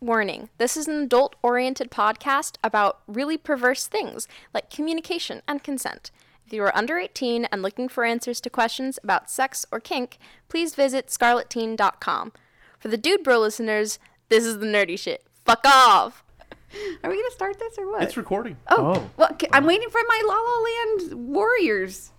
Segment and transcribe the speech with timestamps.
[0.00, 6.10] Warning this is an adult oriented podcast about really perverse things like communication and consent.
[6.46, 10.18] If you are under 18 and looking for answers to questions about sex or kink,
[10.48, 12.32] please visit scarletteen.com.
[12.78, 13.98] For the dude bro listeners,
[14.28, 15.24] this is the nerdy shit.
[15.44, 16.22] Fuck off!
[17.02, 18.02] Are we gonna start this or what?
[18.02, 18.58] It's recording.
[18.68, 19.10] oh, Oh.
[19.16, 22.12] well, okay, I'm waiting for my La La Land Warriors.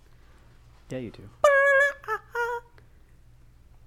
[0.90, 1.22] Yeah, you do.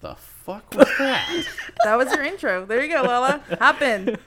[0.02, 1.46] The fuck was that?
[1.84, 2.66] That was your intro.
[2.66, 3.42] There you go, Lala.
[3.60, 4.18] Hop in.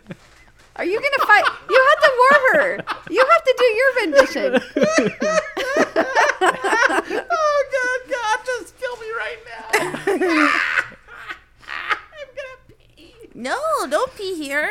[0.77, 1.45] Are you gonna fight?
[1.71, 2.85] You have to war her.
[3.11, 4.55] You have to do your rendition.
[7.31, 9.65] oh god, God, just kill me right now.
[11.67, 12.59] I'm gonna
[12.97, 13.15] pee.
[13.35, 13.57] No,
[13.89, 14.71] don't pee here.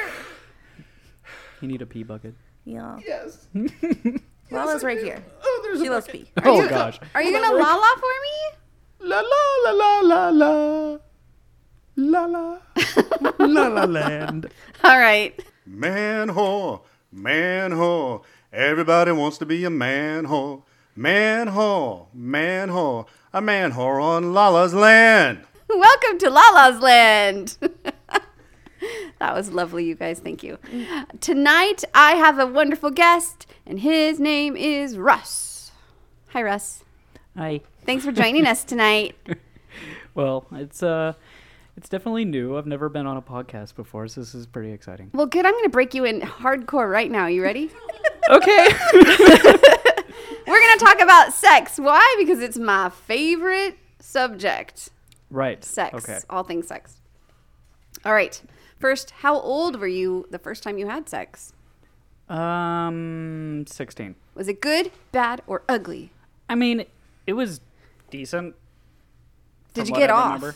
[1.61, 2.35] You need a pee bucket.
[2.65, 2.99] Yeah.
[3.05, 3.47] Yes.
[4.51, 5.23] Lala's right here.
[5.43, 6.25] Oh, there's She a loves bucket.
[6.25, 6.31] pee.
[6.43, 6.99] Oh gosh.
[7.15, 8.57] Are you gonna La La for me?
[9.05, 10.97] La la la la la la.
[11.97, 12.57] La la.
[13.37, 14.49] la la land.
[14.81, 15.37] All right.
[15.65, 18.23] Man whore, man whore.
[18.53, 20.63] Everybody wants to be a man whore.
[20.95, 23.05] Man whore, man whore.
[23.33, 25.41] A man whore on Lala's land.
[25.69, 27.57] Welcome to Lala's Land.
[29.19, 30.19] that was lovely, you guys.
[30.19, 30.59] Thank you.
[31.19, 35.71] Tonight, I have a wonderful guest, and his name is Russ.
[36.29, 36.85] Hi, Russ.
[37.35, 37.61] Hi.
[37.85, 39.15] Thanks for joining us tonight.
[40.15, 41.13] Well, it's uh,
[41.75, 42.57] it's definitely new.
[42.57, 45.09] I've never been on a podcast before, so this is pretty exciting.
[45.13, 45.45] Well, good.
[45.45, 47.27] I'm going to break you in hardcore right now.
[47.27, 47.71] You ready?
[48.29, 48.69] Okay.
[48.93, 51.77] We're going to talk about sex.
[51.77, 52.15] Why?
[52.17, 54.91] Because it's my favorite subject
[55.29, 55.61] right.
[55.61, 55.93] sex.
[55.93, 56.19] Okay.
[56.29, 57.01] All things sex.
[58.05, 58.41] All right.
[58.79, 61.51] First, how old were you the first time you had sex?
[62.29, 64.15] Um, sixteen.
[64.35, 66.13] Was it good, bad, or ugly?
[66.47, 66.85] I mean,
[67.27, 67.59] it was
[68.17, 68.55] decent.
[69.73, 70.25] Did you get I off?
[70.41, 70.55] remember.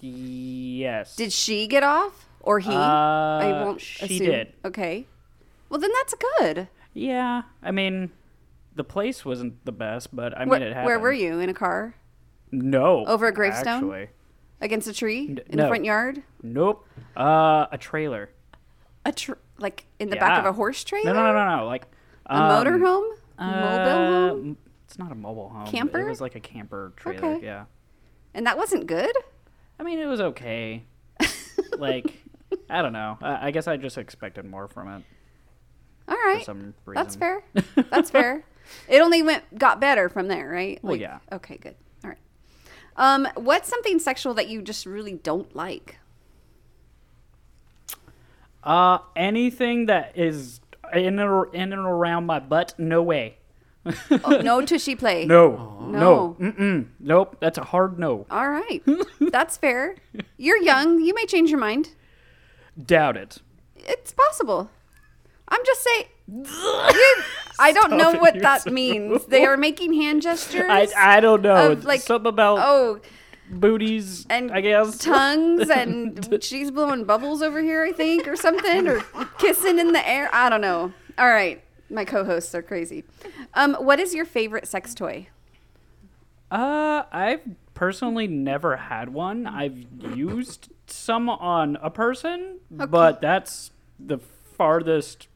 [0.00, 1.14] Yes.
[1.16, 2.70] Did she get off or he?
[2.72, 4.26] Uh, I won't she assume.
[4.26, 4.52] did.
[4.64, 5.06] Okay.
[5.68, 6.68] Well, then that's good.
[6.94, 7.42] Yeah.
[7.62, 8.10] I mean,
[8.74, 10.86] the place wasn't the best, but I mean, Where, it happened.
[10.86, 11.40] where were you?
[11.40, 11.94] In a car
[12.50, 13.04] No.
[13.06, 13.84] Over a gravestone?
[13.84, 14.08] Actually.
[14.62, 16.22] against a tree in the front yard?
[16.42, 16.86] Nope.
[17.16, 18.30] Uh, a trailer.
[19.04, 21.12] A tr- like in the back of a horse trailer?
[21.12, 21.66] No, no, no, no, no.
[21.66, 21.84] Like
[22.26, 23.08] A um, motorhome?
[23.38, 24.56] uh, Mobile home?
[24.98, 25.66] It's not a mobile home.
[25.68, 26.00] Camper?
[26.00, 27.36] It was like a camper trailer.
[27.36, 27.46] Okay.
[27.46, 27.66] Yeah.
[28.34, 29.14] And that wasn't good.
[29.78, 30.82] I mean, it was okay.
[31.78, 32.14] like,
[32.68, 33.16] I don't know.
[33.22, 35.04] I, I guess I just expected more from it
[36.08, 36.94] All for some reason.
[36.94, 37.44] That's fair.
[37.90, 38.44] That's fair.
[38.88, 40.80] It only went got better from there, right?
[40.82, 41.20] Well, yeah.
[41.30, 41.76] Okay, good.
[42.02, 42.18] All right.
[42.96, 46.00] Um, what's something sexual that you just really don't like?
[48.64, 50.60] Uh, anything that is
[50.92, 53.38] in and, in and around my butt, no way.
[53.86, 55.24] Oh, no tushy play.
[55.24, 55.78] No.
[55.80, 55.98] No.
[55.98, 56.36] No.
[56.40, 56.88] Mm-mm.
[57.00, 57.36] Nope.
[57.40, 58.26] That's a hard no.
[58.30, 58.82] All right.
[59.20, 59.96] That's fair.
[60.36, 61.00] You're young.
[61.00, 61.90] You may change your mind.
[62.84, 63.38] Doubt it.
[63.76, 64.70] It's possible.
[65.48, 66.04] I'm just saying.
[67.58, 68.74] I don't know it what that yourself.
[68.74, 69.24] means.
[69.26, 70.68] They are making hand gestures.
[70.68, 71.72] I, I don't know.
[71.72, 73.00] Of, It's like, something about oh,
[73.50, 74.98] booties, and I guess.
[74.98, 79.00] tongues, and she's blowing bubbles over here, I think, or something, or
[79.38, 80.28] kissing in the air.
[80.32, 80.92] I don't know.
[81.16, 83.04] All right, my co-hosts are crazy.
[83.54, 85.28] Um, what is your favorite sex toy?
[86.50, 87.40] Uh, I've
[87.74, 89.46] personally never had one.
[89.46, 89.78] I've
[90.16, 94.18] used some on a person, but that's the
[94.56, 95.28] farthest.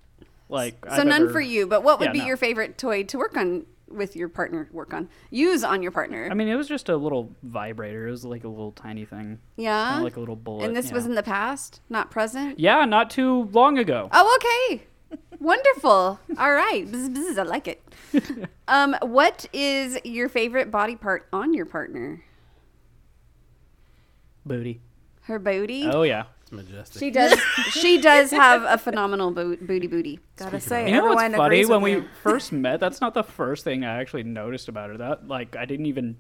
[0.48, 1.66] Like, So I've none ever- for you.
[1.66, 2.26] But what would Yeah, be no.
[2.26, 4.69] your favorite toy to work on with your partner?
[4.72, 6.28] Work on, use on your partner.
[6.30, 8.08] I mean, it was just a little vibrator.
[8.08, 9.38] It was like a little tiny thing.
[9.56, 10.64] yeah, like a little bullet.
[10.66, 10.94] and this yeah.
[10.94, 12.58] was in the past, not present.
[12.58, 14.08] Yeah, not too long ago.
[14.12, 14.38] Oh,
[14.70, 14.84] okay.
[15.41, 16.21] Wonderful.
[16.39, 16.87] All right.
[16.87, 17.83] Bzz, bzz, I like it.
[18.69, 22.23] Um, what is your favorite body part on your partner?
[24.47, 24.81] Booty.
[25.23, 25.87] Her booty.
[25.87, 26.25] Oh yeah.
[26.43, 27.00] It's majestic.
[27.00, 27.39] She does.
[27.71, 30.21] she does have a phenomenal bo- booty booty.
[30.37, 31.56] Gotta say, You know what's everyone funny?
[31.56, 32.09] agrees When with we you.
[32.23, 34.97] first met, that's not the first thing I actually noticed about her.
[34.99, 36.17] That like I didn't even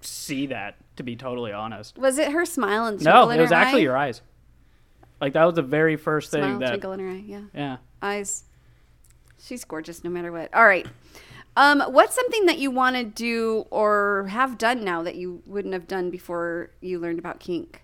[0.00, 1.98] see that to be totally honest.
[1.98, 3.84] Was it her smile and No, twinkle in it was her actually eye?
[3.84, 4.22] your eyes.
[5.20, 6.68] Like that was the very first thing smile, that.
[6.70, 7.22] twinkle in her eye.
[7.26, 7.76] Yeah, Yeah.
[8.02, 8.44] Eyes.
[9.38, 10.52] She's gorgeous no matter what.
[10.54, 10.86] All right.
[11.56, 15.74] Um, what's something that you want to do or have done now that you wouldn't
[15.74, 17.82] have done before you learned about kink?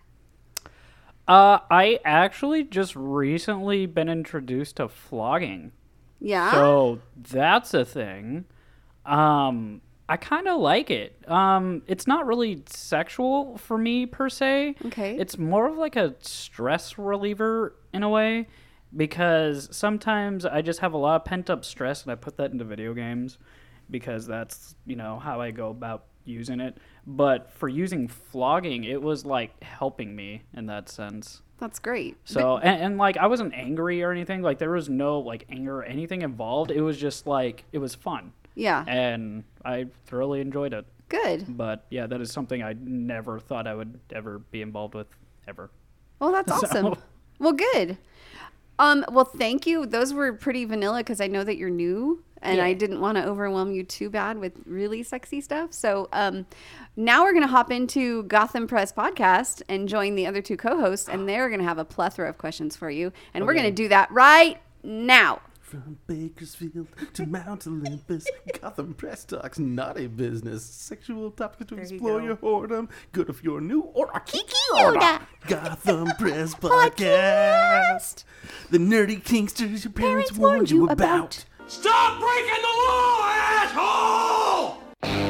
[1.26, 5.72] Uh, I actually just recently been introduced to flogging.
[6.20, 6.50] Yeah.
[6.52, 8.46] So that's a thing.
[9.04, 11.22] Um, I kind of like it.
[11.28, 14.76] Um, it's not really sexual for me per se.
[14.86, 15.16] Okay.
[15.18, 18.48] It's more of like a stress reliever in a way
[18.96, 22.52] because sometimes I just have a lot of pent up stress and I put that
[22.52, 23.38] into video games
[23.90, 26.76] because that's, you know, how I go about using it.
[27.06, 31.42] But for using flogging, it was like helping me in that sense.
[31.58, 32.16] That's great.
[32.24, 34.42] So and, and like I wasn't angry or anything.
[34.42, 36.70] Like there was no like anger or anything involved.
[36.70, 38.84] It was just like it was fun, Yeah.
[38.86, 40.86] and I thoroughly enjoyed it.
[41.08, 41.56] Good.
[41.56, 45.08] But yeah, that is something I never thought I would ever be involved with
[45.48, 45.70] ever.
[46.20, 46.94] Well, that's awesome.
[47.40, 47.98] Well, good.
[48.78, 49.86] Um, well, thank you.
[49.86, 53.24] Those were pretty vanilla because I know that you're new, and I didn't want to
[53.24, 55.72] overwhelm you too bad with really sexy stuff.
[55.72, 56.46] So, um,
[56.96, 61.28] now we're gonna hop into Gotham Press podcast and join the other two co-hosts, and
[61.28, 64.60] they're gonna have a plethora of questions for you, and we're gonna do that right
[64.82, 65.40] now.
[65.68, 68.26] From Bakersfield to Mount Olympus,
[68.62, 72.24] Gotham Press talks naughty business, sexual topics to you explore go.
[72.26, 75.20] your whoredom, good if you're new or a kinky Yoda.
[75.46, 78.24] Gotham Press podcast.
[78.70, 81.44] The nerdy kinksters your parents, warned you about.
[81.66, 84.78] Stop breaking the law, asshole!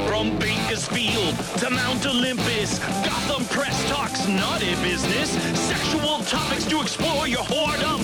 [0.07, 7.43] From Bakersfield to Mount Olympus, Gotham Press talks naughty business, sexual topics to explore your
[7.43, 7.99] whoredom,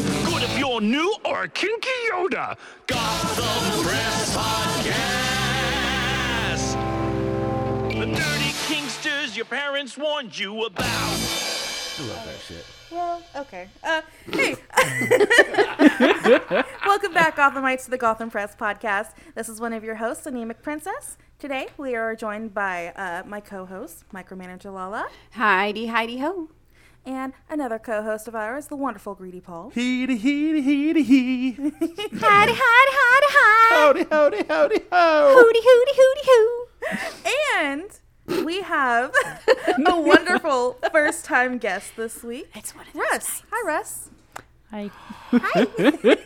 [0.75, 2.57] good if you're new or a kinky Yoda.
[2.87, 5.15] Gotham Press Podcast.
[7.91, 10.85] The nerdy kinksters your parents warned you about.
[10.85, 12.65] I love that shit.
[12.91, 13.69] Well, okay.
[13.83, 14.57] Uh, hey.
[16.87, 19.13] Welcome back, Gothamites, to the Gotham Press podcast.
[19.35, 21.17] This is one of your hosts, Anemic Princess.
[21.39, 26.49] Today, we are joined by uh, my co-host, Micromanager Lala, Heidi, Heidi, ho.
[27.07, 29.71] And another co-host of ours, the wonderful Greedy Paul.
[29.75, 31.53] Heedy, heedy, heedy, hee.
[31.53, 33.75] Heidi, Heidi, Heidi, hi.
[33.75, 35.35] Howdy, howdy, howdy, ho.
[35.37, 36.67] Hooty, hooty, hooty, hoo.
[37.57, 39.13] And we have
[39.87, 42.49] a wonderful first-time guest this week.
[42.55, 43.43] It's one of those Russ.
[43.51, 44.11] Hi, Russ.
[44.71, 44.91] Hi.
[45.31, 46.17] Hi.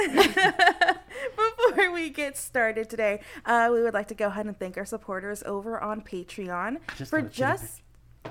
[1.66, 4.84] Before we get started today, uh, we would like to go ahead and thank our
[4.84, 7.82] supporters over on Patreon just for got a just.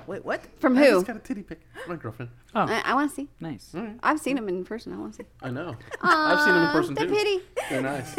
[0.06, 0.40] Wait, what?
[0.60, 0.90] From I who?
[0.92, 1.60] just got a titty pic.
[1.88, 2.30] My girlfriend.
[2.54, 3.28] I, I want to see.
[3.40, 3.74] Nice.
[4.02, 4.92] I've seen him in person.
[4.92, 5.28] I want to see.
[5.42, 5.76] I know.
[6.02, 7.14] I've seen them in person the too.
[7.14, 7.40] pity.
[7.68, 8.16] They're nice.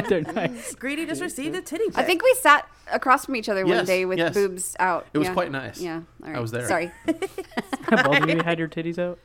[0.08, 0.74] They're nice.
[0.78, 1.98] Greedy just received a titty pic.
[1.98, 4.34] I think we sat across from each other one Yes, day with yes.
[4.34, 5.06] boobs out.
[5.12, 5.34] It was Yeah.
[5.34, 5.80] quite nice.
[5.80, 6.00] Yeah.
[6.22, 6.36] All right.
[6.36, 6.66] I was there.
[6.68, 6.90] Sorry.
[7.06, 9.18] Both of you had your titties out.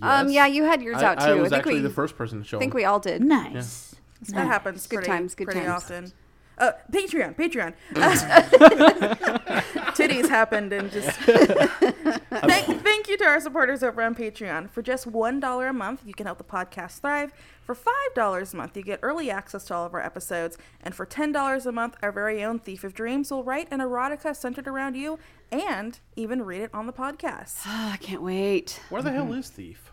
[0.00, 0.28] Um.
[0.28, 0.34] Yes.
[0.34, 1.24] Yeah, you had yours I, out too.
[1.26, 1.80] I was think actually we.
[1.80, 3.22] the first person to show I think we all did.
[3.22, 3.94] Nice.
[4.28, 5.82] that happens Good pretty, times, good pretty times.
[5.84, 6.12] often.
[6.58, 7.72] Uh, Patreon, Patreon.
[9.94, 11.10] Titties happened and just.
[11.20, 14.70] thank, thank you to our supporters over on Patreon.
[14.70, 17.32] For just $1 a month, you can help the podcast thrive.
[17.64, 20.58] For $5 a month, you get early access to all of our episodes.
[20.82, 24.34] And for $10 a month, our very own Thief of Dreams will write an erotica
[24.34, 25.18] centered around you
[25.50, 27.60] and even read it on the podcast.
[27.66, 28.80] Oh, I can't wait.
[28.88, 29.38] Where the hell mm-hmm.
[29.38, 29.92] is Thief?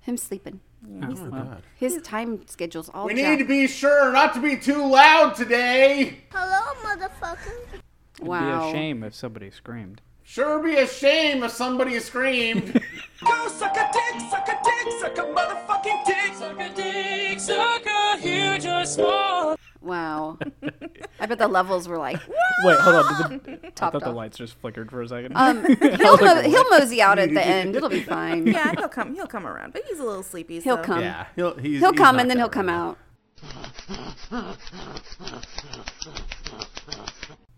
[0.00, 0.60] Him sleeping.
[0.84, 1.62] Oh my god.
[1.76, 3.06] His time schedule's all.
[3.06, 3.28] We jacked.
[3.28, 6.18] need to be sure not to be too loud today.
[6.30, 7.80] Hello, motherfucker.
[8.16, 8.62] It'd Wow.
[8.64, 10.00] be a shame if somebody screamed.
[10.22, 12.72] Sure be a shame if somebody screamed.
[13.24, 16.34] Go suck a dick, suck a dick, suck a motherfucking dick.
[16.34, 19.56] Suck a dick, suck a huge or small.
[19.80, 20.36] Wow.
[21.20, 22.16] I bet the levels were like.
[22.64, 23.30] Wait, hold on.
[23.38, 25.36] Did the, I Topped thought the lights just flickered for a second.
[25.36, 27.76] Um, he'll, mo- he'll mosey out at the end.
[27.76, 28.46] It'll be fine.
[28.48, 29.14] Yeah, he'll come.
[29.14, 30.58] He'll come around, but he's a little sleepy.
[30.60, 30.82] He'll so.
[30.82, 31.02] come.
[31.02, 32.98] Yeah, he'll he's, He'll he's come and then he'll come out.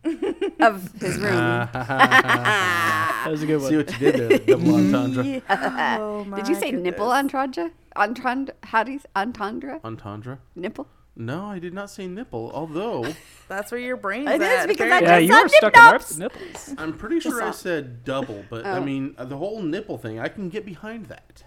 [0.61, 1.69] of his room.
[1.73, 3.69] that was a good now.
[3.69, 3.85] See one.
[3.87, 5.43] what you did there, double entendre.
[5.49, 6.85] Oh Did you say goodness.
[6.85, 7.71] nipple entendre?
[7.97, 8.55] Entendre?
[8.63, 9.81] How do you entendre?
[9.85, 10.39] Entendre?
[10.55, 10.87] Nipple?
[11.17, 12.53] No, I did not say nipple.
[12.55, 13.13] Although
[13.49, 14.69] That's where your brain's It is, at.
[14.69, 14.93] because.
[14.93, 16.13] I Yeah, just you were said stuck in nip-nops.
[16.13, 16.75] our nipples.
[16.79, 18.85] I'm pretty sure I said double, but I Oh.
[18.85, 20.21] mean uh, the whole nipple thing.
[20.21, 21.43] I can get behind that.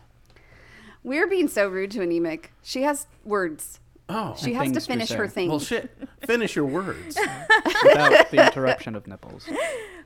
[1.03, 2.51] We're being so rude to anemic.
[2.61, 3.79] She has words.
[4.13, 5.33] Oh, She has to things to finish her say.
[5.33, 5.49] thing.
[5.49, 5.89] well, shit.
[6.25, 7.17] Finish your words.
[7.83, 9.47] Without the interruption of nipples.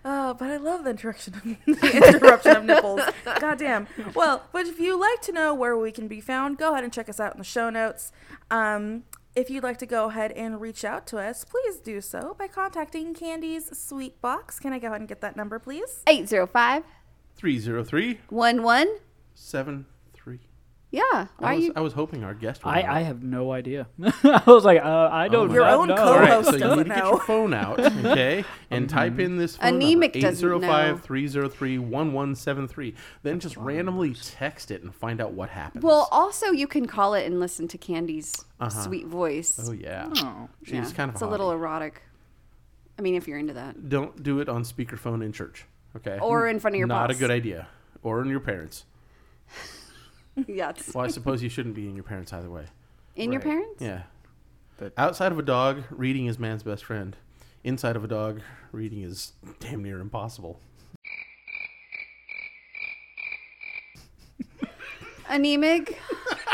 [0.08, 1.44] Oh, but I love the interruption of,
[1.82, 3.02] the interruption of nipples.
[3.40, 3.88] Goddamn.
[4.14, 6.94] Well, but if you like to know where we can be found, go ahead and
[6.94, 8.12] check us out in the show notes.
[8.52, 12.36] Um, if you'd like to go ahead and reach out to us, please do so
[12.38, 14.60] by contacting Candy's Sweet Box.
[14.60, 16.04] Can I go ahead and get that number, please?
[16.06, 16.84] 805
[17.36, 18.98] Three zero three 11.
[19.34, 19.95] seven three.
[20.96, 21.28] Yeah.
[21.40, 21.74] Why I are was, you?
[21.76, 22.88] I was hoping our guest would I, know.
[22.90, 23.88] I have no idea.
[24.24, 25.96] I was like, uh, I don't Your not own know.
[25.96, 27.10] co-host All right, so you doesn't need to get know.
[27.12, 30.60] your phone out, okay, and type in this phone Anemic number, doesn't know.
[30.60, 32.96] 805-303-1173.
[33.24, 35.84] Then just randomly text it and find out what happens.
[35.84, 39.60] Well, also, you can call it and listen to Candy's sweet voice.
[39.68, 40.48] oh yeah, Oh.
[40.64, 42.02] she's Yeah, kind of It's a little erotic.
[42.98, 43.90] I mean, if you're into that.
[43.90, 45.66] Don't do it on speakerphone in church,
[45.98, 46.20] okay?
[46.22, 47.02] Or in front of your boss.
[47.02, 47.18] Not boss.
[47.18, 47.68] a good idea.
[48.02, 48.86] Or in your parents.
[50.48, 50.74] Yeah.
[50.94, 52.66] Well, I suppose you shouldn't be in your parents either way.
[53.16, 53.50] In your Right.
[53.52, 53.82] parents?
[53.82, 54.04] Yeah.
[54.78, 57.16] But- Outside of a dog, reading is man's best friend.
[57.64, 60.60] inside of a dog reading is damn near impossible.
[65.30, 65.98] Anemic.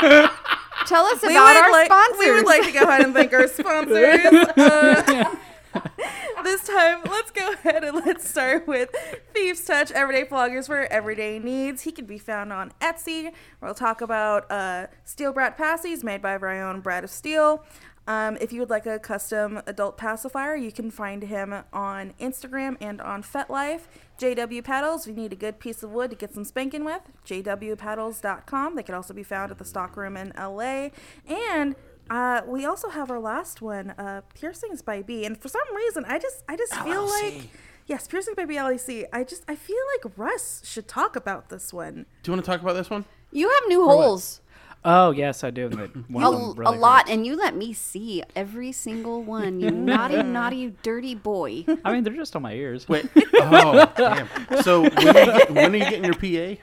[0.86, 2.18] Tell us We about would our like- sponsors.
[2.18, 4.24] We would like to go ahead and thank our sponsors.
[4.56, 5.34] Uh,
[6.44, 8.90] this time, let's go ahead and let's start with
[9.34, 11.82] Thieves Touch Everyday Floggers for Everyday Needs.
[11.82, 13.32] He can be found on Etsy.
[13.60, 17.64] We'll talk about uh, Steel Brat Passies made by our own Brat of Steel.
[18.06, 22.76] Um, if you would like a custom adult pacifier, you can find him on Instagram
[22.80, 23.82] and on FetLife.
[24.18, 27.02] JW Paddles, if you need a good piece of wood to get some spanking with,
[27.24, 28.74] jwpaddles.com.
[28.74, 30.90] They can also be found at the stockroom in LA.
[31.28, 31.76] And
[32.12, 35.24] uh, we also have our last one, uh, Piercings by B.
[35.24, 37.48] And for some reason, I just I just feel like
[37.86, 39.06] yes, Piercings by B LEC.
[39.12, 42.06] I just I feel like Russ should talk about this one.
[42.22, 43.06] Do you want to talk about this one?
[43.32, 44.42] you have new holes.
[44.84, 45.68] Oh yes, I do.
[46.08, 47.10] One A, really a lot, hurts.
[47.12, 49.60] and you let me see every single one.
[49.60, 51.64] You naughty, naughty, dirty boy.
[51.84, 52.88] I mean, they're just on my ears.
[52.88, 53.08] Wait.
[53.44, 54.28] Oh, damn.
[54.62, 56.14] So when are, you get, when are you getting your
[56.56, 56.62] PA?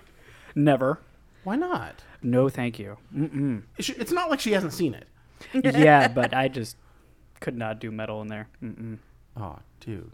[0.55, 0.99] Never.
[1.43, 2.03] Why not?
[2.21, 2.97] No, thank you.
[3.13, 3.63] Mm-mm.
[3.77, 5.05] It's it's not like she hasn't seen it.
[5.53, 6.77] Yeah, but I just
[7.39, 8.47] could not do metal in there.
[8.63, 8.97] Mm-mm.
[9.37, 10.11] Oh, dude.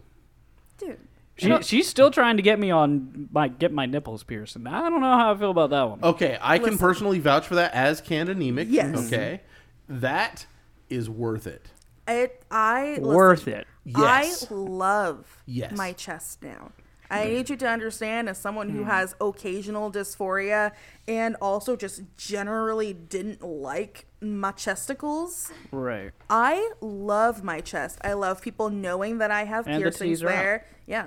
[0.78, 0.98] Dude.
[1.38, 4.88] She, she's still trying to get me on my get my nipples pierced, and I
[4.88, 6.00] don't know how I feel about that one.
[6.02, 8.68] Okay, I can personally vouch for that as can anemic.
[8.70, 9.06] Yes.
[9.06, 9.42] Okay,
[9.90, 10.00] mm-hmm.
[10.00, 10.46] that
[10.88, 11.68] is worth it.
[12.08, 13.66] It I listen, Worth it.
[13.84, 14.50] Yes.
[14.50, 15.76] I love Yes.
[15.76, 16.72] my chest now.
[17.10, 18.88] I need you to understand, as someone who hmm.
[18.90, 20.72] has occasional dysphoria
[21.06, 26.10] and also just generally didn't like my chesticles, Right.
[26.30, 27.98] I love my chest.
[28.02, 30.32] I love people knowing that I have And the piercings titties are out.
[30.42, 30.66] there.
[30.86, 31.06] Yeah.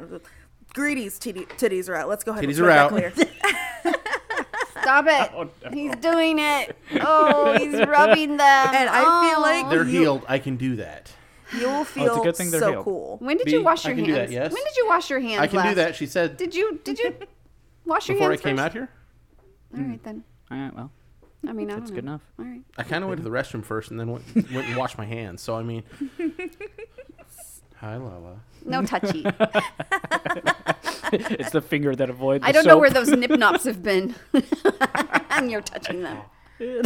[0.74, 2.08] Greedy's titty, titties are out.
[2.08, 2.92] Let's go ahead Titties and are make out.
[2.94, 3.94] that clear.
[4.82, 5.32] Stop it.
[5.36, 5.72] Oh, oh, oh.
[5.72, 6.76] He's doing it.
[7.02, 8.40] Oh, he's rubbing them.
[8.74, 9.42] And I feel Oh.
[9.42, 10.26] like They're you, healed.
[10.28, 11.12] I can do that.
[11.58, 12.84] You'll oh, feel good thing they're so healed.
[12.86, 13.18] cool.
[13.20, 14.30] When did B, you wash I your can hands?
[14.30, 14.54] do that, yes.
[14.54, 15.42] When did you wash your hands?
[15.42, 15.96] I can do that.
[15.96, 16.80] She said Did you?
[16.84, 17.16] Did you
[17.86, 18.30] wash your hands?
[18.30, 18.66] before I came first?
[18.66, 18.90] out here.
[19.76, 20.24] All right then.
[20.52, 20.56] Mm.
[20.56, 20.76] All right.
[20.76, 20.92] Well,
[21.48, 22.22] I mean, I that's good enough.
[22.38, 22.62] All right.
[22.78, 25.06] I kind of went to the restroom first and then went, went and washed my
[25.06, 25.42] hands.
[25.42, 25.84] So I mean,
[27.76, 28.42] hi Lala.
[28.66, 29.24] No touchy.
[31.14, 32.44] it's the finger that avoids.
[32.46, 34.16] I don't know where those nip nops have been.
[35.30, 36.18] and you're touching them.
[36.60, 36.82] Ew,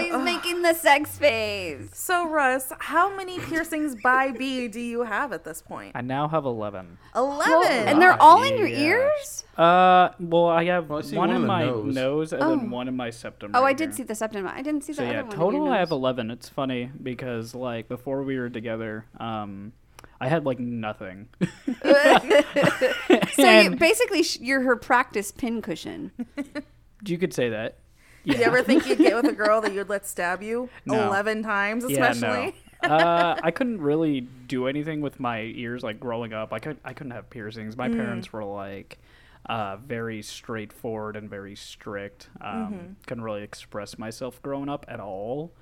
[0.00, 1.88] he's making the sex face.
[1.92, 5.92] So, Russ, how many piercings by B do you have at this point?
[5.94, 6.98] I now have eleven.
[7.16, 7.70] 11.
[7.88, 8.78] And they're all in your Yeah.
[8.78, 9.44] ears?
[9.56, 11.94] Uh, well, I have Well, I see one, one in in the my nose.
[11.94, 12.50] nose, and Oh.
[12.56, 13.50] then one in my septum.
[13.54, 13.96] Oh, right I did here.
[13.96, 14.46] see the septum.
[14.46, 15.32] I didn't see So the yeah, one.
[15.32, 15.98] in total I have nose.
[15.98, 16.30] eleven.
[16.30, 19.72] It's funny because like before we were together, um,
[20.20, 21.28] I had like nothing.
[23.38, 26.10] So you, And- basically, sh- you're her practice pin cushion.
[27.06, 27.78] you could say that.
[28.28, 31.06] Do you ever think you'd get with a girl that you'd let stab you No.
[31.08, 32.54] 11 times, especially?
[32.82, 32.94] Yeah, no.
[32.94, 36.52] uh, I couldn't really do anything with my ears like growing up.
[36.52, 37.76] I could I couldn't have piercings.
[37.76, 38.98] My parents were like
[39.46, 42.28] uh, very straightforward and very strict.
[42.40, 45.52] Um, Couldn't really express myself growing up at all.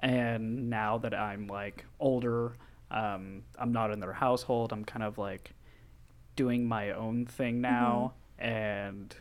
[0.00, 2.54] And now that I'm like older,
[2.90, 4.72] um, I'm not in their household.
[4.72, 5.52] I'm kind of like
[6.34, 9.14] doing my own thing now, and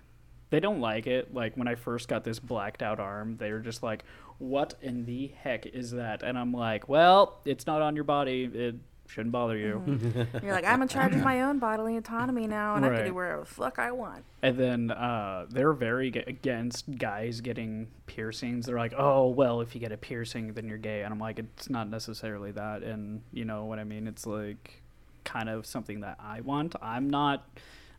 [0.55, 1.33] they don't like it.
[1.33, 4.05] Like when I first got this blacked out arm, they were just like,
[4.37, 8.49] "What in the heck is that?" And I'm like, "Well, it's not on your body.
[8.53, 8.75] It
[9.07, 9.83] shouldn't bother you."
[10.41, 13.05] You're like, I'm in charge of my own bodily autonomy now, and I can Right.
[13.07, 14.23] do whatever the fuck I want.
[14.41, 18.65] And then uh, they're very g- against guys getting piercings.
[18.67, 21.37] They're like, "Oh, well, if you get a piercing, then you're gay." And I'm like,
[21.37, 24.07] "It's not necessarily that." And you know what I mean?
[24.07, 24.81] It's like
[25.25, 26.75] kind of something that I want.
[26.81, 27.47] I'm not,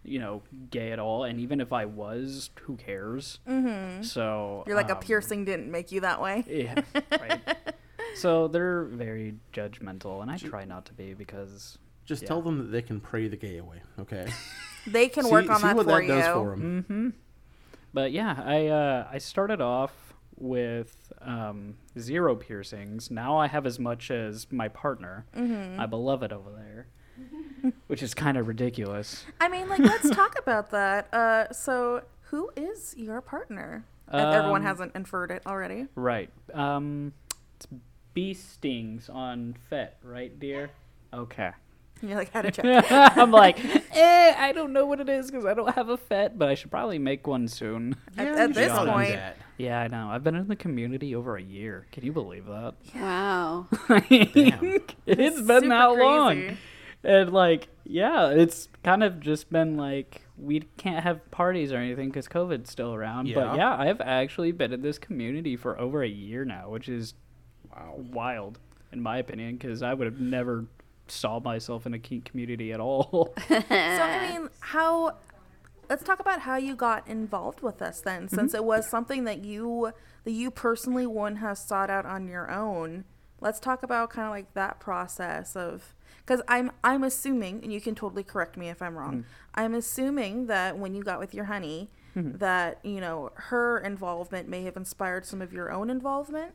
[0.06, 1.24] you know, gay at all.
[1.24, 3.40] And even if I was, who cares?
[3.48, 4.02] Mm-hmm.
[4.02, 6.44] So You're like, a um, piercing didn't make you that way.
[6.48, 6.80] Yeah,
[7.20, 7.40] right.
[8.14, 12.28] so they're very judgmental, and I try not to be because Just Yeah.
[12.28, 13.82] tell them that they can pray the gay away.
[13.98, 14.26] Okay.
[14.88, 16.08] They can see, work on see that what for that you.
[16.08, 17.14] does for them.
[17.92, 23.10] But yeah, I uh, I started off with um, zero piercings.
[23.10, 26.86] Now I have as much as my partner, my beloved over there,
[27.86, 29.24] which is kind of ridiculous.
[29.40, 31.12] I mean, like, let's talk about that.
[31.12, 33.84] Uh, so, who is your partner?
[34.08, 35.86] If everyone Um, hasn't inferred it already.
[35.96, 36.30] Right.
[36.54, 37.12] Um,
[37.56, 37.66] it's
[38.14, 40.70] bee stings on FET, right, dear?
[41.12, 41.50] Okay.
[42.02, 42.86] You're like, how to check.
[42.90, 43.58] I'm like,
[43.94, 46.54] eh, I don't know what it is because I don't have a FET, but I
[46.54, 47.96] should probably make one soon.
[48.16, 49.18] At, Yeah, at you this should point.
[49.58, 50.10] Yeah, I know.
[50.10, 51.86] I've been in the community over a year.
[51.92, 52.74] Can you believe that?
[52.94, 53.66] Wow.
[53.98, 54.32] it's
[55.40, 56.56] been super that long.
[57.06, 57.20] Crazy.
[57.20, 62.08] And like, yeah, it's kind of just been like we can't have parties or anything
[62.08, 63.28] because COVID's still around.
[63.28, 63.34] Yeah.
[63.36, 67.14] But yeah, I've actually been in this community for over a year now, which is
[67.70, 67.94] Wow.
[67.96, 68.58] wild
[68.92, 70.64] in my opinion because I would have never
[71.08, 73.34] saw myself in a kink community at all.
[73.48, 75.16] So I mean, how?
[75.88, 78.34] Let's talk about how you got involved with us then, mm-hmm.
[78.34, 79.92] since it was something that you
[80.24, 83.04] that you personally one has sought out on your own.
[83.40, 85.94] Let's talk about kind of like that process of
[86.26, 89.24] because I'm I'm assuming, and you can totally correct me if I'm wrong.
[89.54, 91.88] I'm assuming that when you got with your honey,
[92.38, 96.52] that you know her involvement may have inspired some of your own involvement.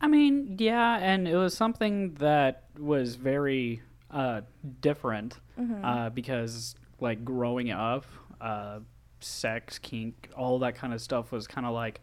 [0.00, 4.42] I mean, yeah, and it was something that was very uh,
[4.80, 5.38] different
[5.84, 8.04] uh, because, like, growing up,
[8.40, 8.78] uh,
[9.20, 12.00] sex, kink, all that kind of stuff was kind of like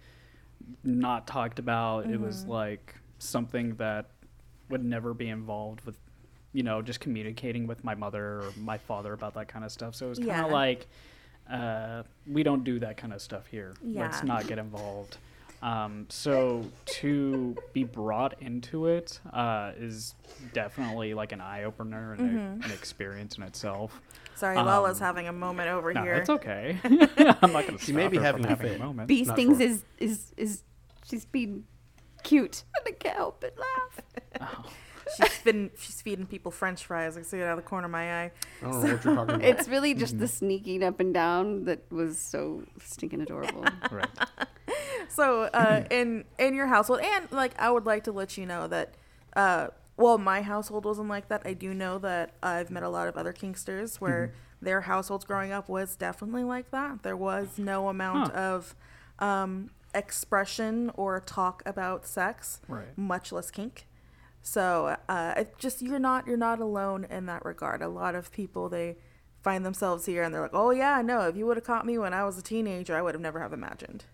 [0.83, 2.09] not talked about.
[2.09, 4.07] It was like something that
[4.69, 5.97] would never be involved with,
[6.55, 9.93] you know, just communicating with my mother or my father about that kind of stuff.
[9.93, 10.45] So it was kind Yeah.
[10.45, 10.87] of like,
[11.51, 13.73] uh, we don't do that kind of stuff here.
[13.83, 15.17] Let's not get involved.
[15.61, 16.65] Um, so
[17.01, 20.15] to be brought into it uh, is
[20.53, 22.21] definitely like an eye opener and
[22.61, 23.99] a, an experience in itself.
[24.35, 26.15] Sorry, Um, Lala's having a moment over No, here.
[26.15, 26.77] it's okay.
[26.83, 29.07] I'm not going to She may be having a having a moment.
[29.07, 29.67] Bee Not stings sure.
[29.67, 30.63] is is is
[31.05, 31.63] she's being
[32.23, 32.63] cute.
[32.77, 34.01] And I can't help but laugh.
[35.17, 37.17] She's feeding she's feeding people French fries.
[37.17, 38.31] I see it out of the corner of my eye.
[38.61, 39.43] I don't know what you're talking about.
[39.45, 43.65] It's really just the sneaking up and down that was so stinking adorable.
[43.91, 44.07] Right.
[45.07, 48.67] So, uh, in in your household, and like I would like to let you know
[48.67, 48.95] that,
[49.35, 51.43] uh, well, my household wasn't like that.
[51.45, 55.51] I do know that I've met a lot of other kinksters where their households growing
[55.51, 57.03] up was definitely like that.
[57.03, 58.37] There was no amount Huh.
[58.39, 58.75] of
[59.19, 62.97] um, expression or talk about sex, Right.
[62.97, 63.87] much less kink.
[64.47, 67.81] So, uh, it just you're not you're not alone in that regard.
[67.81, 68.95] A lot of people they
[69.41, 71.97] find themselves here and they're like, oh yeah, no, if you would have caught me
[71.97, 74.05] when I was a teenager, I would have never have imagined.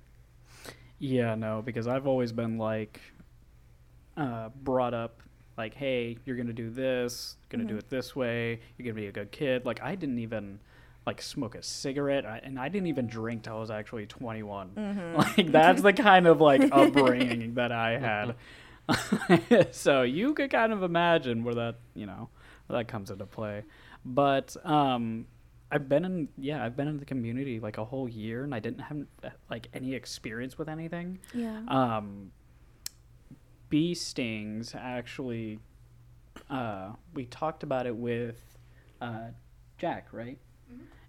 [1.00, 3.02] Yeah, no, because I've always been like
[4.16, 5.22] uh, brought up
[5.58, 9.12] like, hey, you're gonna do this, gonna do it this way, you're gonna be a
[9.12, 9.66] good kid.
[9.66, 10.62] Like I didn't even
[11.06, 15.14] like smoke a cigarette, I, and I didn't even drink till I was actually 21.
[15.18, 18.36] Like that's the kind of like upbringing that I had.
[19.72, 22.30] so you could kind of imagine where that you know
[22.68, 23.64] where that comes into play.
[24.04, 25.26] But um,
[25.72, 28.60] I've been in yeah I've been in the community like a whole year, and I
[28.60, 29.06] didn't have
[29.50, 31.20] like any experience with anything.
[31.34, 31.62] Yeah.
[31.68, 32.32] Um,
[33.70, 35.60] bee stings actually.
[36.50, 38.58] Uh, we talked about it with
[39.00, 39.30] uh,
[39.78, 40.38] Jack, right?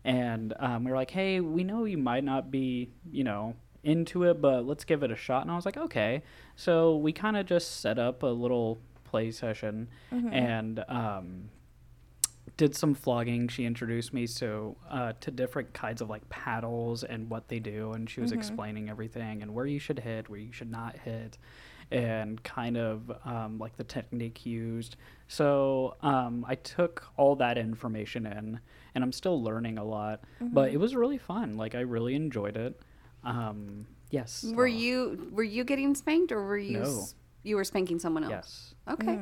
[0.05, 4.25] And um, we were like, "Hey, we know you might not be, you know, into
[4.25, 6.23] it, but let's give it a shot." And I was like, "Okay."
[6.57, 9.89] So we kind of just set up a little play session,
[10.33, 11.51] and um,
[12.57, 13.49] did some flogging.
[13.49, 17.93] She introduced me so uh, to different kinds of like paddles and what they do,
[17.93, 21.39] and she was explaining everything and where you should hit, where you should not hit,
[21.91, 24.97] and kind of um, like the technique used.
[25.29, 28.61] So um, I took all that information in,
[28.95, 30.21] and I'm still learning a lot.
[30.41, 31.57] But it was really fun.
[31.57, 32.79] Like I really enjoyed it.
[33.25, 34.45] Um, yes.
[34.45, 36.83] Were uh, you were you getting spanked or were you No.
[36.83, 38.33] s- you were spanking someone else?
[38.33, 38.75] Yes.
[38.89, 39.21] Okay.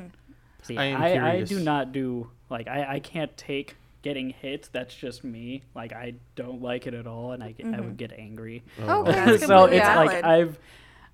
[0.63, 4.69] See, I am I, I, do not do like I, I can't take getting hit.
[4.71, 5.63] That's just me.
[5.75, 8.63] Like I don't like it at all, and I get, I would get angry.
[8.79, 9.37] Okay.
[9.37, 10.23] So completely it's like.
[10.23, 10.59] I've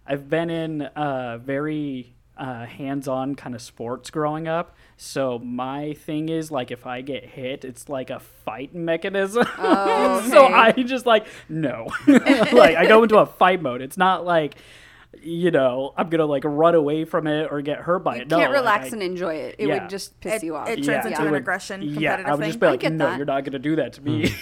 [0.06, 4.76] I've been in uh, very uh, hands-on kind of sports growing up.
[4.96, 9.46] So my thing is like if I get hit, it's like a fight mechanism.
[9.60, 10.46] Oh, so.
[10.48, 13.82] I just like no, like I go into a fight mode.
[13.82, 14.56] It's not like
[15.22, 18.30] you know I'm gonna like run away from it or get hurt by You it.
[18.30, 19.56] No, can't like, relax I- and enjoy it.
[19.58, 19.82] It Yeah.
[19.82, 20.68] would just piss It- you off.
[20.70, 22.78] it turns into it an would- aggression Yeah, competitive I would just thing.
[22.80, 23.18] be like, no, that.
[23.18, 24.34] you're not gonna do that to me.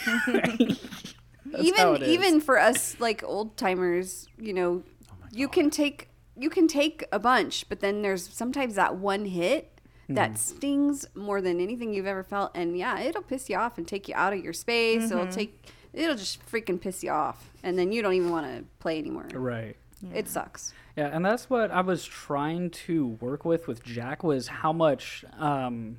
[1.46, 2.10] That's how even it is.
[2.10, 4.84] even for us like old timers, you know,
[5.32, 9.80] you can take you can take a bunch, but then there's sometimes that one hit
[10.10, 10.58] that mm-hmm.
[10.58, 14.08] stings more than anything you've ever felt, and yeah, it'll piss you off and take
[14.08, 15.10] you out of your space.
[15.12, 15.32] It'll mm-hmm.
[15.32, 19.00] take it'll just freaking piss you off, and then you don't even want to play
[19.00, 19.28] anymore.
[19.34, 19.76] right.
[20.14, 20.74] It sucks.
[20.96, 25.26] Yeah, and that's what I was trying to work with with Jack was how much,
[25.38, 25.98] um,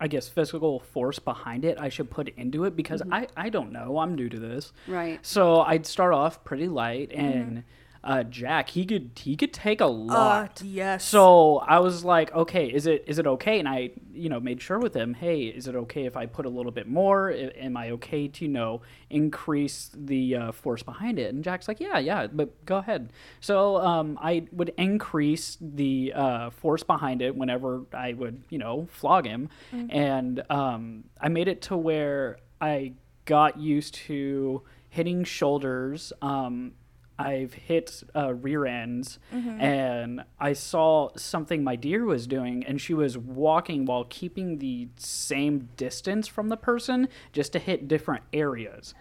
[0.00, 3.14] I guess, physical force behind it I should put into it because mm-hmm.
[3.14, 3.98] I, I don't know.
[3.98, 4.72] I'm new to this.
[4.86, 5.18] Right.
[5.22, 7.64] So I'd start off pretty light, and
[8.04, 10.60] uh, Jack he could he could take a lot.
[10.60, 11.04] Uh, yes.
[11.04, 13.58] So I was like, okay, is it is it okay?
[13.60, 16.44] And I, you know, made sure with him, hey, is it okay if I put
[16.44, 17.30] a little bit more?
[17.32, 21.32] I- Am I okay to, you know, increase the uh, force behind it?
[21.32, 23.12] And Jack's like, yeah, yeah, but go ahead.
[23.40, 28.88] So um, I would increase the uh, force behind it whenever I would, you know,
[28.90, 29.48] flog him,
[29.90, 32.94] and um, I made it to where I
[33.26, 36.12] got used to hitting shoulders.
[36.20, 36.72] Um,
[37.18, 39.18] I've hit uh, rear ends,
[39.60, 44.88] and I saw something my deer was doing, and she was walking while keeping the
[44.96, 48.94] same distance from the person, just to hit different areas.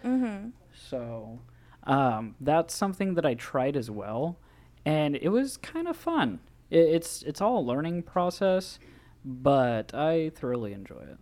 [0.90, 1.40] So
[1.84, 4.38] um, that's something that I tried as well,
[4.86, 6.40] and it was kind of fun.
[6.70, 8.78] It, it's it's all a learning process,
[9.26, 11.18] but I thoroughly enjoy it.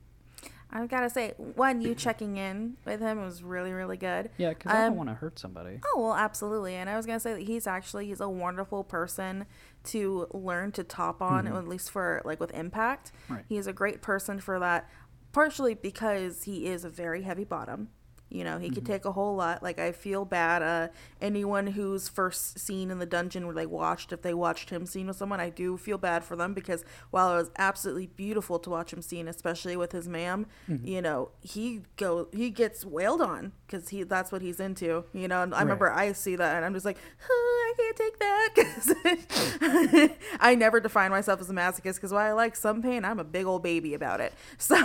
[0.71, 4.29] I gotta say, one, you checking in with him was really, really good.
[4.38, 5.79] Yeah, because I don't Um, want to hurt somebody.
[5.93, 6.75] Oh well, absolutely.
[6.75, 9.45] And I was gonna say that he's actually he's a wonderful person
[9.86, 13.12] to learn to top on, at least for like with impact.
[13.29, 13.45] Right.
[13.49, 14.88] He's a great person for that,
[15.32, 17.89] partially because he is a very heavy bottom.
[18.29, 19.63] You know, he could take a whole lot.
[19.63, 20.61] Like I feel bad.
[20.61, 20.87] Uh,
[21.21, 25.07] anyone who's first seen in the dungeon where they watched, if they watched him scene
[25.07, 28.69] with someone, I do feel bad for them because while it was absolutely beautiful to
[28.69, 30.45] watch him scene, especially with his ma'am,
[30.83, 35.05] you know, he go he gets wailed on because he that's what he's into.
[35.13, 37.95] You know, and I remember I see that and I'm just like, "Huh, I can't
[37.97, 42.81] take that because I never define myself as a masochist because while I like some
[42.81, 44.33] pain, I'm a big old baby about it.
[44.59, 44.75] So.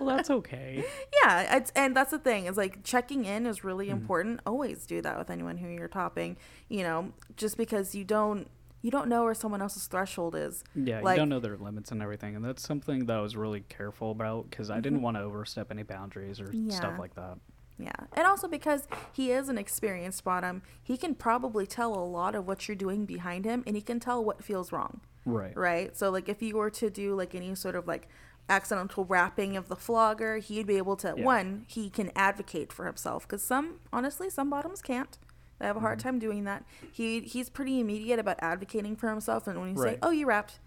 [0.00, 0.84] Well, that's okay.
[1.22, 3.98] Yeah, it's, and that's the thing is like checking in is really mm-hmm.
[3.98, 4.40] important.
[4.46, 6.36] Always do that with anyone who you're topping.
[6.68, 8.48] You know, just because you don't
[8.82, 10.62] you don't know where someone else's threshold is.
[10.74, 13.36] Yeah, like, you don't know their limits and everything, and that's something that I was
[13.36, 15.04] really careful about because I didn't mm-hmm.
[15.04, 17.38] want to overstep any boundaries or stuff like that.
[17.78, 22.34] Yeah, and also because he is an experienced bottom, he can probably tell a lot
[22.34, 25.00] of what you're doing behind him, and he can tell what feels wrong.
[25.26, 25.56] Right.
[25.56, 25.96] right?
[25.96, 28.08] So like if you were to do like any sort of like
[28.48, 31.24] accidental wrapping of the flogger, he'd be able to Yeah.
[31.24, 35.18] one, he can advocate for himself cuz some honestly some bottoms can't.
[35.58, 35.86] They have a Mm-hmm.
[35.86, 36.64] hard time doing that.
[36.92, 40.60] He he's pretty immediate about advocating for himself and when you say, "Oh, you wrapped."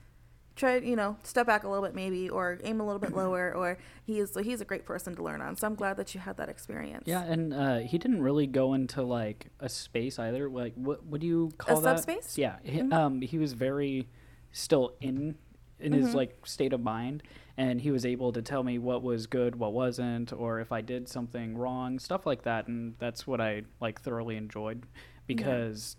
[0.56, 3.56] Try, you know, step back a little bit maybe or aim a little bit lower
[3.56, 5.56] or he is so he's a great person to learn on.
[5.56, 7.04] So I'm glad that you had that experience.
[7.08, 10.50] Yeah, and uh, he didn't really go into like a space either.
[10.50, 12.00] Like, what what do you call that?
[12.04, 12.38] subspace?
[12.38, 14.10] Yeah, he, um, he was very
[14.52, 15.36] still in
[15.80, 17.24] in his like state of mind,
[17.60, 20.80] and he was able to tell me what was good, what wasn't, or if I
[20.80, 22.70] did something wrong, stuff like that.
[22.70, 24.86] And that's what I like thoroughly enjoyed
[25.28, 25.98] because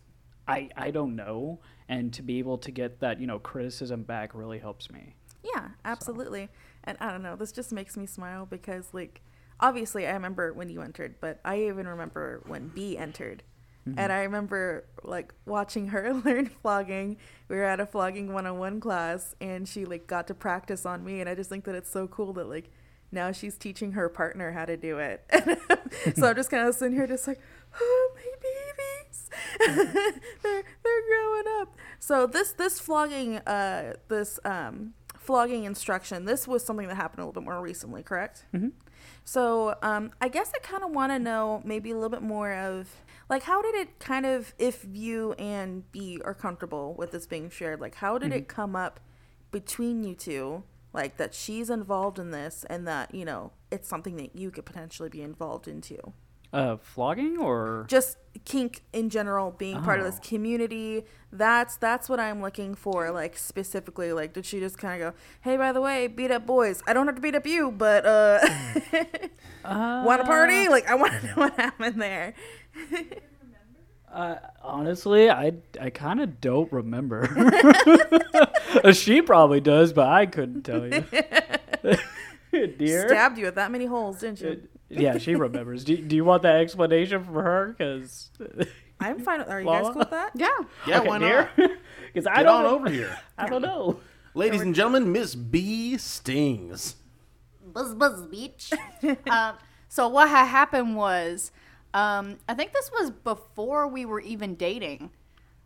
[0.49, 4.35] I I don't know, and to be able to get that you know criticism back
[4.35, 5.15] really helps me.
[5.45, 6.49] Yeah, absolutely.
[6.85, 9.21] And I don't know, this just makes me smile because like
[9.61, 13.43] obviously I remember when you entered, but I even remember when B entered.
[13.87, 17.17] And I remember like watching her learn flogging.
[17.49, 21.21] We were at a flogging 101 class and she like got to practice on me
[21.21, 22.71] and I just think that it's so cool that like
[23.13, 25.25] now she's teaching her partner how to do it.
[26.17, 27.41] so I'm just kind of sitting here just like,
[27.81, 29.31] "Oh, my babies."
[30.43, 31.77] they're they're growing up.
[31.99, 37.27] So this this flogging uh this um flogging instruction, this was something that happened a
[37.27, 38.45] little bit more recently, correct?
[38.55, 38.69] Mm-hmm.
[39.25, 42.53] So um, I guess I kind of want to know maybe a little bit more
[42.53, 42.89] of
[43.31, 47.49] like how did it kind of if you and B are comfortable with this being
[47.49, 49.01] shared, like how did it come up
[49.53, 54.17] between you two, like that she's involved in this and that you know it's something
[54.17, 55.97] that you could potentially be involved into?
[56.53, 57.87] Uh, flogging or?
[57.89, 60.29] Just kink in general being part of this Oh.
[60.29, 61.05] community.
[61.33, 64.13] That's that's what i'm looking for like specifically.
[64.13, 66.83] Like did she just kind of go hey by the way beat up boys.
[66.89, 68.41] I don't have to beat up you but uh,
[70.05, 70.69] want a party?
[70.69, 72.35] Like i want to know what happened there
[74.13, 77.29] Uh, honestly, I I kind of don't remember.
[78.93, 81.05] she probably does, but I couldn't tell you.
[82.77, 83.09] Dear.
[83.09, 85.85] stabbed you with that many holes didn't you yeah, she remembers.
[85.85, 87.77] Do, do you want that explanation from her?
[87.79, 88.31] Because
[88.99, 90.49] i'm fine with are you guys cool with that Yeah.
[90.89, 91.51] Yeah, why not?
[91.57, 93.17] Because I Get don't on over here.
[93.39, 94.01] I don't know.
[94.35, 96.97] Ladies and gentlemen, Miss B stings.
[97.65, 98.73] buzz buzz beach.
[99.31, 99.55] um,
[99.89, 101.53] so what had happened was,
[101.95, 105.11] um, I think this was before we were even dating,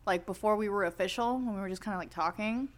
[0.05, 2.69] like before we were official, when we were just kind of like talking,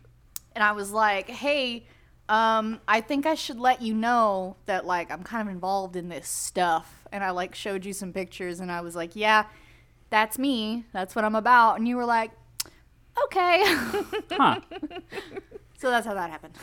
[0.54, 1.86] and I was like, "Hey,
[2.30, 6.10] um, I think I should let you know that like I'm kind of involved in
[6.10, 9.46] this stuff," and I like showed you some pictures, and I was like, "Yeah,
[10.10, 10.86] that's me.
[10.94, 12.32] That's what I'm about," and you were like,
[13.26, 13.62] "Okay."
[14.32, 14.60] Huh.
[15.78, 16.56] so that's how that happened.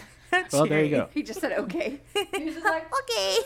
[0.52, 1.08] Well, there you go.
[1.14, 2.00] He just said okay.
[2.32, 3.36] he was just like, okay,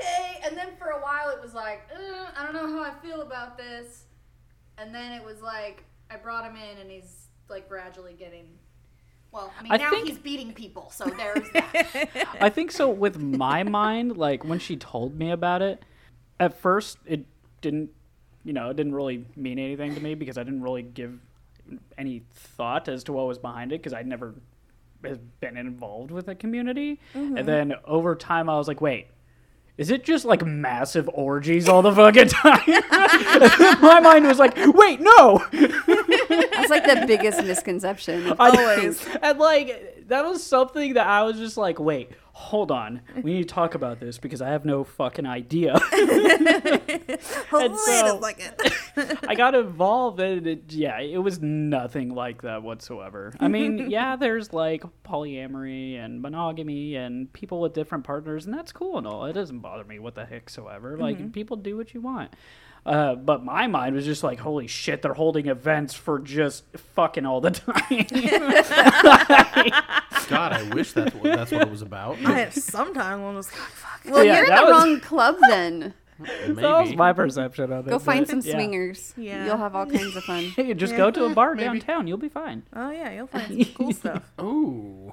[0.00, 0.40] okay.
[0.46, 3.22] And then for a while it was like, uh, I don't know how I feel
[3.22, 4.04] about this.
[4.78, 8.46] And then it was like, I brought him in and he's like gradually getting.
[9.32, 12.36] Well, I mean, I now think- he's beating people, so there's that.
[12.40, 15.84] I think so with my mind, like when she told me about it,
[16.40, 17.26] at first it
[17.60, 17.90] didn't,
[18.44, 21.20] you know, it didn't really mean anything to me because I didn't really give
[21.96, 24.34] any thought as to what was behind it because I'd never
[25.02, 26.98] been involved with a community.
[27.14, 29.06] And then over time, I was like, wait,
[29.78, 32.60] is it just like massive orgies all the fucking time?
[33.80, 35.44] My mind was like, wait, no.
[35.52, 38.34] That's like the biggest misconception.
[38.38, 39.06] Always.
[39.22, 43.02] And like that was something that I was just like, wait, hold on.
[43.22, 45.78] We need to talk about this because I have no fucking idea.
[47.50, 49.18] So- a second.
[49.28, 53.34] I got involved and it, yeah, it was nothing like that whatsoever.
[53.40, 58.72] I mean, yeah, there's like polyamory and monogamy and people with different partners, and that's
[58.72, 59.26] cool and all.
[59.26, 60.96] It doesn't bother me what the heck soever.
[60.96, 62.34] Like, people do what you want.
[62.86, 66.64] Uh, but my mind was just like, holy shit, they're holding events for just
[66.94, 68.06] fucking all the time.
[70.28, 72.18] God, I wish that's what, that's what it was about.
[72.24, 74.00] I sometimes I'm just like, fuck.
[74.12, 75.94] Well, Yeah, you're in that the was- wrong club then.
[76.20, 76.96] that was Maybe.
[76.96, 77.90] my perception of it.
[77.90, 78.52] Go find some yeah.
[78.52, 79.14] swingers.
[79.16, 79.46] Yeah.
[79.46, 80.44] You'll have all kinds of fun.
[80.56, 82.06] Hey, just go to a bar downtown.
[82.06, 82.62] You'll be fine.
[82.74, 84.22] Oh yeah, you'll find some cool stuff.
[84.40, 85.12] Ooh,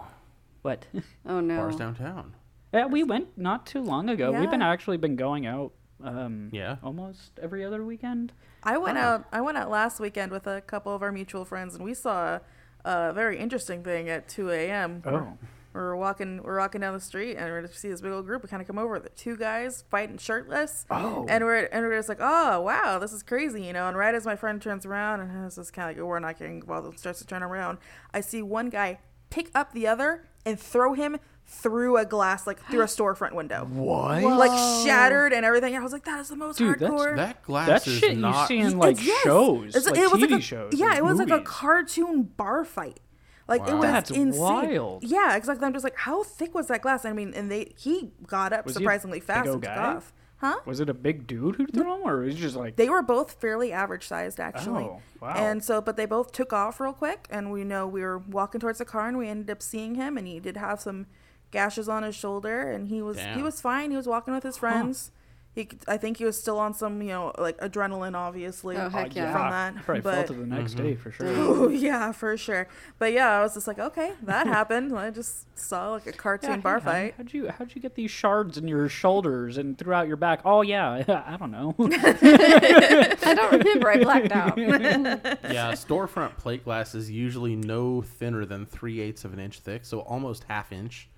[0.62, 0.86] What?
[1.26, 1.58] Oh no.
[1.58, 2.34] bars downtown.
[2.74, 4.32] Yeah, we went not too long ago.
[4.32, 4.70] We've been Yeah.
[4.72, 5.72] actually been going out.
[6.04, 6.78] Um, Yeah.
[6.84, 8.34] almost every other weekend.
[8.64, 9.26] I went out.
[9.32, 12.40] I went out last weekend with a couple of our mutual friends, and we saw
[12.86, 15.02] a, a very interesting thing at 2 a.m.
[15.06, 15.38] Oh.
[15.74, 16.42] We're walking.
[16.42, 18.42] We're walking down the street, and we're just see this big old group.
[18.42, 19.00] We kind of come over.
[19.00, 20.86] The two guys fighting shirtless.
[20.90, 21.26] Oh.
[21.30, 23.88] And we're and we're just like, oh wow, this is crazy, you know.
[23.88, 26.40] And right as my friend turns around, and it's just kind of like we're not
[26.40, 27.78] getting involved, and starts to turn around,
[28.12, 31.18] I see one guy pick up the other and throw him
[31.50, 33.66] through a glass, like through a storefront window.
[33.66, 34.22] What?
[34.24, 35.76] Like shattered and everything.
[35.76, 37.16] I was like, that is the most Dude, that's- hardcore.
[37.16, 38.48] That glass That's is shit you not.
[38.48, 39.24] see in like It's- yes.
[39.24, 40.74] shows, It's- like it was TV like a, shows.
[40.76, 41.48] Yeah, and it was like a movies.
[41.48, 43.00] cartoon bar fight.
[43.48, 43.80] Like it Wow.
[43.80, 44.42] was That's insane.
[44.42, 45.04] wild.
[45.04, 45.66] Yeah, exactly.
[45.66, 47.06] I'm just like, how thick was that glass?
[47.06, 49.64] I mean, and they he got up Was he a surprisingly big fast old and
[49.64, 49.94] took guy?
[49.96, 50.14] off.
[50.40, 50.58] Huh?
[50.66, 52.76] Was it a big dude who threw him, or was he just like?
[52.76, 54.84] They were both fairly average sized, actually.
[54.84, 55.34] Oh, wow.
[55.36, 58.60] And so, but they both took off real quick, and we know we were walking
[58.62, 61.08] towards the car, and we ended up seeing him, and he did have some
[61.52, 63.92] gashes on his shoulder, and he was he was fine.
[63.92, 65.12] He was walking with his friends.
[65.58, 69.16] He, I think he was still on some, you know, like adrenaline, obviously, Oh, heck
[69.16, 69.32] yeah.
[69.32, 69.76] from that.
[69.86, 70.84] Probably but, felt it the next mm-hmm.
[70.84, 71.28] day for sure.
[71.36, 72.68] Oh yeah, for sure.
[73.00, 74.96] But yeah, I was just like, okay, that happened.
[74.96, 77.14] I just saw like a cartoon Yeah, bar hey, fight.
[77.18, 80.42] How'd you how'd you get these shards in your shoulders and throughout your back?
[80.46, 81.74] Oh yeah, I don't know.
[81.80, 83.90] I don't remember.
[83.90, 84.60] I blacked out.
[84.60, 89.86] Yeah, storefront plate glass is usually no thinner than three eighths of an inch thick,
[89.86, 91.10] so almost half inch,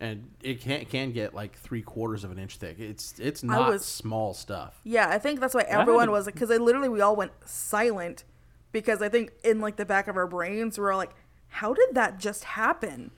[0.00, 2.78] and it can can get like three quarters of an inch thick.
[2.78, 4.80] It's it's not was- small stuff.
[4.84, 8.24] Yeah, I think that's why everyone to- was because they literally we all went silent
[8.72, 11.14] because I think in like the back of our brains we're all like,
[11.48, 13.10] how did that just happen?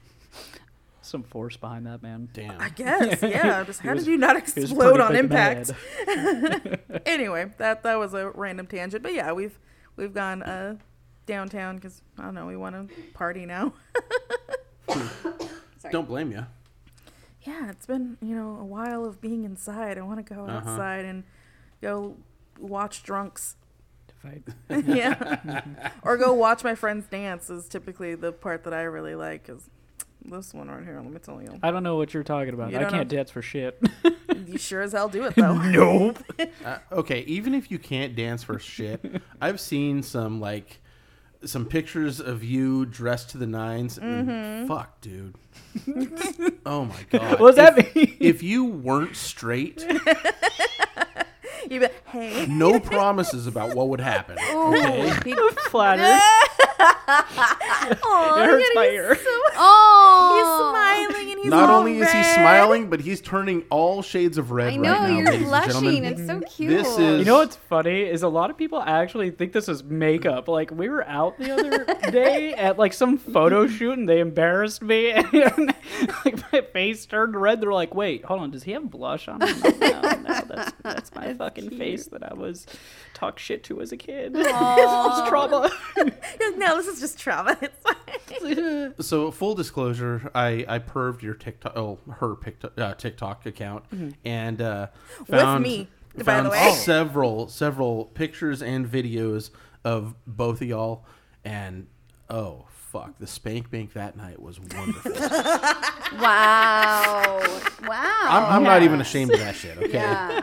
[1.05, 2.29] Some force behind that man.
[2.33, 2.61] Damn.
[2.61, 3.62] I guess yeah.
[3.64, 5.73] Just how was- did you not explode on impact?
[7.07, 9.59] anyway, that that was a random tangent, but yeah, we've
[9.97, 10.77] we've gone uh
[11.27, 13.73] downtown because I don't know we want to party now.
[15.90, 16.45] Don't blame you.
[17.42, 19.98] Yeah, it's been you know a while of being inside.
[19.98, 20.59] I want to go Uh-huh.
[20.59, 21.24] outside and
[21.81, 22.16] go
[22.59, 23.57] watch drunks.
[24.22, 24.42] Fight.
[24.87, 25.62] yeah,
[26.02, 29.46] or go watch my friends dance is typically the part that I really like.
[29.46, 29.68] Cause
[30.24, 32.70] this one right here, let me tell you, I don't know what you're talking about.
[32.70, 33.83] You I can't know- dance for shit.
[34.46, 35.55] you sure as hell do it though.
[35.59, 36.18] nope.
[36.64, 39.05] Uh, okay, even if you can't dance for shit,
[39.40, 40.81] I've seen some like
[41.44, 43.98] some pictures of you dressed to the nines.
[43.98, 44.66] Mm-hmm.
[44.68, 45.35] Fuck, dude.
[46.66, 47.40] oh my god.
[47.40, 48.16] What does that If- mean?
[48.20, 49.85] If you weren't straight,
[51.70, 54.38] you be hey, no promises about what would happen.
[54.38, 55.12] Okay.
[55.24, 55.37] He-
[55.68, 56.20] Flattered.
[58.05, 59.18] oh, it hurts my ear.
[59.57, 64.03] oh, he's smiling and he's Not all only is he smiling, but he's turning all
[64.03, 65.72] shades of red I know right now, you're ladies and blushing.
[65.72, 66.05] gentlemen.
[66.05, 66.70] It's so cute.
[66.70, 69.83] This is- You know what's funny is a lot of people actually think this is
[69.85, 70.48] makeup.
[70.48, 74.83] Like we were out the other day at like some photo shoot and they embarrassed
[74.83, 75.75] me and
[76.25, 77.61] like my face turned red.
[77.61, 81.14] They're like, "Wait, hold on, does he have blush on?" I'm no, no, that's that's
[81.14, 82.66] my fucking face that I was
[83.14, 84.33] talk shit to as a kid.
[84.37, 85.70] it's trauma.
[86.57, 87.58] no, this is just trauma.
[88.34, 89.06] It's.
[89.06, 93.84] So full disclosure, I I perved your TikTok, oh her TikTok, uh, TikTok account,
[94.24, 94.86] and uh,
[95.20, 96.72] With found me, by the found way.
[96.72, 99.50] several several pictures and videos
[99.84, 101.04] of both of y'all,
[101.44, 101.88] and
[102.30, 105.12] oh fuck, the spank bank that night was wonderful.
[106.18, 107.40] wow,
[107.86, 108.26] wow.
[108.28, 109.76] I'm, I'm not even ashamed of that shit.
[109.76, 109.92] Okay.
[109.92, 110.42] yeah.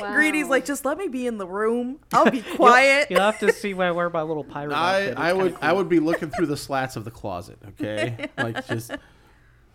[0.00, 0.14] Wow.
[0.14, 1.98] Greedy's like, just let me be in the room.
[2.12, 3.10] I'll be quiet.
[3.10, 5.18] You'll have to see why I wear my little pirate I, outfit.
[5.18, 5.64] I would cool.
[5.68, 8.28] I would be looking through the slats of the closet, okay?
[8.38, 8.90] Like just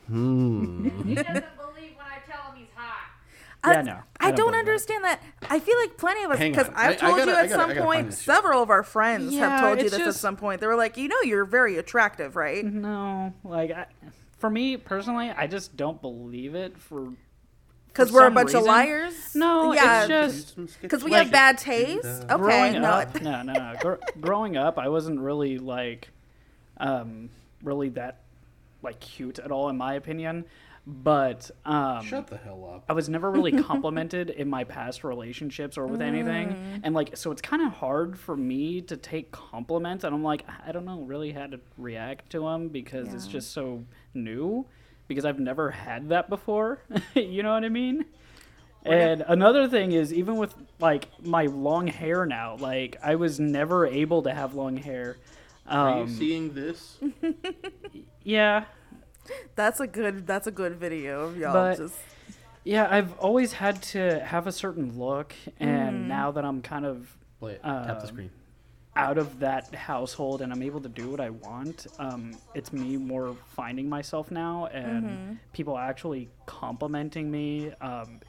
[0.08, 0.90] hmm.
[1.08, 3.10] He doesn't believe when I tell him he's hot.
[3.64, 4.58] I, Yeah, no, I I, don't don't believe that.
[4.72, 5.22] understand that.
[5.50, 6.68] I feel like plenty of us, because.
[6.70, 8.26] I've I- I told gotta- you at gotta- some gotta point, find this shit.
[8.26, 10.62] several of our friends Yeah, have told you it's this at some point.
[10.62, 12.66] They were like, you know, you're very attractive, right?
[12.66, 13.86] No, like I,
[14.40, 17.14] for me personally, I just don't believe it for
[17.92, 19.36] Because we're a some bunch of liars.
[19.36, 22.06] No, yeah, it's just because we like- have bad taste.
[22.06, 22.90] Okay, growing no.
[22.90, 23.22] up.
[23.22, 23.74] No, no, no.
[23.82, 26.10] Gr- growing up, I wasn't really like,
[26.78, 27.30] um,
[27.64, 28.22] really that
[28.82, 30.46] like cute at all, in my opinion.
[30.88, 32.86] But um, Shut the hell up.
[32.90, 36.82] I was never really complimented in my past relationships or with anything.
[36.84, 40.44] And like so it's kind of hard for me to take compliments and I'm like
[40.66, 43.84] I don't know really how to react to them because it's just so
[44.16, 44.66] new
[45.12, 46.80] because I've never had that before.
[47.16, 48.06] you know what I mean?
[48.84, 53.86] And another thing is even with like my long hair now, like I was never
[53.86, 55.18] able to have long hair.
[55.68, 56.98] Are you Um, seeing this?
[58.24, 58.66] yeah,
[59.56, 60.26] That's a good.
[60.26, 61.54] That's a good video of y'all.
[61.54, 61.96] But- just
[62.64, 67.16] Yeah, I've always had to have a certain look, and now that I'm kind of
[67.40, 67.64] Play it.
[67.64, 68.30] Tap the Um, screen.
[68.96, 72.98] Out of that household and I'm able to do what I want, um, it's me
[72.98, 77.72] more finding myself now, and people actually complimenting me.
[77.82, 78.20] Um,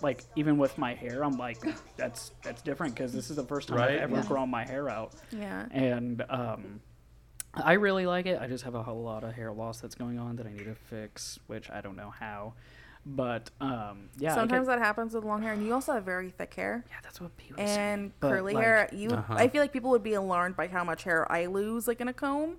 [0.00, 1.58] like even with my hair, I'm like,
[1.96, 4.26] that's that's different because this is the first time Right, I've ever yeah.
[4.26, 5.66] grown my hair out, yeah.
[5.70, 6.80] and um,
[7.54, 8.40] I really like it.
[8.40, 10.66] I just have a whole lot of hair loss that's going on that I need
[10.66, 12.54] to fix, which I don't know how.
[13.10, 16.52] But um, yeah, Sometimes that happens with long hair, and you also have very thick
[16.52, 17.64] hair yeah, that's what people say.
[17.64, 18.88] and But, curly like, hair.
[18.92, 19.34] You, Uh-huh.
[19.34, 22.08] I feel like people would be alarmed by how much hair I lose, like in
[22.08, 22.56] a comb,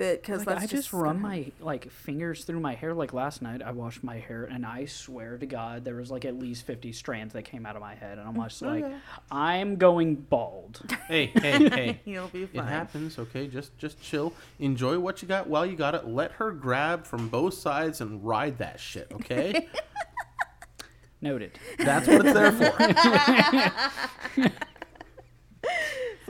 [0.00, 2.94] because Like, I just run my like fingers through my hair.
[2.94, 6.24] Like last night, I washed my hair, and I swear to God, there was like
[6.24, 8.84] at least fifty strands that came out of my head, and I'm mm, just like,
[9.30, 10.80] I'm going bald.
[11.10, 12.00] Hey, hey, hey.
[12.04, 12.64] You'll be fine.
[12.64, 13.48] It happens, okay?
[13.48, 14.32] Just just chill.
[14.60, 16.06] Enjoy what you got while you got it.
[16.06, 19.68] Let her grab from both sides and ride that shit, okay?
[21.20, 21.58] Noted.
[21.78, 24.48] That's what it's there for.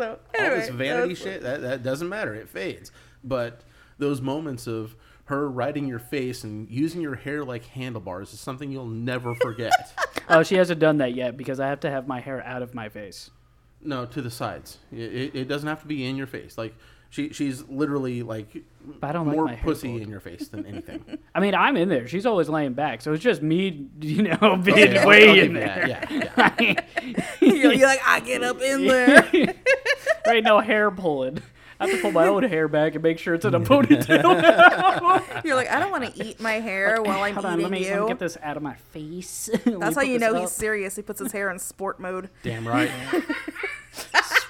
[0.00, 2.34] So All this vanity shit, that, that doesn't matter.
[2.34, 2.90] It fades.
[3.24, 3.62] But
[3.98, 8.70] those moments of her riding your face and using your hair like handlebars is something
[8.72, 9.72] you'll never forget.
[10.28, 12.74] oh, she hasn't done that yet because I have to have my hair out of
[12.74, 13.30] my face.
[13.82, 14.78] no, to the sides.
[14.92, 16.58] It, it, it doesn't have to be in your face.
[16.58, 16.74] Like
[17.10, 18.64] she she's literally like
[19.00, 21.04] But I don't like more my pussy in your face than anything.
[21.34, 22.06] I mean, I'm in there.
[22.08, 25.34] She's always laying back, so it's just me, you know, oh, being Yeah, way I'll
[25.34, 25.86] give in there.
[25.86, 26.10] that.
[26.10, 27.24] Yeah, yeah.
[27.40, 29.22] you're, you're like, I get up in there.
[29.32, 31.40] there ain't no hair pulling.
[31.80, 35.44] I have to pull my own hair back and make sure it's in a ponytail.
[35.44, 37.72] You're like, I don't want to eat my hair while I'm Hold on, eating let
[37.72, 38.02] me, let you.
[38.02, 39.48] me get this out of my face.
[39.64, 40.94] That's how you know he's serious.
[40.96, 42.28] He puts his hair in sport mode.
[42.42, 42.90] Damn right.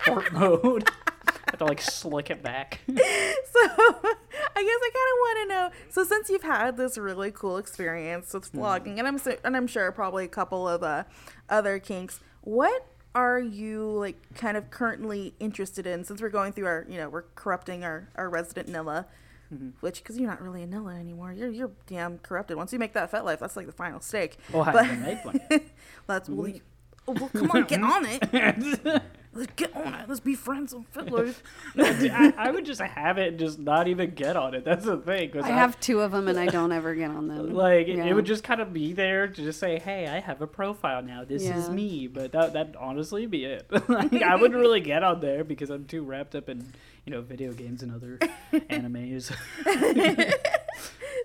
[0.03, 0.91] sport mode.
[1.29, 2.81] I have to like slick it back.
[2.89, 5.71] So I guess I kind of want to know.
[5.91, 9.67] So since you've had this really cool experience with flogging, and I'm so, and I'm
[9.67, 11.05] sure probably a couple of uh,
[11.49, 16.05] other kinks, what are you like kind of currently interested in?
[16.05, 19.07] Since we're going through our, you know, we're corrupting our our resident Nilla.
[19.53, 19.71] Mm-hmm.
[19.81, 22.57] Which, because you're not really a Nilla anymore, you're you're damn corrupted.
[22.57, 24.37] Once you make that FetLife, that's like the final stake.
[24.55, 25.41] Oh, I But- haven't made one.
[26.07, 26.61] That's well, you-
[27.09, 29.03] oh, well, come on, get on it.
[29.33, 30.09] Let's get on it.
[30.09, 31.37] Let's be friends on FetLife.
[31.79, 34.65] I, I would just have it and just not even get on it.
[34.65, 35.31] That's the thing.
[35.41, 37.55] I have two of them and I don't ever get on them.
[37.55, 38.07] like it- Yeah.
[38.07, 41.01] it would just kind of be there to just say, "Hey, I have a profile
[41.03, 41.23] now.
[41.25, 43.67] This is me." But that that honestly be it.
[43.89, 46.67] like, I wouldn't really get on there because I'm too wrapped up in
[47.07, 48.19] you know video games and other
[48.53, 49.31] animes.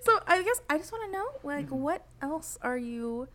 [0.01, 1.79] So I guess I just want to know, like, Mm-hmm.
[1.81, 3.27] what else are you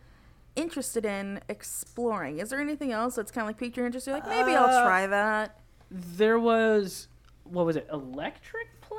[0.55, 2.39] interested in exploring?
[2.39, 4.07] Is there anything else that's kind of like piqued your interest?
[4.07, 5.59] You're like, maybe Uh, I'll try that.
[5.89, 7.07] there was
[7.43, 7.87] what was it?
[7.91, 8.97] Electric play.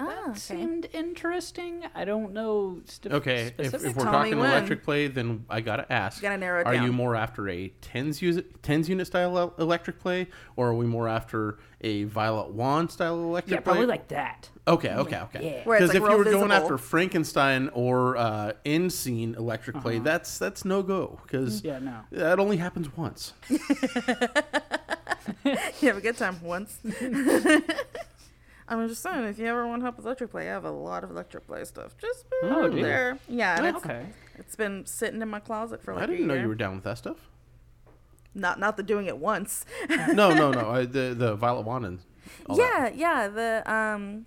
[0.00, 0.38] Ah, That okay.
[0.38, 1.84] seemed interesting.
[1.94, 2.80] I don't know.
[2.86, 6.60] St- Okay, if, if we're Tell talking electric play, then I gotta ask: Gotta narrow
[6.60, 10.74] it Are you more after a tens use tens unit style electric play, or are
[10.74, 13.54] we more after a Violet Wand style electric play?
[13.56, 13.72] yeah, play?
[13.72, 14.50] probably like that.
[14.68, 15.40] Okay, okay, okay.
[15.56, 15.64] Yeah.
[15.64, 16.52] Where it's, Because like, if you real were going visible.
[16.52, 20.04] after Frankenstein or uh, end scene electric play, Uh-huh.
[20.04, 22.00] that's that's no go because Yeah, no.
[22.12, 23.32] that only happens once.
[25.44, 26.78] You have a good time once.
[28.68, 31.04] I'm just saying, if you ever want help with electric play, I have a lot
[31.04, 31.96] of electric play stuff.
[31.98, 32.82] Just put it Oh, do you?
[32.84, 33.18] there.
[33.28, 34.06] Yeah, and it's, Okay.
[34.36, 36.42] it's been sitting in my closet for like I a didn't know year.
[36.44, 37.16] you were down with that stuff.
[38.34, 39.64] Not not the doing it once.
[39.90, 40.70] No, no, no.
[40.70, 41.98] I, the the Violet Wand and
[42.46, 42.94] all that.
[42.96, 43.28] yeah, yeah.
[43.28, 44.26] The um,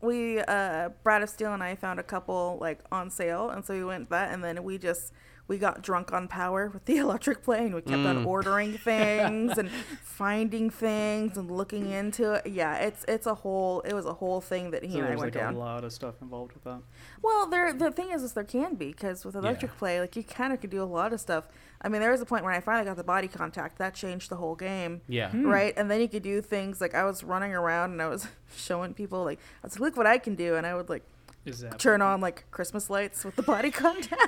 [0.00, 3.74] we uh, Brad of Steel and I found a couple like on sale, and so
[3.74, 5.12] we went that, and then we just
[5.48, 9.56] we got drunk on power with the electric play, and we kept on ordering things
[9.58, 9.70] and
[10.02, 12.46] finding things and looking into it.
[12.46, 15.10] Yeah, it's it's a whole it was a whole thing that he So and I
[15.10, 15.54] went like down.
[15.54, 16.80] a lot of stuff involved with that.
[17.22, 19.78] Well, there the thing is, is there can be because with electric Yeah.
[19.78, 21.48] play, like you kind of could do a lot of stuff.
[21.80, 24.30] I mean, there was a point when I finally got the body contact that changed
[24.30, 25.00] the whole game.
[25.08, 25.30] Yeah.
[25.34, 28.26] Right, and then you could do things like I was running around and I was
[28.56, 31.04] showing people like I was like, look what I can do, and I would like
[31.44, 34.22] Is that turn on like Christmas lights with the body contact.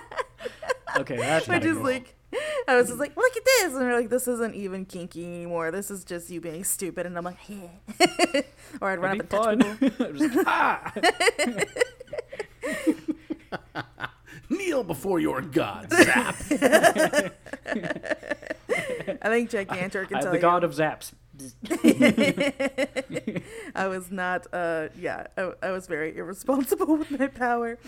[0.97, 1.85] Okay, that's Which is cool.
[1.85, 2.15] like,
[2.67, 5.71] I was just like, look at this, and they're like, this isn't even kinky anymore.
[5.71, 8.41] This is just you being stupid, and I'm like, yeah.
[8.81, 9.79] or I'd run That'd up be and touch fun.
[9.79, 10.13] people.
[10.13, 10.93] Just like, ah!
[14.51, 16.37] Kneel before your god, Zap.
[19.23, 20.43] I think Gigantor can I- tell the you.
[20.43, 21.13] god of zaps.
[23.75, 24.47] I was not.
[24.53, 27.79] Uh, yeah, I, I was very irresponsible with my power.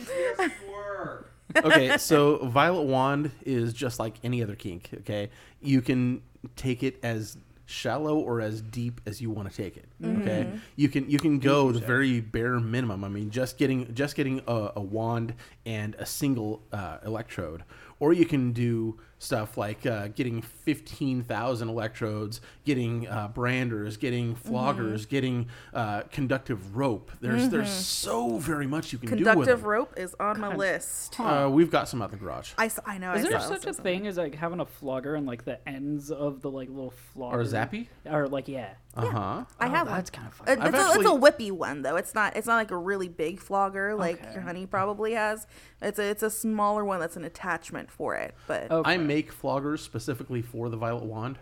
[1.57, 4.89] okay, so Violet Wand is just like any other kink.
[5.01, 5.29] Okay,
[5.61, 6.23] you can
[6.57, 7.37] take it as
[7.73, 9.87] shallow or as deep as you want to take it.
[10.05, 13.03] Okay, you can you can go the very bare minimum.
[13.05, 17.65] I mean, just getting just getting a, a wand and a single uh, electrode,
[17.99, 24.35] or you can do stuff like uh, getting fifteen thousand electrodes, getting uh, branders, getting
[24.35, 27.13] floggers, getting uh, conductive rope.
[27.21, 31.19] There's there's so very much you can do with Conductive rope is on my list.
[31.21, 32.53] Uh, we've got some out in the garage.
[32.59, 33.13] I, s- I know.
[33.13, 35.67] Is I there saw such a thing as like having a flogger and like the
[35.69, 37.87] ends of the like little flogger Or a zappy?
[38.05, 38.75] Or like yeah.
[38.95, 39.45] Uh huh.
[39.59, 39.97] I have one.
[39.97, 40.49] That's kind of fun.
[40.49, 41.97] It- I've it's, a, it's a whippy one though.
[41.97, 42.37] It's not.
[42.37, 44.33] It's not like a really big flogger like Okay.
[44.35, 45.47] your honey probably has.
[45.81, 46.11] It's a.
[46.11, 48.35] It's a smaller one that's an attachment for it.
[48.47, 48.91] But Okay.
[48.91, 51.39] I make floggers specifically for the violet wand.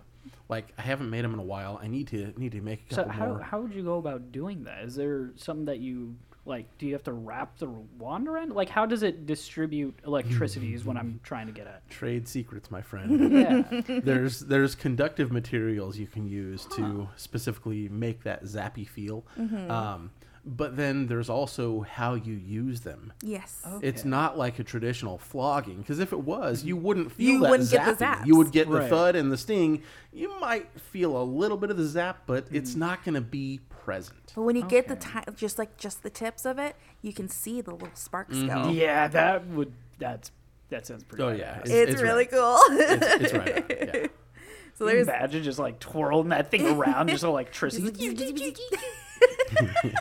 [0.49, 1.79] Like I haven't made them in a while.
[1.83, 3.41] I need to need to make a So how more.
[3.41, 4.85] how would you go about doing that?
[4.85, 6.67] Is there something that you like?
[6.79, 8.53] Do you have to wrap the wand around?
[8.53, 10.75] Like how does it distribute electricity?
[10.75, 11.89] Is what I'm trying to get at.
[11.89, 13.33] Trade secrets, my friend.
[13.33, 13.63] Yeah.
[14.03, 19.25] there's there's conductive materials you can use to specifically make that zappy feel.
[19.39, 19.71] Mm-hmm.
[19.71, 20.11] Um,
[20.57, 23.13] but then there's also how you use them.
[23.23, 23.63] yes.
[23.83, 27.51] It's not like a traditional flogging because if it was, you wouldn't feel You that
[27.51, 28.27] wouldn't get the zapping.
[28.27, 28.53] You would zaps.
[28.53, 29.83] get the thud and the sting.
[30.13, 32.57] You might feel a little bit of the zap, but Mm.
[32.57, 34.33] it's not going to be present.
[34.35, 37.29] But when you get the ti just like just the tips of it, you can
[37.29, 38.49] see the little sparks Mm-hmm.
[38.65, 38.71] go.
[38.71, 40.33] yeah, that would that's
[40.71, 41.23] that sounds pretty.
[41.23, 41.71] Oh yeah, badass.
[41.71, 42.31] It's, it's really right.
[42.31, 42.59] cool.
[42.71, 43.57] It's, it's right.
[43.57, 43.93] on, Yeah.
[44.75, 48.15] so Can you there's imagine just like twirling that thing around, just electricity.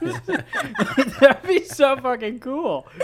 [1.20, 2.88] That'd be so fucking cool.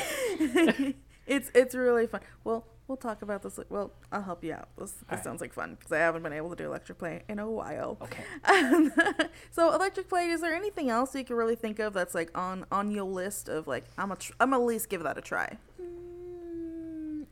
[1.27, 2.21] it's it's really fun.
[2.43, 3.59] Well, we'll talk about this.
[3.69, 4.69] Well, I'll help you out.
[4.77, 7.39] This, this sounds like fun because I haven't been able to do electric play in
[7.39, 7.97] a while.
[8.01, 8.23] Okay.
[8.45, 8.91] Um,
[9.51, 10.29] so electric play.
[10.29, 13.49] Is there anything else you can really think of that's like on on your list
[13.49, 15.57] of like I'm a tr- I'm at least give that a try.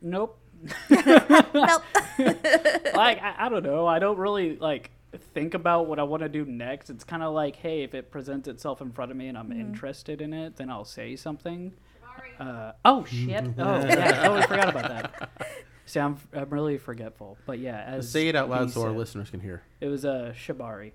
[0.02, 0.38] Nope.
[0.90, 1.82] nope.
[2.18, 3.86] like I, I don't know.
[3.86, 6.90] I don't really like think about what I want to do next.
[6.90, 9.52] It's kind of like, hey, if it presents itself in front of me and I'm
[9.52, 11.72] interested in it, then I'll say something.
[12.38, 13.44] Uh, oh shit!
[13.58, 15.30] Oh yeah, I totally forgot about that.
[15.86, 17.36] See, I'm I'm really forgetful.
[17.46, 19.62] But yeah, as Say it out loud he so our listeners can hear.
[19.80, 20.92] It was a shibari.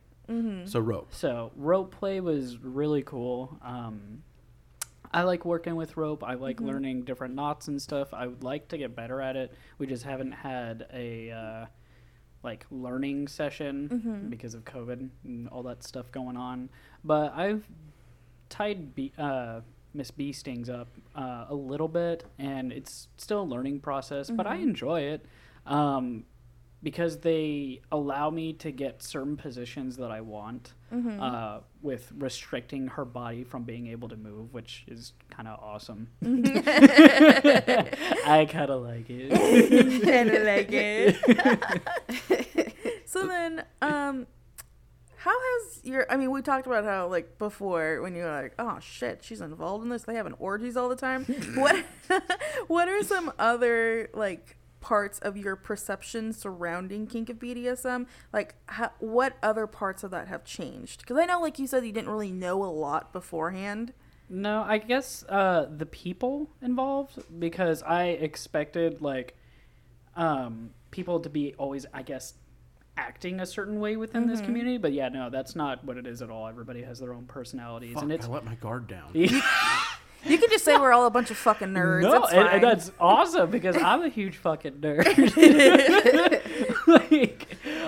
[0.65, 1.07] So rope.
[1.11, 3.57] So rope play was really cool.
[3.63, 4.21] Um,
[5.11, 6.23] I like working with rope.
[6.23, 8.13] I like learning different knots and stuff.
[8.13, 9.53] I would like to get better at it.
[9.79, 11.65] We just haven't had a uh,
[12.43, 16.69] like learning session because of COVID and all that stuff going on.
[17.03, 17.67] But I've
[18.49, 19.61] tied bee, uh,
[19.93, 24.29] Miss Bee stings up uh, a little bit, and it's still a learning process.
[24.29, 25.25] But I enjoy it.
[25.65, 26.25] Um,
[26.81, 33.05] because they allow me to get certain positions that I want uh, with restricting her
[33.05, 36.09] body from being able to move, which is kind of awesome.
[38.25, 39.31] I kind of like it.
[40.03, 41.15] kind of like it.
[43.05, 44.27] so then, um,
[45.19, 46.09] how has your?
[46.09, 49.83] I mean, we talked about how like before when you're like, oh shit, she's involved
[49.83, 50.03] in this.
[50.03, 51.25] They having orgies all the time.
[51.55, 51.85] what?
[52.67, 54.55] what are some other like?
[54.81, 60.27] Parts of your perception surrounding kink of BDSM like how, what other parts of that
[60.27, 63.93] have changed because I know like you said you didn't really know a lot beforehand
[64.29, 69.35] No, I guess uh, the people involved because I expected like
[70.15, 72.35] um, people to be always, I guess,
[72.97, 74.77] acting a certain way within this community.
[74.77, 76.47] But yeah, no, that's not what it is at all.
[76.47, 79.11] Everybody has their own personalities, Fuck, and it's I let my guard down.
[80.25, 82.63] you can just say we're all a bunch of fucking nerds no, it's and, and
[82.63, 85.05] that's awesome because I'm a huge fucking nerd.
[86.87, 87.47] like,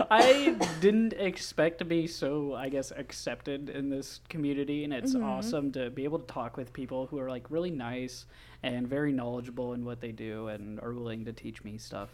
[0.09, 5.71] I didn't expect to be so, I guess, accepted in this community, and it's awesome
[5.73, 8.25] to be able to talk with people who are like really nice
[8.63, 12.09] and very knowledgeable in what they do and are willing to teach me stuff,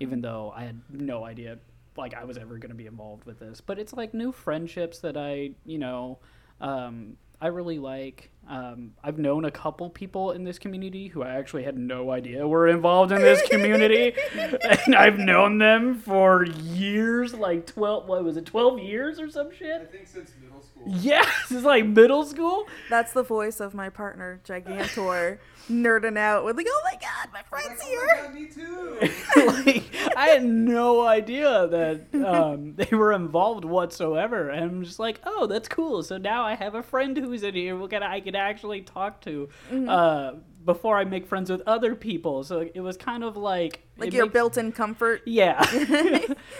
[0.00, 1.58] even though I had no idea
[1.96, 3.60] like I was ever going to be involved with this.
[3.60, 6.18] But it's like new friendships that I, you know,
[6.60, 8.30] um, I really like.
[8.48, 12.46] Um, I've known a couple people in this community who I actually had no idea
[12.46, 18.06] were involved in this community, and I've known them for years, like twelve.
[18.06, 19.80] What was it, twelve years or some shit?
[19.80, 20.84] I think since middle school.
[20.86, 22.66] Yes, it's like middle school.
[22.88, 25.38] That's the voice of my partner, Gigantor,
[25.70, 28.30] nerding out with like, oh my god, my friend's here.
[28.32, 28.98] me too.
[29.44, 29.84] like
[30.16, 35.48] I had no idea that um, they were involved whatsoever, and I'm just like, oh,
[35.48, 36.04] that's cool.
[36.04, 39.20] So now I have a friend who's in here who can I can actually talk
[39.22, 39.48] to
[39.88, 40.32] uh,
[40.64, 42.42] before I make friends with other people.
[42.44, 45.62] So it was kind of like Like your makes- built-in comfort, Yeah.
[45.74, 45.86] your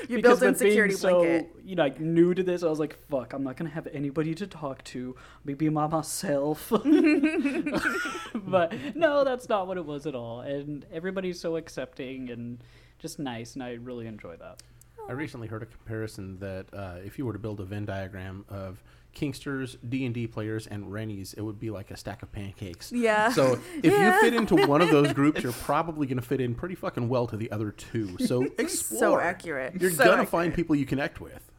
[0.08, 1.50] Because built-in with being security so, blanket.
[1.64, 4.34] You know, like new to this, I was like, "Fuck, I'm not gonna have anybody
[4.36, 5.16] to talk to.
[5.44, 6.70] Maybe by myself."
[8.34, 10.40] but no, that's not what it was at all.
[10.40, 12.62] And everybody's so accepting and
[12.98, 14.62] just nice, and I really enjoy that.
[15.08, 18.44] I recently heard a comparison that uh, if you were to build a Venn diagram
[18.48, 18.82] of
[19.16, 22.92] Kinksters, D and D players, and Rennies, it would be like a stack of pancakes.
[22.92, 23.30] Yeah.
[23.32, 24.14] So if Yeah.
[24.14, 27.08] you fit into one of those groups, you're probably going to fit in pretty fucking
[27.08, 28.16] well to the other two.
[28.18, 29.00] So explore.
[29.00, 29.80] So accurate.
[29.80, 31.50] You're So gonna find people you connect with.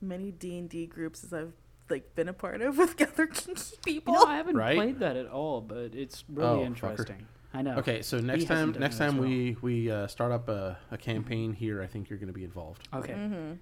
[0.00, 1.52] Many D and D groups as I've
[1.88, 4.14] like been a part of with other kinky people.
[4.14, 4.76] You know, I haven't Right?
[4.76, 6.66] played that at all, but it's really Oh, fucker.
[6.66, 7.26] interesting.
[7.52, 7.76] I know.
[7.78, 9.28] Okay, so next hasn't time, next time well.
[9.28, 12.44] we we uh, start up a, a campaign here, I think you're going to be
[12.44, 12.86] involved.
[12.94, 13.12] Okay.
[13.12, 13.52] Mm-hmm.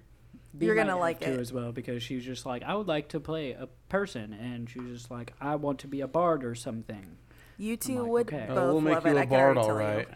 [0.57, 1.39] Bea You're gonna like to it.
[1.39, 4.69] as well because she was just like, I would like to play a person, and
[4.69, 7.17] she was just like, I want to be a bard or something.
[7.57, 8.45] You two like, would okay.
[8.49, 9.17] Oh, both Oh, we'll make you it.
[9.17, 10.07] a I bard, all right.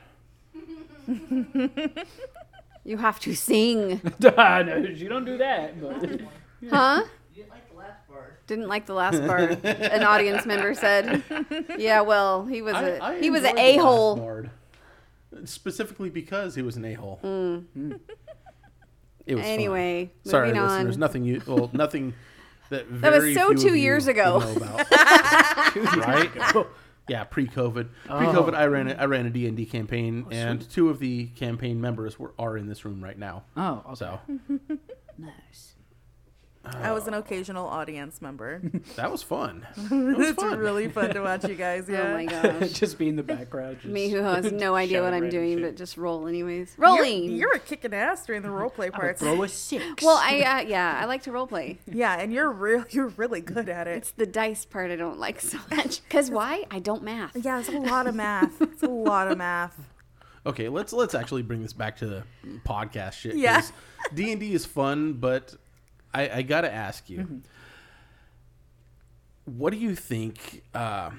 [1.07, 1.69] you.
[2.85, 5.79] You have to sing, no, you don't do that.
[5.81, 6.19] But
[6.69, 7.03] huh?
[8.45, 9.63] Didn't like the last part.
[9.63, 11.23] An audience member said.
[11.77, 14.45] Yeah, well, he was a I- I he was an enjoyed the last a hole.
[15.45, 17.21] Specifically because he was an a hole.
[17.23, 17.63] Mm.
[17.73, 17.93] Hmm.
[19.25, 19.51] It was fun.
[19.53, 20.97] Anyway, Sorry, moving listeners.
[20.97, 21.41] Nothing you.
[21.47, 22.13] Well, nothing
[22.69, 22.85] that.
[23.01, 24.39] That was very so few two of you years ago.
[24.39, 24.91] know about.
[25.75, 26.65] right?
[27.09, 27.89] Yeah, pre-COVID.
[28.05, 31.25] Pre-COVID, I ran a, I ran a D and D campaign, and two of the
[31.35, 33.43] campaign members were are in this room right now.
[33.57, 33.95] oh, okay.
[33.95, 34.19] So
[35.17, 35.72] nice.
[36.65, 38.61] I was an occasional audience member.
[38.95, 39.67] that was fun.
[39.75, 40.57] That was it's fun.
[40.59, 41.89] really fun to watch you guys.
[41.89, 42.03] Yeah.
[42.07, 42.71] Oh my gosh.
[42.71, 43.79] just be in the background.
[43.81, 46.75] Just Me who has no idea what I'm doing, but just roll anyways.
[46.77, 46.95] Rolling.
[46.95, 47.31] You're- Rolling.
[47.39, 49.21] You were kicking ass during the roleplay I would parts.
[49.21, 50.01] throw a six.
[50.03, 51.79] well, I uh, yeah, I like to role play.
[51.85, 52.85] Yeah, and you're real.
[52.89, 53.97] You're really good at it.
[53.97, 56.07] It's the dice part I don't like so much.
[56.09, 56.63] Cause why?
[56.71, 57.35] I don't math.
[57.35, 58.61] Yeah, it's a lot of math.
[58.61, 59.77] It's a lot of math.
[60.45, 62.23] Okay, let's let's actually bring this back to the
[62.65, 63.35] podcast shit.
[63.35, 63.61] Yeah.
[64.13, 65.55] D and D is fun, but
[66.13, 67.37] I, I gotta ask you, Mm-hmm.
[69.45, 70.63] what do you think?
[70.73, 71.11] Uh,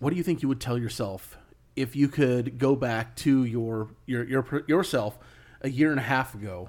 [0.00, 1.38] what do you think you would tell yourself
[1.76, 5.18] if you could go back to your your your yourself
[5.62, 6.68] a year and a half ago,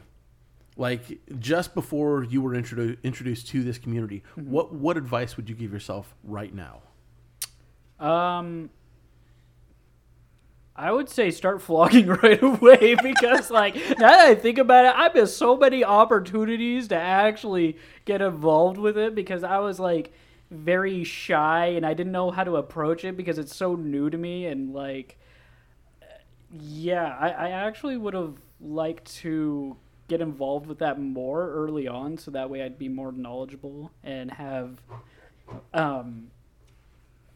[0.78, 4.24] like just before you were introdu- introduced to this community?
[4.38, 4.52] Mm-hmm.
[4.52, 6.82] What what advice would you give yourself right now?
[8.00, 8.70] Um,
[10.78, 14.94] I would say start flogging right away because, like, now that I think about it,
[14.96, 20.12] I missed so many opportunities to actually get involved with it because I was like
[20.52, 24.18] very shy and I didn't know how to approach it because it's so new to
[24.18, 25.18] me and like,
[26.52, 32.18] yeah, I, I actually would have liked to get involved with that more early on
[32.18, 34.82] so that way I'd be more knowledgeable and have,
[35.74, 36.28] um,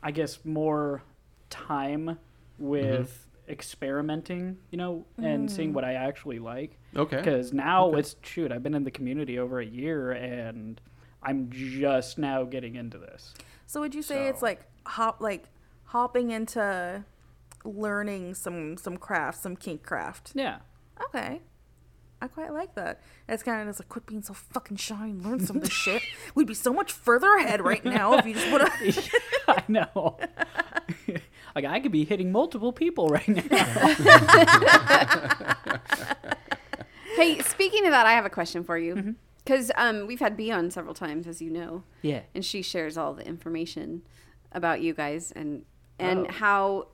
[0.04, 1.04] I guess more
[1.50, 2.20] time
[2.60, 5.74] with experimenting, you know, and seeing mm.
[5.74, 6.78] what I actually like.
[6.96, 7.18] Okay.
[7.18, 10.80] Because now it's shoot, I've been in the community over a year and
[11.22, 13.34] I'm just now getting into this.
[13.68, 15.50] So would you say it's like hop like
[15.86, 17.04] hopping into
[17.64, 20.32] learning some some craft, some kink craft?
[20.34, 20.60] Yeah.
[21.06, 21.42] Okay.
[22.22, 23.02] I quite like that.
[23.30, 25.72] It's kind of just like, quit being so fucking shy and learn some of this
[25.72, 26.04] shit.
[26.36, 29.10] We'd be so much further ahead right now if you just would have.
[29.48, 30.18] I know.
[31.56, 33.96] like I could be hitting multiple people right now.
[37.16, 39.08] Hey, speaking of that, I have a question for Mm-hmm.
[39.10, 39.16] you.
[39.44, 42.22] Because um, we've had Bee on several times, as you know, yeah.
[42.36, 44.04] and she shares all the information
[44.52, 45.66] about you guys and
[45.98, 46.32] and Oh.
[46.32, 46.88] how.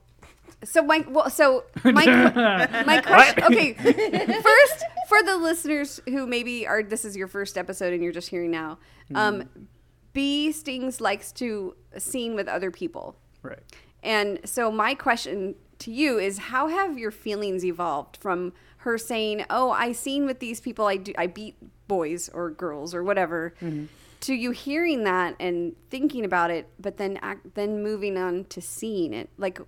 [0.64, 3.44] So my well, so my que- my question.
[3.44, 8.12] Okay, first for the listeners who maybe are this is your first episode and you're
[8.12, 8.78] just hearing now.
[9.14, 9.68] Um,
[10.14, 13.16] Bee Stings likes to scene with other people.
[13.42, 13.58] Right.
[14.06, 19.44] And so my question to you is how have your feelings evolved from her saying,
[19.50, 21.56] "Oh, I scene with these people I do I beat
[21.88, 23.86] boys or girls or whatever." Mm-hmm.
[24.20, 28.60] To you hearing that and thinking about it, but then act, then moving on to
[28.62, 29.28] seeing it.
[29.36, 29.60] Like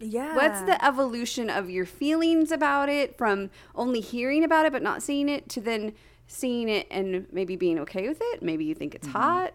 [0.00, 0.34] Yeah.
[0.34, 5.02] what's the evolution of your feelings about it from only hearing about it but not
[5.02, 5.94] seeing it to then
[6.26, 8.42] seeing it and maybe being okay with it?
[8.42, 9.18] Maybe you think it's mm-hmm.
[9.18, 9.54] hot,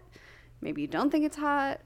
[0.62, 1.80] maybe you don't think it's hot.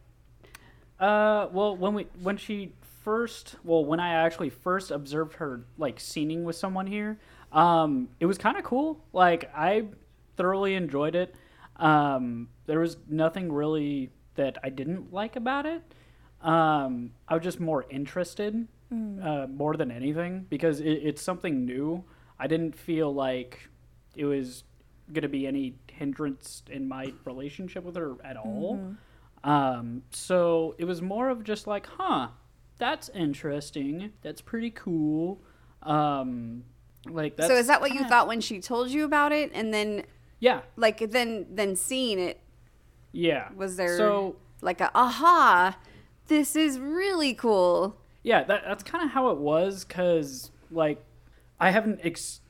[1.00, 2.72] Uh, well, when we when she
[3.02, 7.18] first, well, when I actually first observed her like scening with someone here,
[7.52, 9.04] um, it was kind of cool.
[9.12, 9.86] Like I
[10.36, 11.34] thoroughly enjoyed it.
[11.76, 15.82] Um, there was nothing really that I didn't like about it.
[16.40, 18.66] Um, I was just more interested,
[19.22, 22.04] uh, more than anything, because it, it's something new.
[22.38, 23.68] I didn't feel like
[24.14, 24.64] it was
[25.12, 28.76] gonna be any hindrance in my relationship with her at all.
[29.44, 32.28] Um, so it was more of just like, huh,
[32.78, 34.12] that's interesting.
[34.22, 35.40] That's pretty cool.
[35.82, 36.64] Um,
[37.06, 40.04] like so is that what you thought when she told you about it, and then
[40.40, 42.40] Yeah, like then then seeing it
[43.12, 43.50] yeah.
[43.54, 45.76] was there So like a aha?
[46.28, 47.96] This is really cool.
[48.22, 49.84] yeah, that, that's kind of how it was.
[49.84, 51.04] Cause like
[51.60, 52.40] I haven't ex-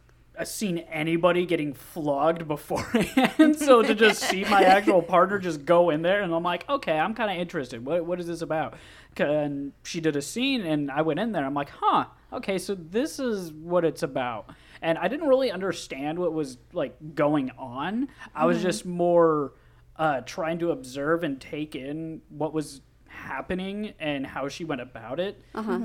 [0.43, 6.03] seen anybody getting flogged beforehand, so to just see my actual partner just go in
[6.03, 7.85] there, and I'm like, okay, I'm kind of interested.
[7.85, 8.75] What what is this about?
[9.17, 11.45] And she did a scene, and I went in there.
[11.45, 14.51] I'm like, huh, okay, so this is what it's about.
[14.83, 18.09] And I didn't really understand what was like going on.
[18.35, 19.53] I was just more
[19.97, 25.21] uh, trying to observe and take in what was happening and how she went about
[25.21, 25.41] it.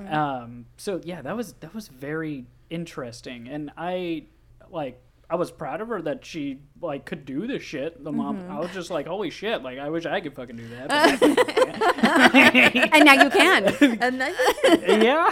[0.08, 4.26] Um, so yeah, that was that was very interesting, and I
[4.72, 8.04] like I was proud of her that she like could do this shit.
[8.04, 9.62] The mom, I was just like, holy shit!
[9.62, 11.20] Like I wish I could fucking do that.
[11.20, 12.94] but I can't.
[12.94, 13.98] And now you can.
[14.02, 15.30] And then yeah.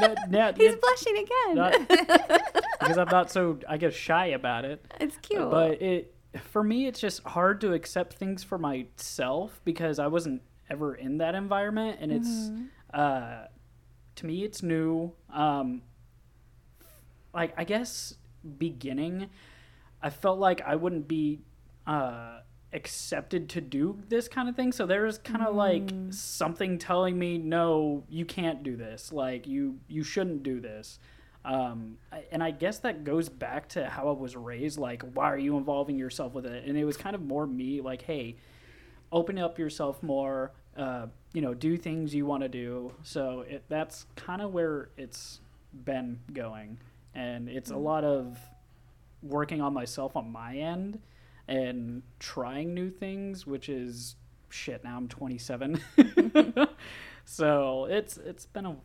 [0.00, 1.54] Not- not- He's blushing again.
[1.56, 1.88] not-
[2.80, 4.84] because I'm not so I guess shy about it.
[5.00, 5.50] it's cute.
[5.50, 6.14] But it
[6.52, 11.18] for me it's just hard to accept things for myself because I wasn't ever in
[11.18, 12.50] that environment and it's
[12.94, 13.46] uh
[14.16, 15.12] to me it's new.
[15.32, 15.82] Um
[17.32, 18.14] like I guess
[18.58, 19.28] beginning
[20.02, 21.40] I felt like I wouldn't be
[21.86, 22.38] uh
[22.72, 24.70] accepted to do this kind of thing.
[24.70, 29.12] So there was kind of like something telling me no you can't do this.
[29.12, 30.98] Like you you shouldn't do this.
[31.44, 31.96] Um
[32.30, 35.56] and i guess that goes back to how i was raised like why are you
[35.56, 36.64] involving yourself with it?
[36.66, 38.36] And it was kind of more me like hey
[39.12, 40.52] open up yourself more.
[40.76, 42.92] Uh you know do things you want to do.
[43.02, 45.40] So it that's kind of where it's
[45.84, 46.78] been going
[47.14, 47.80] and it's a hmm.
[47.80, 48.38] lot of
[49.22, 51.00] working on myself on my end
[51.48, 54.16] and trying new things, which is
[54.48, 54.84] shit.
[54.84, 55.80] Now I'm 27,
[57.24, 58.76] so it's it's been a,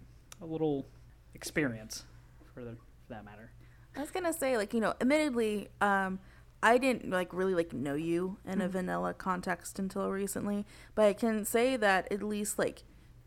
[0.42, 0.88] a little
[1.34, 2.06] experience
[2.54, 3.52] for the for that matter.
[3.96, 6.20] I was gonna say, like, you know, admittedly, um,
[6.62, 8.72] I didn't like really like know you in a hmm.
[8.72, 10.66] vanilla context until recently,
[10.96, 12.84] but I can say that at least like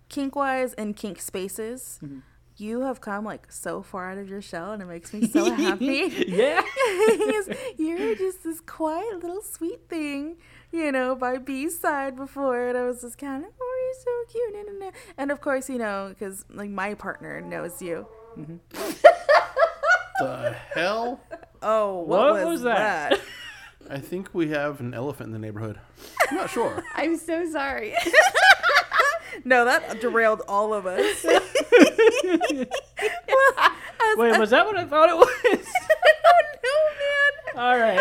[0.09, 2.19] kink wise and kink spaces, mm-hmm.
[2.61, 5.51] You have come like so far out of your shell, and it makes me so
[5.53, 6.09] happy.
[6.29, 6.63] Yeah,
[7.79, 10.37] you're just this quiet little sweet thing,
[10.73, 14.33] you know, by B's side before, and I was just kind of, oh, you're so
[14.33, 18.07] cute, nah, nah, nah." and of course, you know, because like my partner knows you.
[18.39, 18.57] Mm-hmm.
[20.21, 21.21] The hell?
[21.63, 23.11] Oh, what, What was, was that?
[23.11, 23.21] that?
[23.89, 25.79] I think we have an elephant in the neighborhood.
[26.29, 26.83] I'm not sure.
[26.97, 27.95] I'm so sorry.
[29.45, 31.25] No, that derailed all of us.
[34.17, 35.67] wait, was that what I thought it was?
[37.57, 37.99] I All right,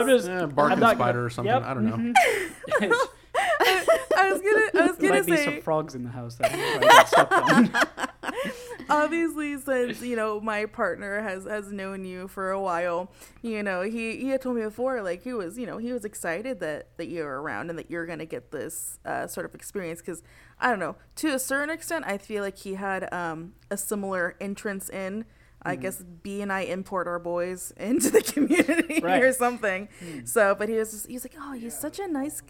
[0.00, 1.54] I'm just Yeah, I'm barking not spider gonna- or something.
[1.54, 1.96] Yep, I don't know.
[1.96, 2.92] Mm-hmm.
[3.60, 3.98] mhm.
[4.16, 6.50] I was gonna, I was there gonna might be some frogs in the house that
[6.52, 8.06] I
[8.88, 13.10] obviously, since you know my partner has has known you for a while,
[13.42, 16.04] you know he he had told me before, like he was, you know, he was
[16.04, 19.54] excited that that you were around and that you're gonna get this uh, sort of
[19.54, 20.22] experience because
[20.60, 24.36] I don't know, to a certain extent, I feel like he had um, a similar
[24.40, 25.24] entrance in.
[25.62, 29.20] I guess B and I import our boys into the community Right.
[29.20, 29.88] or something.
[30.24, 32.40] So, but he was just, was like, oh, he's such a nice.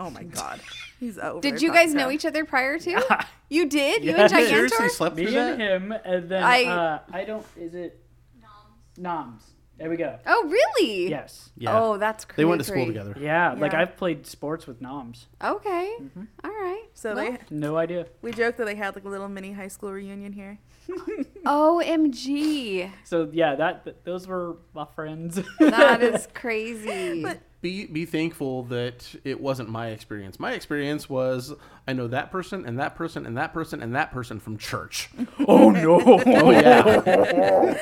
[0.00, 0.60] Oh my god,
[0.98, 1.40] he's over.
[1.40, 3.26] Did you guys know each other prior to?
[3.48, 4.02] You did?
[4.04, 4.22] You Yeah.
[4.22, 7.46] and Seriously, slept through Me and him, and then I- uh, I don't.
[7.56, 8.02] Is it
[8.40, 8.98] Noms?
[8.98, 9.42] Noms.
[9.78, 10.18] There we go.
[10.26, 11.08] Oh, really?
[11.08, 11.52] Yes.
[11.56, 11.78] Yeah.
[11.80, 12.36] Oh, that's crazy.
[12.36, 13.16] they went to school together.
[13.18, 15.26] Yeah, like I've played sports with Noms.
[15.42, 15.94] Okay.
[15.98, 16.24] Mm-hmm.
[16.44, 16.84] All right.
[16.92, 18.06] So Well, they No idea.
[18.20, 20.58] we joked that they had like a little mini high school reunion here.
[21.46, 22.90] OMG.
[23.04, 25.40] So yeah, that th- those were my friends.
[25.58, 27.24] That is crazy.
[27.62, 30.40] Be be thankful that it wasn't my experience.
[30.40, 31.52] My experience was
[31.86, 35.10] I know that person and that person and that person and that person from church.
[35.46, 36.00] oh no!
[36.02, 37.76] Oh yeah.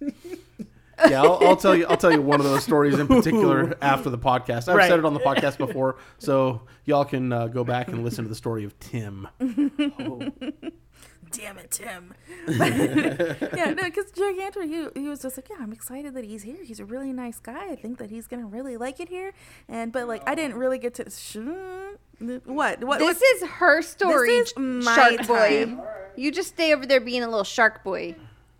[1.08, 1.86] yeah, I'll, I'll tell you.
[1.86, 4.68] I'll tell you one of those stories in particular after the podcast.
[4.68, 4.88] I've Right.
[4.88, 8.28] said it on the podcast before, so y'all can uh, go back and listen to
[8.28, 9.26] the story of Tim.
[11.32, 12.14] Damn it, Tim.
[12.48, 16.62] yeah, no, because Gigantor, he, he was just like, yeah, I'm excited that he's here.
[16.64, 17.70] He's a really nice guy.
[17.70, 19.32] I think that he's gonna really like it here.
[19.68, 21.10] And but like, I didn't really get to.
[21.10, 21.36] Sh-
[22.44, 22.84] what?
[22.84, 22.98] What?
[22.98, 25.64] This what- is her story, is my Shark Boy.
[25.66, 25.80] time.
[26.16, 28.16] You just stay over there being a little Shark Boy.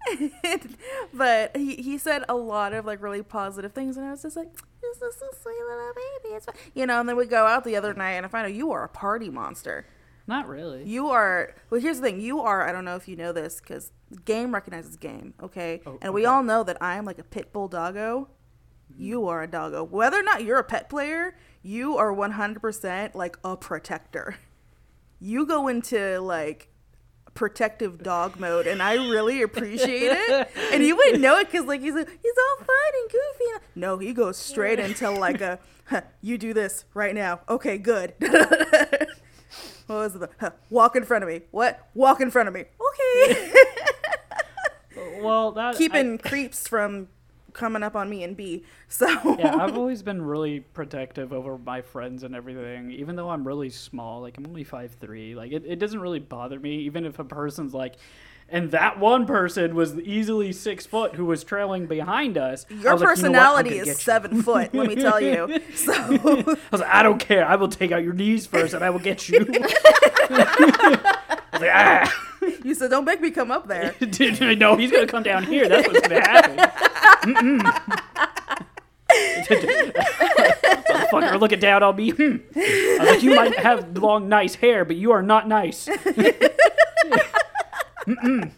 [1.13, 4.37] but he, he said a lot of like really positive things, and I was just
[4.37, 4.49] like,
[4.81, 6.55] "This is a sweet little baby." It's fine.
[6.75, 7.01] you know.
[7.01, 8.89] And then we go out the other night, and I find out you are a
[8.89, 9.85] party monster.
[10.31, 10.85] Not really.
[10.85, 11.55] You are.
[11.71, 12.21] Well, here's the thing.
[12.21, 12.67] You are.
[12.67, 13.91] I don't know if you know this because
[14.25, 15.35] game recognizes game.
[15.43, 18.29] Okay, Oh, and we all know that I am like a pit bull doggo.
[18.97, 19.83] You are a doggo.
[19.83, 24.37] Whether or not you're a pet player, you are 100% like a protector.
[25.19, 26.69] You go into like
[27.35, 30.49] protective dog mode, and I really appreciate it.
[30.73, 33.65] And you wouldn't know it because like he's like, he's all fun and goofy.
[33.75, 37.41] No, he goes straight into like a, huh, you do this right now.
[37.49, 38.15] Okay, good.
[39.91, 40.31] what was it?
[40.41, 41.43] Huh, walk in front of me.
[41.51, 41.89] What?
[41.95, 42.65] Walk in front of me.
[43.21, 43.53] Okay.
[45.21, 47.09] Well, that I- Keeping creeps from
[47.53, 48.65] coming up on me and B.
[48.89, 49.07] So
[49.39, 52.91] yeah, I've always been really protective over my friends and everything.
[52.93, 55.35] Even though I'm really small, like I'm only five three.
[55.35, 56.77] Like it, it doesn't really bother me.
[56.81, 57.97] Even if a person's like,
[58.51, 62.67] and that one person was easily six foot who was trailing behind us.
[62.69, 64.75] Your was like, "You know personality is get you." seven foot.
[64.75, 65.61] Let me tell you.
[65.81, 67.47] So I was like, I don't care.
[67.47, 69.39] I will take out your knees first, and I will get you.
[69.51, 72.27] I was like, ah.
[72.65, 73.95] you said, don't make me come up there.
[74.57, 75.69] No, he's gonna come down here.
[75.69, 76.57] That's what's gonna happen.
[77.35, 77.61] Mm-mm.
[81.11, 82.11] Motherfucker, looking down on me.
[82.11, 82.37] Hmm.
[82.55, 85.89] I was like, you might have long, nice hair, but you are not nice.
[88.17, 88.51] Mm-mm.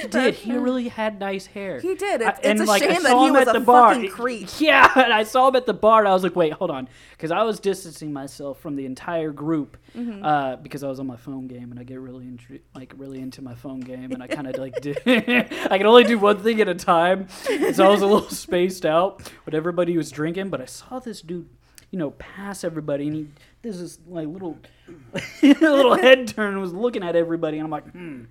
[0.00, 0.34] He did.
[0.34, 1.80] He really had nice hair.
[1.80, 2.20] He did.
[2.20, 3.94] It's- it's a I shame that he was at a bar.
[3.94, 4.48] fucking creep.
[4.60, 6.88] Yeah, and I saw him at the bar, and I was like, wait, hold on,
[7.10, 10.24] because I was distancing myself from the entire group Mm-hmm.
[10.24, 13.18] uh, because I was on my phone game, and I get really into like really
[13.18, 14.98] into my phone game, and I kind of like did.
[15.06, 17.26] I can only do one thing at a time,
[17.72, 20.50] so I was a little spaced out when everybody was drinking.
[20.50, 21.48] But I saw this dude,
[21.90, 23.26] you know, pass everybody, and he
[23.62, 24.58] this like little
[25.42, 28.24] little head turn, was looking at everybody, and I'm like, hmm.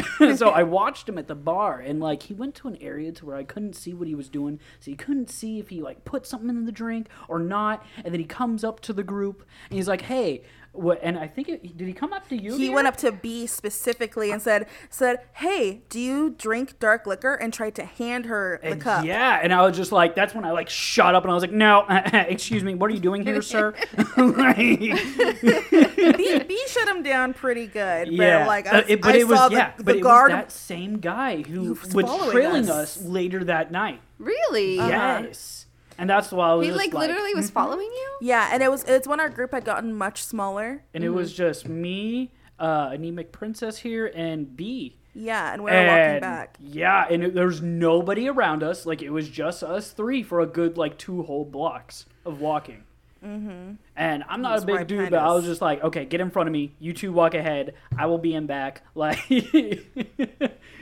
[0.36, 3.26] so I watched him at the bar, and like he went to an area to
[3.26, 6.04] where I couldn't see what he was doing, so you couldn't see if he like
[6.04, 7.84] put something in the drink or not.
[8.04, 10.42] And then he comes up to the group, and he's like, "Hey."
[10.74, 12.52] What, and I think it, did he come up to you?
[12.56, 12.74] He dear?
[12.74, 17.52] went up to B specifically and said, "said Hey, do you drink dark liquor?" and
[17.52, 19.04] tried to hand her the And cup.
[19.04, 21.42] Yeah, and I was just like, that's when I like shot up and I was
[21.42, 23.74] like, no, excuse me, what are you doing here, sir?
[24.16, 24.56] Like,
[26.16, 28.06] B, B shut him down pretty good.
[28.08, 29.96] But yeah, like Uh, I, it- but I it was saw the, yeah, the but
[29.96, 30.30] it guard.
[30.32, 32.96] was that same guy who was was trailing us.
[32.96, 33.02] us.
[33.02, 34.00] later that night.
[34.18, 34.76] Really?
[34.76, 35.61] Yes,
[35.98, 38.10] and that's why I was He just like literally was following you?
[38.22, 40.84] yeah, and it was it's when our group had gotten much smaller.
[40.94, 44.98] and it was just me, uh, anemic princess here, and B.
[45.14, 46.56] Yeah, and we were walking back.
[46.58, 48.86] Yeah, and it, there was nobody around us.
[48.86, 52.84] Like it was just us three for a good like two whole blocks of walking.
[53.24, 53.74] Mm-hmm.
[53.94, 56.30] And I'm not was a big dude, but I was just like, okay, get in
[56.30, 56.72] front of me.
[56.80, 57.74] You two walk ahead.
[57.96, 58.82] I will be in back.
[58.94, 59.18] Like,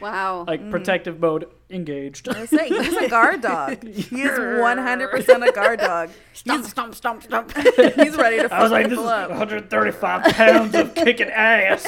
[0.01, 0.45] Wow.
[0.49, 2.29] like protective mode engaged.
[2.29, 3.87] I say he's a guard dog.
[3.87, 6.11] He's 100 percent a guard dog.
[6.33, 7.53] stomp, stomp, stomp, stomp.
[7.57, 11.85] He's ready to I was like, this is 135 pounds of kicking ass.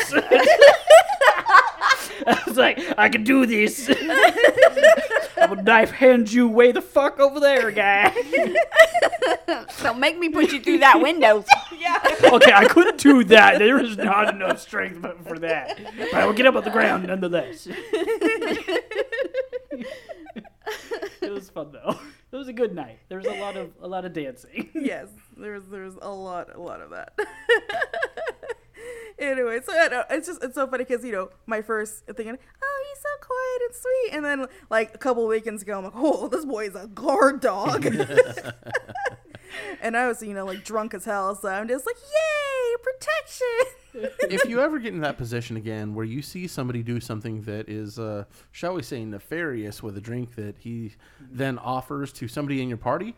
[2.25, 3.89] I was like, I can do this.
[5.43, 8.15] I will knife hand you way the fuck over there, guy.
[9.83, 11.45] Don't make me put you through that window.
[11.83, 11.99] Yeah.
[12.33, 13.59] okay, I couldn't do that.
[13.59, 15.81] There is not enough strength for that.
[15.99, 17.67] But I will get up on the ground nonetheless.
[21.21, 21.99] it was fun though.
[22.31, 23.01] It was a good night.
[23.09, 24.71] There was a lot of a lot of dancing.
[24.75, 27.19] yes, there was there was a lot a lot of that.
[29.19, 32.37] anyway, so I know, it's just it's so funny because you know my first thinking,
[32.63, 35.93] oh he's so quiet and sweet, and then like a couple weekends ago I'm like,
[35.97, 37.87] oh this boy is a guard dog,
[39.83, 44.13] and I was you know like drunk as hell, so I'm just like, yay protection.
[44.31, 47.69] if you ever get in that position again where you see somebody do something that
[47.69, 52.63] is, uh, shall we say, nefarious with a drink that he then offers to somebody
[52.63, 53.15] in your party,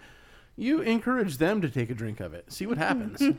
[0.57, 2.51] you encourage them to take a drink of it.
[2.53, 3.19] See what happens.
[3.19, 3.39] Just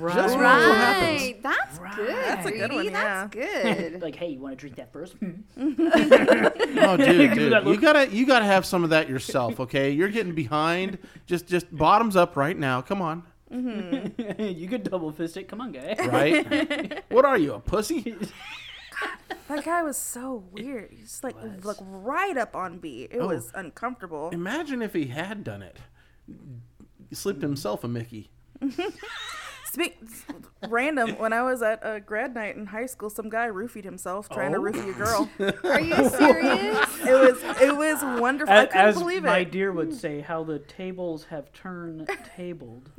[0.00, 1.22] watch what happens.
[1.22, 1.40] Right.
[1.42, 2.08] That's good.
[2.08, 2.74] That's a good Rudy.
[2.76, 4.02] one, That's good.
[4.02, 5.14] like, hey, you want to drink that first?
[5.14, 5.30] Hmm.
[5.56, 9.60] Oh, dude, dude, you gotta you gotta have some of that yourself.
[9.60, 10.98] Okay, you're getting behind.
[11.26, 12.80] Just just bottoms up right now.
[12.80, 13.22] Come on,
[13.52, 14.42] mm-hmm.
[14.42, 15.48] you could double fist it.
[15.48, 15.94] Come on, guy.
[16.00, 17.04] right?
[17.10, 18.16] what are you, a pussy?
[19.48, 20.90] That guy was so weird.
[20.90, 23.08] He's like like right up on B.
[23.10, 23.28] It Oh.
[23.28, 24.30] was uncomfortable.
[24.30, 25.76] Imagine if he had done it.
[27.12, 28.30] Slipped himself a Mickey.
[29.66, 29.98] Speak,
[30.68, 31.18] random.
[31.18, 34.52] When I was at a grad night in high school, some guy roofied himself trying
[34.52, 34.62] to Oh.
[34.62, 34.94] roofie a oh.
[34.94, 35.30] girl.
[35.72, 36.78] Are you serious?
[37.00, 38.54] It was it was wonderful.
[38.54, 39.50] I As, couldn't as believe my it.
[39.50, 42.90] dear would say, how the tables have turned tabled.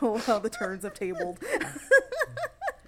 [0.00, 1.38] Oh, how the turns have tabled.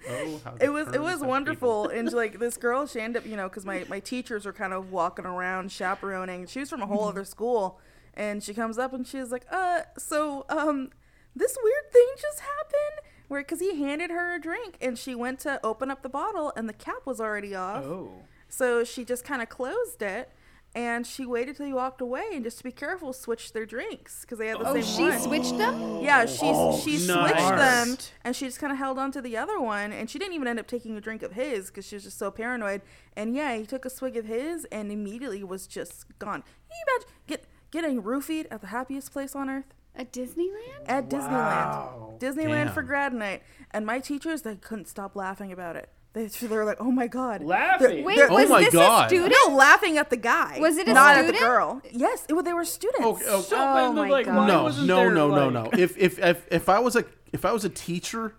[0.09, 1.87] Oh, it was it was wonderful.
[1.87, 4.73] and like this girl she ended up you know because my, my teachers were kind
[4.73, 6.47] of walking around chaperoning.
[6.47, 7.79] She was from a whole other school.
[8.17, 10.89] And she comes up and she's like uh so um
[11.35, 15.39] this weird thing just happened where because he handed her a drink and she went
[15.39, 17.83] to open up the bottle and the cap was already off.
[17.83, 18.09] Oh.
[18.47, 20.29] so she just kind of closed it
[20.75, 24.21] and she waited till he walked away and just to be careful switched their drinks
[24.21, 26.01] because they had the Oh, same she one switched them?
[26.01, 27.87] yeah, she Oh, she switched nice.
[27.87, 30.33] them, and she just kind of held on to the other one, and she didn't
[30.35, 32.81] even end up taking a drink of his because she was just so paranoid.
[33.15, 36.41] And yeah, he took a swig of his, and immediately was just gone.
[36.41, 39.73] Can you imagine get getting roofied at the happiest place on earth?
[39.97, 40.83] At Disneyland?
[40.87, 45.89] At Disneyland, Disneyland for grad night, and my teachers they couldn't stop laughing about it.
[46.15, 48.05] They, they were like, "Oh my god, Laughing?
[48.05, 49.05] Wait, They're- was Oh my this God.
[49.05, 49.35] a student?
[49.47, 50.57] no, laughing at the guy.
[50.61, 51.81] Was it a not at the girl?
[51.91, 53.05] Yes, it, they were students.
[53.05, 53.41] Okay, okay.
[53.43, 54.47] So, Oh my like, God.
[54.47, 55.69] no, no, there, no, no, no.
[55.73, 57.03] If, if if if I was a
[57.33, 58.33] if I was a teacher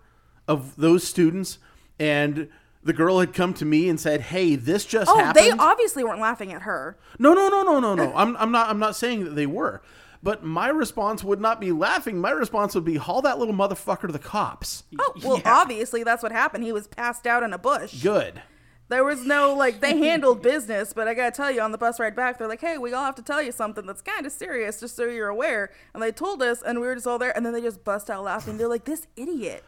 [0.48, 1.58] of those students
[2.00, 2.48] and
[2.82, 6.02] the girl had come to me and said, "Hey, this just Oh, happened." they obviously
[6.02, 6.96] weren't laughing at her.
[7.18, 8.12] no, no, no, no, no, no.
[8.16, 9.82] I'm I'm not I'm not saying that they were.
[10.26, 12.18] But my response would not be laughing.
[12.20, 14.82] My response would be haul that little motherfucker to the cops.
[14.98, 16.64] Oh, well, obviously that's what happened.
[16.64, 18.02] He was passed out in a bush.
[18.02, 18.42] Good.
[18.88, 22.00] There was no like they handled business, but I gotta tell you, on the bus
[22.00, 24.32] ride back, they're like, "Hey, we all have to tell you something that's kind of
[24.32, 27.36] serious, just so you're aware." And they told us, and we were just all there,
[27.36, 28.58] and then they just bust out laughing.
[28.58, 29.62] They're like, "This idiot."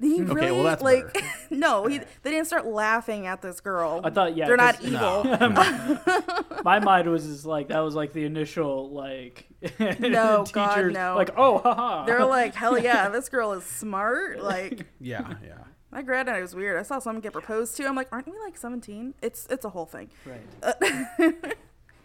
[0.00, 1.26] He Okay, really well, that's like better.
[1.50, 4.00] no, he, they didn't start laughing at this girl.
[4.04, 5.24] I thought, yeah, they're not evil.
[6.64, 9.46] My mind was just like that was like the initial like
[9.98, 11.14] No, teachers God, no.
[11.16, 15.58] like oh haha They're like, "Hell yeah, this girl is smart." Like Yeah, yeah.
[15.90, 16.78] my grad night was weird.
[16.78, 17.86] I saw someone get proposed to.
[17.86, 20.10] I'm like, "Aren't we like 17?" It's it's a whole thing.
[20.24, 21.54] right.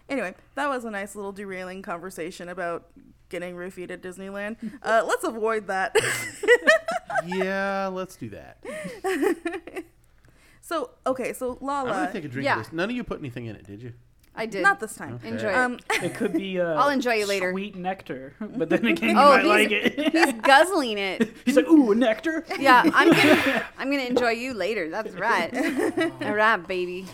[0.09, 2.87] Anyway, that was a nice little derailing conversation about
[3.29, 4.57] getting roofied at Disneyland.
[4.83, 5.95] Uh, let's avoid that.
[7.25, 8.57] Yeah, let's do that.
[10.61, 12.57] so, okay, so I'm Lala, gonna take a drink yeah.
[12.57, 12.73] of this.
[12.73, 13.93] None of you put anything in it, did you?
[14.35, 14.63] I did.
[14.63, 15.19] not this time.
[15.23, 15.55] Enjoy it.
[15.55, 17.51] Um, It could be uh, I'll enjoy you later.
[17.51, 20.11] Sweet nectar, but then again you oh, might he's, like it.
[20.11, 21.31] he's guzzling it.
[21.45, 22.43] He's like ooh nectar.
[22.59, 24.89] Yeah, I'm gonna, I'm gonna enjoy you later.
[24.89, 25.53] That's right.
[26.23, 27.05] All right, baby.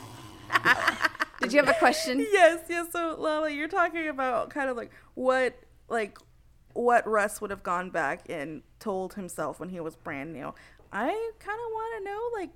[1.42, 2.26] Did you have a question?
[2.32, 2.88] yes, yes.
[2.92, 5.56] So Lala, you're talking about kind of like what,
[5.90, 6.18] like,
[6.80, 10.54] what Russ would have gone back and told himself when he was brand new.
[10.94, 11.08] I
[11.40, 12.52] kind of want to know, like,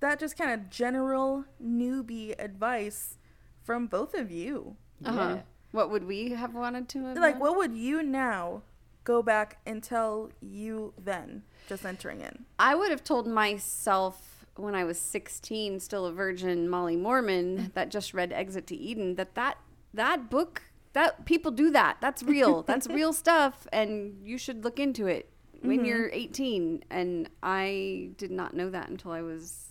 [0.00, 3.16] that just kind of general newbie advice
[3.64, 4.76] from both of you.
[5.02, 5.38] Uh-huh.
[5.72, 7.16] What would we have wanted to have?
[7.16, 7.40] Like, done?
[7.40, 8.62] what would you now
[9.04, 12.44] go back and tell you then, just entering in?
[12.58, 17.90] I would have told myself when I was 16, still a virgin Molly Mormon that
[17.90, 19.56] just read Exit to Eden that that
[19.94, 20.62] that book
[20.96, 21.98] that people do that.
[22.00, 22.62] That's real.
[22.66, 25.30] That's real stuff and you should look into it
[25.60, 25.84] when mm-hmm.
[25.84, 29.66] you're 18 and I did not know that until I was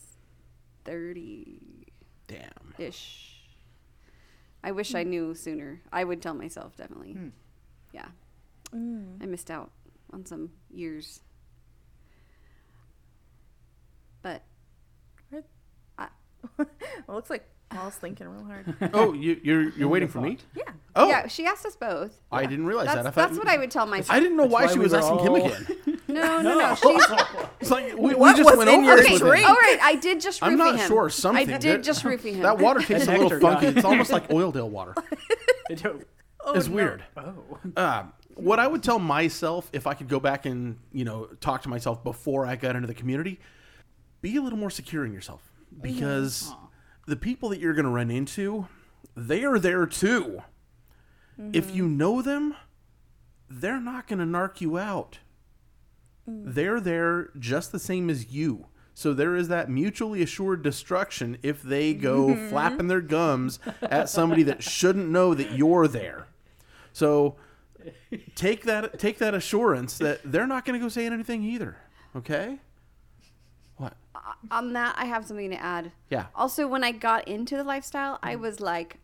[0.86, 1.88] 30
[2.28, 2.76] Damn.
[2.78, 3.42] ish.
[4.64, 5.10] I wish I hmm.
[5.10, 5.82] knew sooner.
[5.92, 7.14] I would tell myself definitely.
[7.14, 7.30] Hmm.
[7.92, 8.08] Yeah.
[8.72, 9.22] Mm.
[9.22, 9.72] I missed out
[10.14, 11.22] on some years.
[14.22, 14.44] But
[16.60, 16.68] It
[17.08, 18.76] looks like Paul's thinking real hard.
[18.94, 20.38] Oh, you, you're you're waiting for me?
[20.56, 20.64] Yeah.
[20.96, 22.12] Oh, yeah, she asked us both.
[22.32, 23.08] I didn't realize That's, that.
[23.08, 24.12] I thought that's what I would tell myself.
[24.16, 25.68] I didn't know why, why she we was were asking him all- again.
[26.08, 26.76] No, no, no.
[26.76, 27.04] She's
[27.60, 29.18] It's like we, we What just was went in over your everything.
[29.18, 29.50] drink?
[29.50, 29.80] all right.
[29.82, 30.88] I did just roofie I'm not him.
[30.88, 31.10] sure.
[31.10, 31.50] Something.
[31.50, 32.44] I That- did just roofie him.
[32.44, 33.66] That water tastes a little nectar funky.
[33.72, 33.72] guy.
[33.78, 34.94] It's almost like Oildale water.
[35.70, 37.04] it's weird.
[37.18, 37.34] Oh.
[37.76, 38.04] Uh,
[38.36, 41.70] what I would tell myself if I could go back and you know talk to
[41.70, 43.40] myself before I got into the community,
[44.22, 45.42] be a little more secure in yourself
[45.82, 46.54] because
[47.06, 48.68] the people that you're going to run into,
[49.16, 50.42] they are there too.
[51.38, 51.76] If mm-hmm.
[51.76, 52.56] you know them,
[53.50, 55.20] they're not going to narc you out.
[56.30, 56.54] Mm.
[56.54, 58.68] They're there just the same as you.
[58.94, 62.50] So there is that mutually assured destruction if they go mm-hmm.
[62.50, 66.28] flapping their gums at somebody that shouldn't know that you're there.
[66.94, 67.36] So
[68.36, 71.76] take that take that assurance that they're not going to go saying anything either.
[72.16, 72.60] Okay?
[74.42, 74.58] What?
[74.58, 75.92] On that, I have something to add.
[76.10, 76.28] Yeah.
[76.36, 79.00] Also, when I got into the lifestyle, I was like,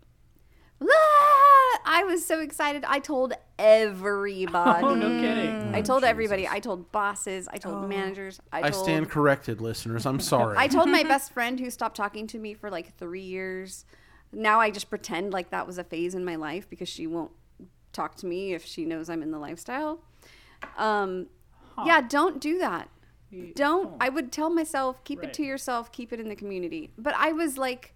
[0.82, 2.84] "Ah!" I was so excited.
[2.88, 4.86] I told everybody.
[4.86, 5.74] Oh, no kidding.
[5.74, 6.48] I told everybody.
[6.48, 7.48] I told bosses.
[7.52, 8.40] I told managers.
[8.52, 10.06] I, I stand corrected, listeners.
[10.06, 10.56] I'm sorry.
[10.58, 13.86] I told my best friend who stopped talking to me for like three years.
[14.32, 17.32] Now I just pretend like that was a phase in my life because she won't
[17.94, 20.00] talk to me if she knows I'm in the lifestyle.
[20.78, 21.28] Um,
[21.86, 22.90] Yeah, don't do that.
[23.32, 23.88] He- Don't.
[23.94, 23.98] oh.
[24.00, 26.92] I would tell myself, keep it to yourself, keep it in the community.
[26.98, 27.96] But I was like,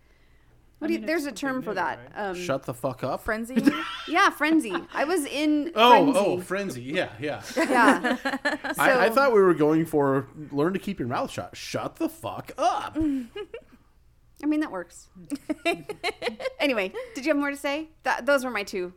[0.79, 1.99] what do you, there's a term something for new, that.
[2.15, 2.27] right?
[2.29, 3.21] Um, Shut the fuck up.
[3.21, 3.57] Frenzy.
[4.07, 4.73] yeah, frenzy.
[4.93, 6.19] I was in Oh, frenzy.
[6.19, 6.81] oh, frenzy.
[6.83, 7.41] Yeah, yeah.
[7.57, 8.17] yeah.
[8.77, 11.55] I, I thought we were going for learn to keep your mouth shut.
[11.55, 12.97] Shut the fuck up.
[12.97, 15.07] I mean, that works.
[16.59, 17.87] anyway, did you have more to say?
[18.03, 18.93] That, those were my two.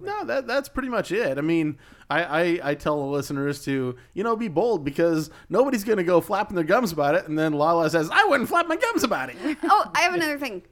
[0.00, 1.38] No, that that's pretty much it.
[1.38, 1.78] I mean,
[2.08, 6.04] I, I, I tell the listeners to, you know, be bold because nobody's going to
[6.04, 7.28] go flapping their gums about it.
[7.28, 9.36] And then Lala says, I wouldn't flap my gums about it.
[9.62, 10.62] Oh, I have another thing.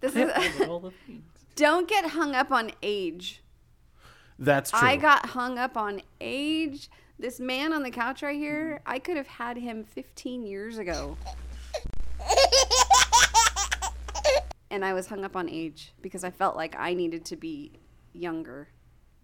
[0.00, 0.30] This is
[0.68, 0.92] All
[1.56, 3.42] don't get hung up on age.
[4.38, 4.78] That's true.
[4.80, 6.88] I got hung up on age.
[7.18, 11.16] This man on the couch right here, I could have had him 15 years ago.
[14.70, 17.72] And I was hung up on age because I felt like I needed to be
[18.12, 18.68] younger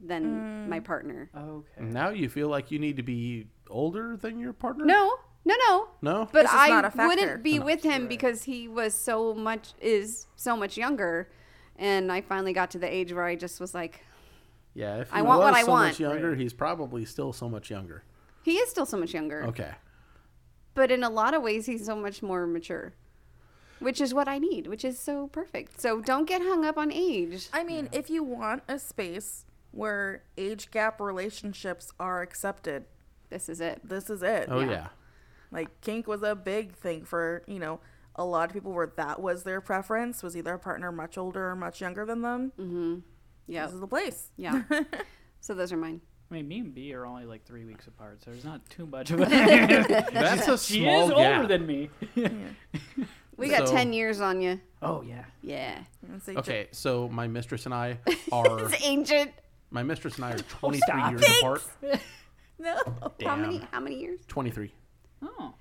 [0.01, 0.85] than my mm.
[0.85, 1.31] partner.
[1.37, 1.85] Okay.
[1.85, 4.85] now you feel like you need to be older than your partner?
[4.85, 5.15] No,
[5.45, 5.89] no, no.
[6.03, 6.29] No?
[6.33, 7.09] But I not a factor.
[7.09, 11.29] wouldn't be with him because he was so much is so much younger,
[11.77, 14.05] and I finally got to the age where I just was like,
[14.75, 15.89] yeah, if he I want was what I so want.
[15.89, 18.05] much younger, he's probably still so much younger.
[18.43, 19.45] he is still so much younger.
[19.45, 19.73] Okay.
[20.75, 22.95] but in a lot of ways he's so much more mature
[23.81, 26.91] which is what i need which is so perfect so don't get hung up on
[26.93, 32.85] age I mean, if you want a space where age gap relationships are accepted,
[33.31, 34.47] this is it this is it.
[34.51, 34.89] Oh, yeah.
[35.51, 37.81] Like kink was a big thing for, you know,
[38.17, 41.51] a lot of people where that was their preference was either a partner much older
[41.51, 42.53] or much younger than them.
[42.59, 42.95] Mm-hmm.
[43.49, 44.31] yeah This is the place.
[44.37, 44.63] yeah
[45.41, 46.01] so those are mine
[46.31, 48.87] I mean, me and B are only like three weeks apart, so there's not too
[48.87, 49.25] much of a.
[50.13, 51.19] That's a she is gap.
[51.19, 51.91] older than me.
[53.37, 55.25] we got So- 10 years on you oh yeah.
[55.43, 57.99] yeah And say, Okay, so my mistress and I
[58.33, 59.33] are it's ancient
[59.71, 61.11] my mistress and I are 23 stop.
[61.13, 61.63] years apart.
[62.57, 62.77] No.
[63.25, 64.73] how many how many years 23.
[65.23, 65.55] Oh.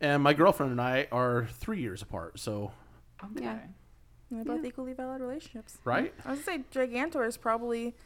[0.00, 2.38] And my girlfriend and I are 3 years apart.
[2.38, 2.70] So,
[3.24, 3.44] Okay.
[3.44, 3.58] Yeah.
[4.30, 5.76] They're both equally valid relationships.
[5.84, 6.14] right?
[6.24, 7.96] I was gonna say Gigantor is probably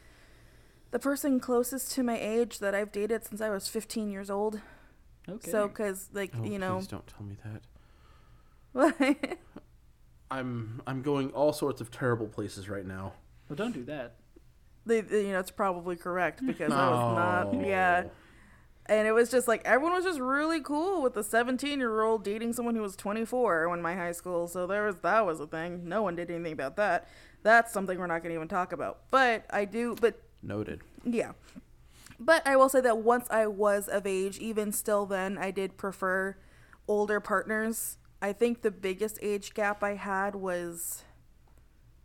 [0.91, 4.59] the person closest to my age that I've dated since I was 15 years old.
[5.29, 5.51] Okay.
[5.51, 7.61] So, because like Oh, you know, please don't tell me that.
[10.31, 13.13] I'm I'm going all sorts of terrible places right now.
[13.49, 14.15] well, don't do that.
[14.85, 17.47] they, they- you know, it's probably correct because I was not.
[17.53, 17.67] Oh.
[17.67, 18.03] Yeah,
[18.87, 22.23] and it was just like everyone was just really cool with the 17 year old
[22.23, 24.47] dating someone who was 24 when my high school.
[24.47, 25.87] So there was that was a thing.
[25.87, 27.07] No one did anything about that.
[27.43, 29.01] That's something we're not going to even talk about.
[29.11, 29.95] But I do.
[30.01, 30.81] But Noted.
[31.03, 31.33] Yeah.
[32.19, 35.75] But I will say that once I was of age, even still then, I did
[35.77, 36.35] prefer
[36.87, 37.97] older partners.
[38.21, 41.03] I think the biggest age gap I had was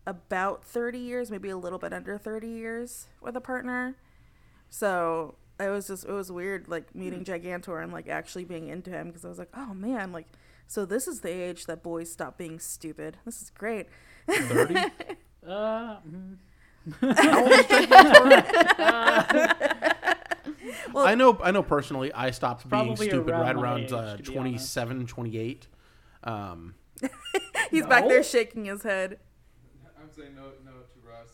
[0.06, 3.96] about 30 years, maybe a little bit under 30 years with a partner.
[4.68, 8.90] So it was just, it was weird, like meeting Gigantor and like actually being into
[8.90, 10.26] him because I was like, oh man, like,
[10.66, 13.16] so this is the age that boys stop being stupid.
[13.24, 13.86] This is great.
[14.28, 14.76] 30?
[15.42, 16.36] Uh, mm,
[20.94, 24.16] I know I know personally I stopped being stupid around right my around age, uh,
[24.18, 25.66] to be 27, 28.
[26.24, 26.74] Um,
[27.70, 29.18] He's back there shaking his head.
[30.00, 31.28] I'm saying no, no to Russ.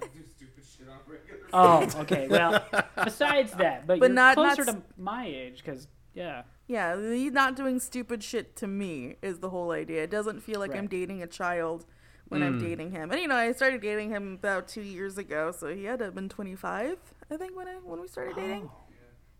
[0.00, 1.40] I do stupid shit on regular.
[1.52, 2.28] oh, okay.
[2.28, 2.64] Well,
[3.04, 6.42] besides that, but, But you're not- not closer s- to my age, because yeah.
[6.68, 10.04] Yeah, he's not doing stupid shit to me is the whole idea.
[10.04, 11.84] It doesn't feel like I'm dating a child
[12.28, 13.10] when I'm dating him.
[13.10, 16.06] And you know, I started dating him about two years ago, so he had to
[16.06, 16.96] have been 25,
[17.30, 18.70] I think, when I when we started dating.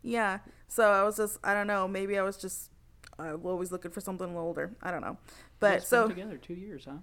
[0.03, 0.41] Yeah.
[0.67, 2.71] So I was just, I don't know, maybe I was just,
[3.19, 4.73] I was always looking for something a little older.
[4.83, 5.19] I don't know,
[5.61, 6.99] but so together two years, huh?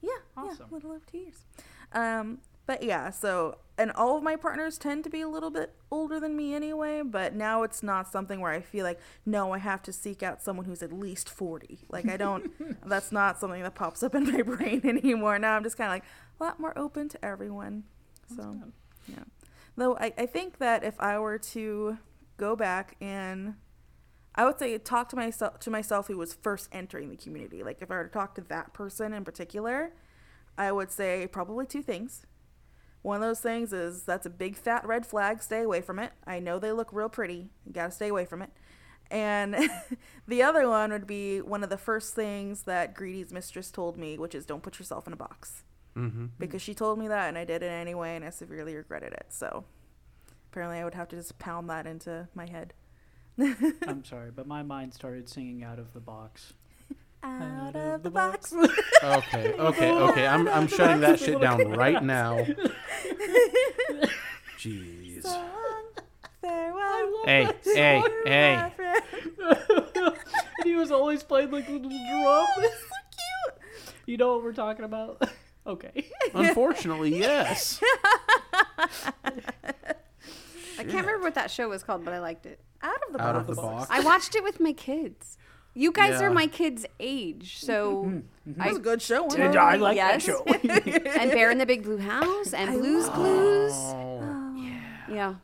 [0.00, 0.58] yeah, Awesome.
[0.60, 1.44] yeah, a little over two years.
[1.92, 5.74] Um, but yeah, so and all of my partners tend to be a little bit
[5.90, 7.02] older than me anyway.
[7.02, 10.42] But now it's not something where I feel like no, I have to seek out
[10.42, 11.80] someone who's at least forty.
[11.90, 12.50] Like I don't.
[12.88, 15.38] that's not something that pops up in my brain anymore.
[15.38, 16.04] Now I'm just kind of like
[16.40, 17.84] a lot more open to everyone.
[18.34, 18.56] So
[19.08, 19.24] yeah.
[19.76, 21.98] Though I, I think that if I were to
[22.38, 23.54] go back and
[24.34, 27.62] I would say talk to myself to myself who was first entering the community.
[27.62, 29.92] Like if I were to talk to that person in particular,
[30.58, 32.26] I would say probably two things.
[33.02, 35.42] One of those things is that's a big fat red flag.
[35.42, 36.12] Stay away from it.
[36.26, 37.50] I know they look real pretty.
[37.64, 38.50] You gotta stay away from it.
[39.10, 39.54] And
[40.26, 44.18] the other one would be one of the first things that Greedy's mistress told me,
[44.18, 45.62] which is don't put yourself in a box.
[45.94, 46.30] mhm.
[46.38, 49.26] Because she told me that and I did it anyway and I severely regretted it.
[49.28, 49.64] So
[50.50, 52.72] apparently I would have to just pound that into my head.
[53.86, 56.54] I'm sorry, but my mind started singing out of the box.
[57.24, 58.52] Out of the box.
[59.02, 60.26] Okay, okay, okay.
[60.26, 62.44] I'm I'm shutting that shit down right now.
[64.58, 65.22] Jeez.
[66.42, 67.22] Farewell.
[67.24, 68.72] Hey, hey, hey.
[69.96, 70.14] and
[70.64, 72.46] he was always playing like a little drum.
[72.56, 73.54] so cute.
[74.04, 75.26] You know what we're talking about?
[75.66, 76.10] okay.
[76.34, 77.80] Unfortunately, yes.
[79.24, 82.60] I can't remember what that show was called, but I liked it.
[82.84, 83.48] Out of the Out box.
[83.48, 83.86] of the box.
[83.90, 85.38] I watched it with my kids.
[85.76, 86.26] You guys Yeah.
[86.26, 88.16] are my kids' age, mm-hmm, so mm-hmm,
[88.50, 88.58] mm-hmm.
[88.60, 89.24] That was a good show.
[89.24, 89.58] wasn't And it?
[89.58, 90.24] I like yes.
[90.26, 90.44] that show.
[91.20, 93.72] and Bear in the Big Blue House and Blues Clues.
[93.74, 94.54] Oh,
[95.10, 95.34] yeah,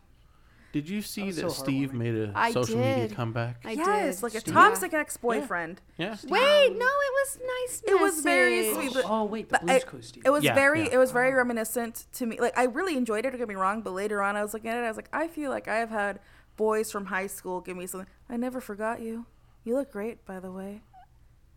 [0.72, 3.16] Did you see was that so Steve made a I social media did.
[3.16, 3.60] comeback?
[3.64, 4.22] I yes, did.
[4.22, 4.54] like a Steve.
[4.54, 5.80] toxic ex-boyfriend.
[5.98, 6.16] yeah.
[6.28, 7.82] Wait, no, it was nice.
[7.86, 8.74] It was very message.
[8.92, 8.94] sweet.
[8.94, 10.22] But, oh wait, the but Blues I- Clues Steve.
[10.24, 10.90] it was Yeah, very, yeah.
[10.92, 11.36] it was very oh.
[11.36, 12.38] reminiscent to me.
[12.40, 13.30] Like I really enjoyed it.
[13.30, 13.82] Don't get me wrong.
[13.82, 14.84] But later on, I was looking at it.
[14.84, 16.20] I was like, I feel like I have had
[16.60, 18.06] boys from high school give me something.
[18.28, 19.24] I never forgot you.
[19.64, 20.82] You look great, by the way.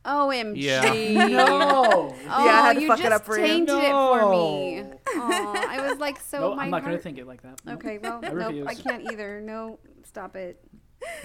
[0.05, 0.53] OMG.
[0.55, 0.81] Yeah.
[1.27, 2.15] no.
[2.15, 3.45] Oh, Yeah, I had to you fuck it just up for you.
[3.45, 4.81] tainted it for me.
[4.81, 4.99] No.
[5.15, 7.59] Oh, I was like, so no, my I'm not gonna think it like that.
[7.65, 7.73] No.
[7.73, 8.67] Okay, well, I nope, refuse.
[8.67, 9.41] I can't either.
[9.41, 10.63] No, stop it.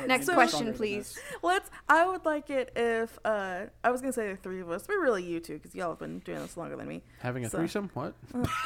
[0.01, 1.15] I'm Next stronger question, please.
[1.15, 1.23] this.
[1.43, 1.71] Let's.
[1.89, 4.97] I would like it if uh I was gonna say the three of us, but
[4.97, 7.03] really you two, because y'all have been doing this longer than me.
[7.21, 7.91] Having a So- threesome?
[7.95, 8.15] What?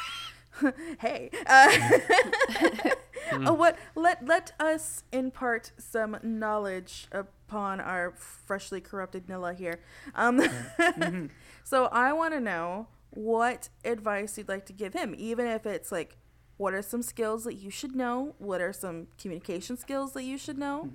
[0.99, 1.71] hey uh,
[3.31, 9.79] uh, what let let us impart some knowledge upon our freshly corrupted nilla here.
[10.15, 10.41] Um
[11.63, 15.91] so i want to know what advice you'd like to give him even if it's
[15.91, 16.17] like
[16.57, 18.35] what are some skills that you should know?
[18.37, 20.89] What are some communication skills that you should know?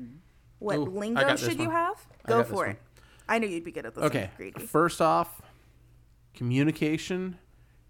[0.58, 2.06] What Ooh, lingo should you have?
[2.26, 2.70] Go for one.
[2.70, 2.82] it.
[3.28, 4.30] I knew you'd be good at this Okay.
[4.66, 5.42] First off,
[6.32, 7.38] communication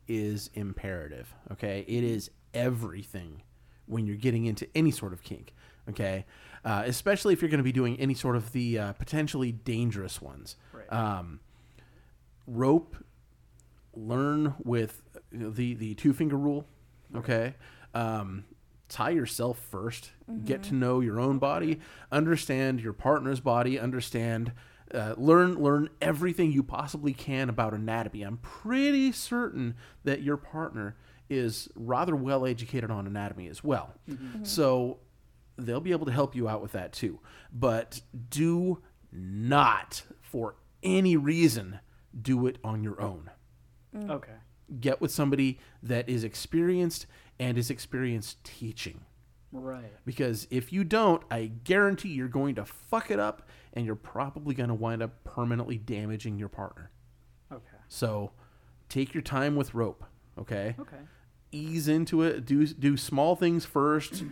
[0.09, 1.34] is imperative.
[1.53, 1.84] Okay.
[1.86, 3.43] It is everything
[3.89, 5.55] when you're getting into any sort of kink.
[5.89, 6.26] Okay.
[6.64, 10.20] Uh, especially if you're going to be doing any sort of the uh, potentially dangerous
[10.20, 10.57] ones.
[10.72, 10.93] Right.
[10.93, 11.41] Um,
[12.47, 12.97] rope,
[13.95, 16.66] learn with you know, the, the two finger rule.
[17.14, 17.55] Okay.
[17.95, 18.45] Um,
[18.89, 20.11] tie yourself 1st
[20.45, 21.80] Get to know your own body,
[22.12, 24.53] understand your partner's body, understand,
[24.93, 28.22] uh, learn learn everything you possibly can about anatomy.
[28.22, 29.74] I'm pretty certain
[30.05, 30.97] that your partner
[31.31, 34.26] is rather well educated on anatomy as well, mm-hmm.
[34.26, 34.45] Mm-hmm.
[34.45, 34.99] so
[35.57, 37.20] they'll be able to help you out with that too.
[37.53, 38.01] But
[38.31, 41.81] do not, for any reason,
[42.20, 43.31] do it on your own
[43.95, 44.11] mm.
[44.11, 44.33] Okay.
[44.81, 47.07] get with somebody that is experienced
[47.39, 49.03] and is experienced teaching.
[49.51, 49.93] Right.
[50.05, 54.55] Because if you don't, I guarantee you're going to fuck it up and you're probably
[54.55, 56.91] going to wind up permanently damaging your partner.
[57.51, 57.62] Okay.
[57.89, 58.33] So
[58.89, 60.05] take your time with rope,
[60.39, 60.76] okay?
[60.79, 60.97] Okay.
[61.51, 64.24] Ease into it, do do small things first,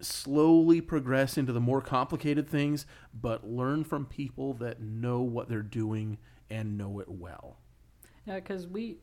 [0.00, 5.62] slowly progress into the more complicated things, but learn from people that know what they're
[5.62, 6.18] doing
[6.50, 7.58] and know it well.
[8.26, 8.98] Yeah, because we,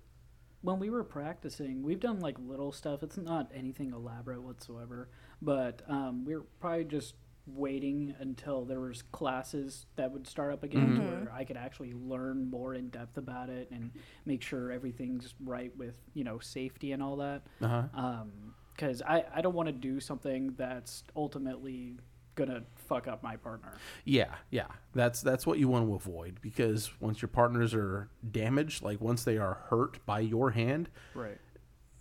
[0.61, 3.03] when we were practicing, we've done like little stuff.
[3.03, 5.09] It's not anything elaborate whatsoever,
[5.41, 7.15] but um, we are probably just
[7.47, 11.93] waiting until there was classes that would start up again to where I could actually
[11.93, 13.91] learn more in depth about it and
[14.25, 17.41] make sure everything's right with you know safety and all that.
[17.61, 17.83] Uh-huh.
[17.93, 18.31] Um,
[18.75, 21.97] because I I don't want to do something that's ultimately
[22.35, 23.73] gonna fuck up my partner.
[24.05, 24.67] Yeah, yeah.
[24.93, 29.23] That's that's what you want to avoid because once your partners are damaged, like once
[29.23, 31.37] they are hurt by your hand, Right.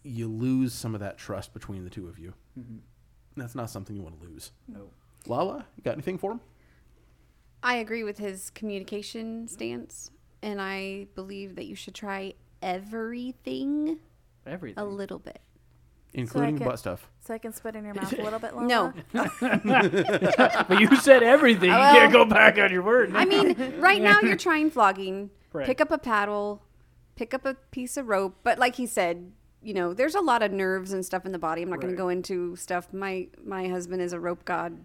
[0.04, 2.34] you lose some of that trust between the two of you.
[2.58, 2.76] Mm-hmm.
[3.36, 4.52] That's not something you want to lose.
[4.68, 4.90] No.
[5.26, 6.40] Lala, you got anything for him?
[7.62, 10.10] I agree with his communication stance,
[10.42, 13.98] and I believe that you should try everything
[14.46, 14.82] Everything.
[14.82, 15.40] a little bit.
[16.12, 17.08] Including can- butt stuff.
[17.20, 18.92] so i can spit in your mouth a little bit longer No,
[20.68, 21.70] but you said everything.
[21.70, 23.14] you can't go back on your word.
[23.14, 25.30] I mean, right now you're trying flogging.
[25.52, 25.66] Right.
[25.66, 26.62] Pick up a paddle,
[27.16, 28.36] pick up a piece of rope.
[28.42, 29.30] But like he said,
[29.62, 31.62] you know, there's a lot of nerves and stuff in the body.
[31.62, 32.92] I'm not going to go into stuff.
[32.92, 34.78] My my husband is a rope god.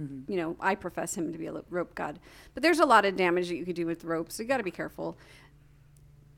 [0.00, 0.30] Mm-hmm.
[0.30, 2.18] You know, I profess him to be a rope god.
[2.54, 4.36] But there's a lot of damage that you could do with ropes.
[4.36, 5.18] so you got to be careful.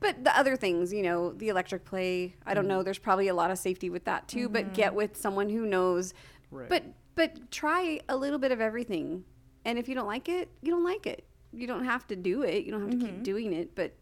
[0.00, 2.70] But the other things, you know, the electric play, I don't mm-hmm.
[2.70, 2.82] know.
[2.82, 4.48] There's probably a lot of safety with that too.
[4.48, 4.74] But mm-hmm.
[4.74, 6.12] get with someone who knows.
[6.50, 6.68] Right.
[6.68, 6.84] But
[7.14, 9.24] but try a little bit of everything.
[9.64, 11.24] And if you don't like it, you don't like it.
[11.52, 12.64] You don't have to do it.
[12.64, 13.74] You don't have to keep doing it.
[13.74, 13.94] But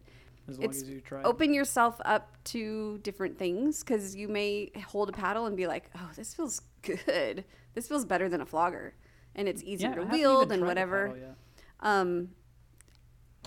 [0.47, 1.21] as long it's as you try.
[1.23, 5.89] open yourself up to different things because you may hold a paddle and be like,
[5.95, 7.45] "Oh, this feels good.
[7.73, 8.93] This feels better than a flogger,
[9.35, 11.35] and it's easier Yeah, to wield and whatever." paddle yet.
[11.81, 12.29] Um,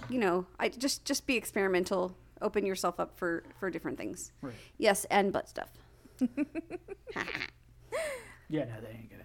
[0.08, 2.16] you know, I just just be experimental.
[2.42, 4.32] Open yourself up for for different things.
[4.42, 4.54] Right.
[4.78, 5.70] Yes, and butt stuff.
[8.48, 9.24] Yeah, no, that ain't gonna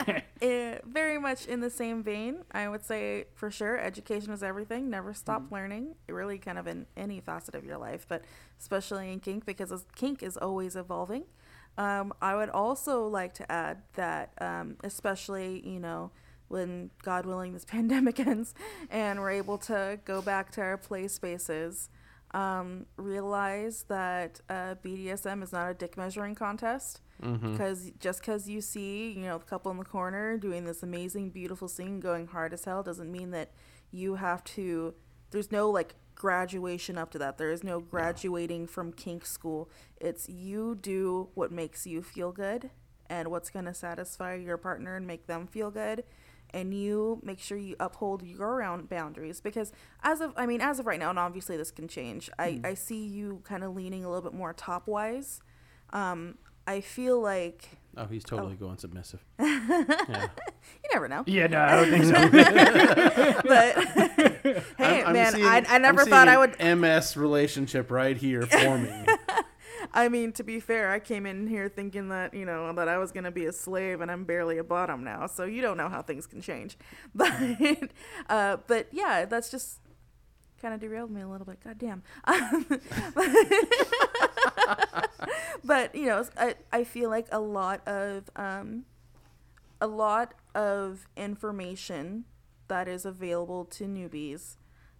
[0.00, 0.22] happen.
[0.42, 4.90] Eh, very much in the same vein, I would say for sure, education is everything.
[4.90, 5.94] Never stop learning.
[6.08, 8.24] Really, kind of in any facet of your life, but
[8.60, 11.24] especially in kink because kink is always evolving.
[11.76, 16.10] Um, I would also like to add that, um, especially, you know,
[16.48, 18.54] when God willing this pandemic ends
[18.90, 21.88] and we're able to go back to our play spaces,
[22.32, 27.00] um, realize that uh, BDSM is not a dick measuring contest.
[27.52, 31.30] Because just because you see, you know, the couple in the corner doing this amazing,
[31.30, 33.52] beautiful scene going hard as hell doesn't mean that
[33.92, 34.94] you have to.
[35.30, 37.38] There's no like graduation up to that.
[37.38, 39.70] There is no graduating from kink school.
[40.00, 42.70] It's you do what makes you feel good
[43.08, 46.04] and what's going to satisfy your partner and make them feel good
[46.54, 49.72] and you make sure you uphold your own boundaries because
[50.02, 52.74] as of i mean as of right now and obviously this can change i, I
[52.74, 55.40] see you kind of leaning a little bit more top wise
[55.90, 59.24] um, i feel like Oh, he's totally going submissive.
[59.38, 59.48] you
[60.92, 62.12] never know Yeah, no, I don't think so.
[63.44, 67.90] but hey I'm- I'm man seeing- I, I I'm never thought i would MS relationship
[67.90, 69.06] right here forming.
[69.92, 72.98] I mean, to be fair, I came in here thinking that, you know, that I
[72.98, 75.26] was going to be a slave and I'm barely a bottom now.
[75.26, 76.76] So you don't know how things can change.
[77.14, 77.32] But,
[78.28, 79.78] uh, but yeah, that's just
[80.60, 81.58] kind of derailed me a little bit.
[81.62, 82.02] God damn.
[85.64, 88.84] But, you know, I, I feel like a lot of, um,
[89.80, 92.24] a lot of information
[92.68, 94.56] that is available to newbies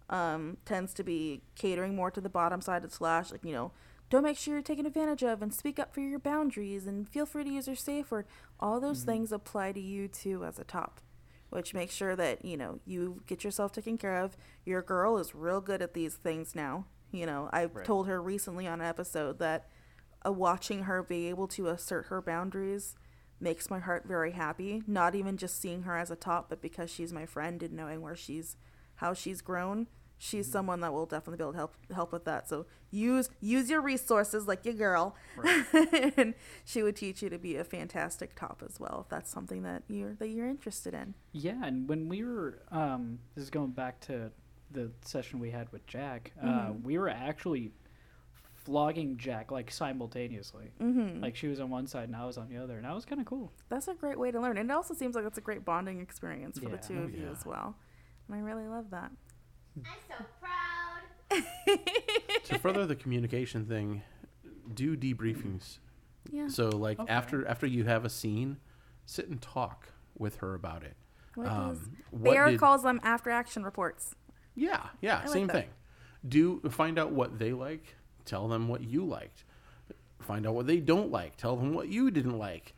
[0.09, 3.71] um, tends to be catering more to the bottom side of slash like you know
[4.09, 7.25] don't make sure you're taken advantage of and speak up for your boundaries and feel
[7.25, 8.27] free to use your safe word.
[8.59, 11.01] All those things apply to you too as a top
[11.49, 14.37] which makes sure that you know you get yourself taken care of.
[14.63, 16.85] Your girl is real good at these things now.
[17.11, 19.69] You know i have told her recently on an episode that
[20.25, 22.95] uh, watching her be able to assert her boundaries
[23.39, 24.81] makes my heart very happy.
[24.87, 28.01] Not even just seeing her as a top but because she's my friend and knowing
[28.01, 28.55] where she's
[28.95, 29.87] how she's grown
[30.17, 32.47] she's someone that will definitely be able to help help with that.
[32.47, 35.15] So use use your resources like your girl.
[36.17, 36.33] And
[36.63, 39.83] she would teach you to be a fantastic top as well if that's something that
[39.89, 41.13] you're that you're interested in.
[41.33, 44.31] Yeah, and when we were, um, this is going back to
[44.71, 46.31] the session we had with Jack.
[46.41, 46.83] Uh, Mm-hmm.
[46.83, 47.71] we were actually
[48.65, 50.71] flogging Jack like simultaneously.
[50.81, 51.21] Mm-hmm.
[51.21, 53.05] Like she was on one side and I was on the other, and that was
[53.05, 53.51] kind of cool.
[53.69, 56.01] that's a great way to learn and it also seems like it's a great bonding
[56.01, 56.75] experience for Yeah.
[56.75, 57.75] the two of you as well
[58.27, 59.11] and i really love that
[59.77, 61.43] I'm so proud.
[62.45, 64.01] to further the communication thing,
[64.73, 65.79] do debriefings.
[66.31, 67.11] yeah So like Okay.
[67.11, 68.57] after after you have a scene,
[69.05, 70.95] sit and talk with her about it.
[71.35, 74.15] What Um, does- what bear did- calls them after action reports
[74.55, 75.53] Yeah, yeah, like same that.
[75.53, 75.69] thing.
[76.27, 77.95] Do find out what they like.
[78.25, 79.43] Tell them what you liked.
[80.19, 81.37] Find out what they don't like.
[81.37, 82.73] Tell them what you didn't like.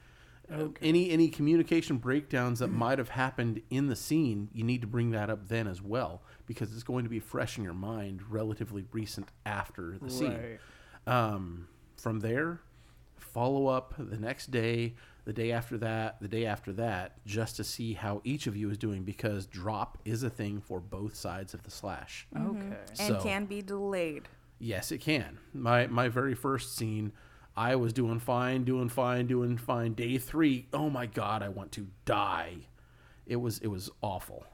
[0.52, 4.88] Uh, Any any communication breakdowns that might have happened in the scene, you need to
[4.88, 8.22] bring that up then as well because it's going to be fresh in your mind,
[8.30, 10.60] relatively recent after the scene.
[11.06, 11.68] Um,
[11.98, 12.62] from there,
[13.18, 14.96] follow up the next day,
[15.26, 18.70] the day after that, the day after that, just to see how each of you
[18.70, 22.26] is doing because drop is a thing for both sides of the slash.
[22.38, 22.76] Okay.
[22.88, 25.38] and So- can be delayed Yes, it can.
[25.54, 27.12] My my very first scene,
[27.56, 29.94] I was doing fine, doing fine, doing fine.
[29.94, 32.68] Day three, oh my god, I want to die.
[33.26, 34.46] It was it was awful.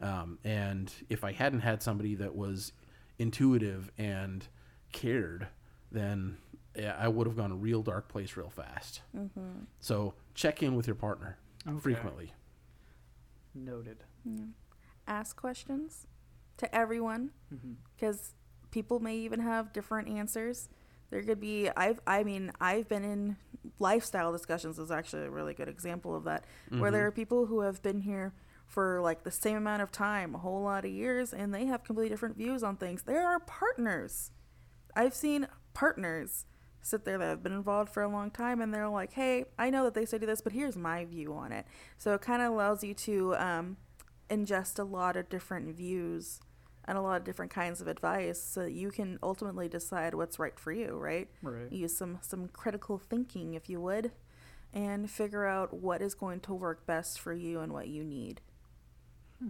[0.00, 2.72] Um, and if I hadn't had somebody that was
[3.18, 4.46] intuitive and
[4.92, 5.48] cared,
[5.90, 6.38] then
[6.76, 9.00] yeah, I would have gone a real dark place real fast.
[9.80, 11.36] So check in with your partner
[11.66, 11.78] Okay.
[11.80, 12.32] frequently.
[13.54, 14.04] Noted.
[15.08, 16.06] ask questions
[16.58, 17.30] to everyone
[17.96, 18.34] because
[18.70, 20.68] people may even have different answers.
[21.10, 23.36] There could be i've i mean i've been in
[23.78, 26.44] lifestyle discussions is actually a really good example of that
[26.80, 28.34] where there are people who have been here
[28.66, 31.82] for like the same amount of time a whole lot of years and they have
[31.82, 33.02] completely different views on things.
[33.02, 34.30] There are partners.
[34.94, 36.44] I've seen partners
[36.82, 39.68] sit there that have been involved for a long time and they're like hey i
[39.68, 41.66] know that they say do this but here's my view on it.
[41.96, 43.76] So it kind of allows you to um,
[44.28, 46.40] ingest a lot of different views
[46.88, 50.38] and a lot of different kinds of advice so that you can ultimately decide what's
[50.40, 51.70] right for you right Right.
[51.70, 54.10] use some some critical thinking if you would
[54.74, 58.40] and figure out what is going to work best for you and what you need
[59.40, 59.48] hmm.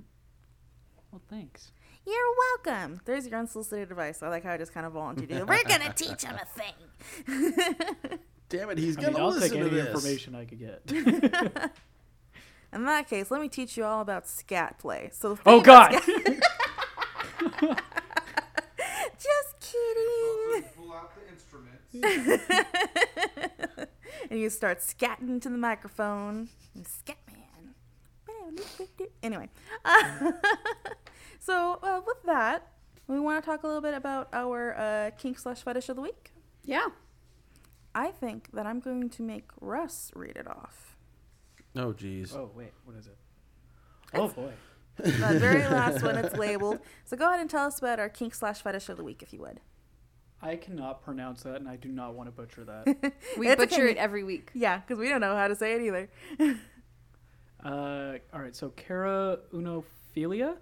[1.10, 1.73] Well, thanks.
[2.06, 2.35] you're
[2.66, 4.85] welcome there's your unsolicited advice i like how i just kind
[5.31, 8.19] in we're gonna teach him a thing
[8.51, 9.86] Damn it, he's I gonna mean, I'll take listen to any this.
[9.89, 10.90] information I could get.
[12.73, 15.93] in that case let me teach you all about scat play so oh thing about
[15.93, 16.40] God.
[17.59, 17.68] Scat-
[19.18, 21.94] just kidding Pull out the instruments.
[24.30, 26.48] and you start scatting to the microphone.
[26.85, 28.55] Scat man.
[29.22, 29.48] Anyway,
[31.39, 32.68] so uh, with that,
[33.09, 36.02] we want to talk a little bit about our uh, kink slash fetish of the
[36.02, 36.32] week.
[36.64, 36.86] Yeah.
[37.94, 40.97] I think that I'm going to make Russ read it off.
[41.76, 42.35] Oh, jeez.
[42.35, 43.16] Oh wait, what is it?
[44.14, 44.52] Oh boy.
[44.99, 46.81] That very last one, it's labeled.
[47.05, 49.33] So go ahead and tell us about our kink slash fetish of the week, if
[49.33, 49.61] you would.
[50.41, 53.12] I cannot pronounce that, and I do not want to butcher that.
[53.39, 53.91] We It's butcher okay.
[53.93, 54.51] it every week.
[54.55, 56.11] Yeah, because we don't know how to say it either.
[57.65, 60.57] uh, all right, so Cara unophilia.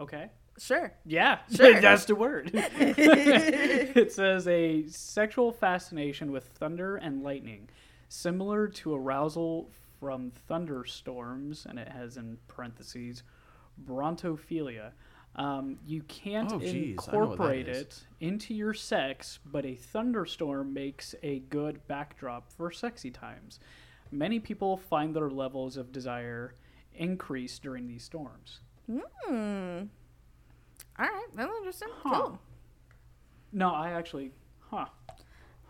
[0.00, 0.30] Okay.
[0.58, 0.92] Sure.
[1.04, 1.80] Yeah, Sure.
[1.80, 2.50] that's the word.
[2.54, 7.68] it says a sexual fascination with thunder and lightning,
[8.08, 9.70] similar to arousal
[10.04, 13.22] from thunderstorms, and it has in parentheses
[13.86, 14.92] brontophilia.
[15.34, 19.64] Um, you can't Oh, geez, I know what that incorporate it into your sex, but
[19.64, 23.60] a thunderstorm makes a good backdrop for sexy times.
[24.12, 26.54] Many people find their levels of desire
[26.94, 28.60] increase during these storms.
[28.86, 29.84] Hmm.
[30.98, 31.88] All right, that's interesting.
[32.02, 32.10] Huh.
[32.20, 32.38] Cool.
[33.54, 34.32] No, I actually,
[34.70, 34.84] huh?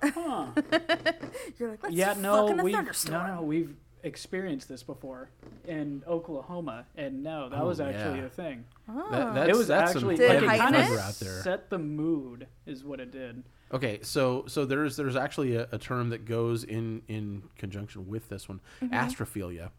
[0.02, 0.46] Huh?
[1.56, 3.26] You're like, let's yeah, fuck no, in a we no, thunderstorm.
[3.28, 5.30] no, we've experienced this before
[5.66, 8.26] in Oklahoma, and no, that Oh, was actually yeah.
[8.26, 8.64] a thing.
[8.86, 11.00] That, that's, it was that's actually some Did heavy it heighten cover it?
[11.00, 11.42] out there.
[11.42, 13.42] Set the mood is what it did.
[13.72, 18.28] Okay, so so there's there's actually a, a term that goes in in conjunction with
[18.28, 18.60] this one.
[18.82, 19.70] Astrophilia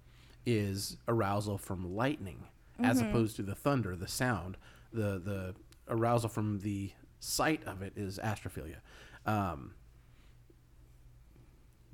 [0.46, 2.44] is arousal from lightning,
[2.80, 4.58] as opposed to the thunder, the sound.
[4.92, 5.56] The the
[5.88, 8.78] arousal from the sight of it is astrophilia.
[9.26, 9.74] Um,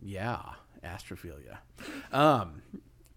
[0.01, 0.39] yeah,
[0.83, 1.57] astrophilia.
[2.11, 2.61] Um,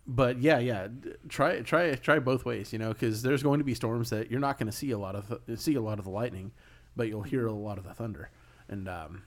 [0.06, 0.88] but yeah, yeah,
[1.28, 4.40] try try try both ways, you know, because there's going to be storms that you're
[4.40, 6.52] not going to see a lot of th- see a lot of the lightning,
[6.94, 8.30] but you'll hear a lot of the thunder,
[8.68, 9.22] and um,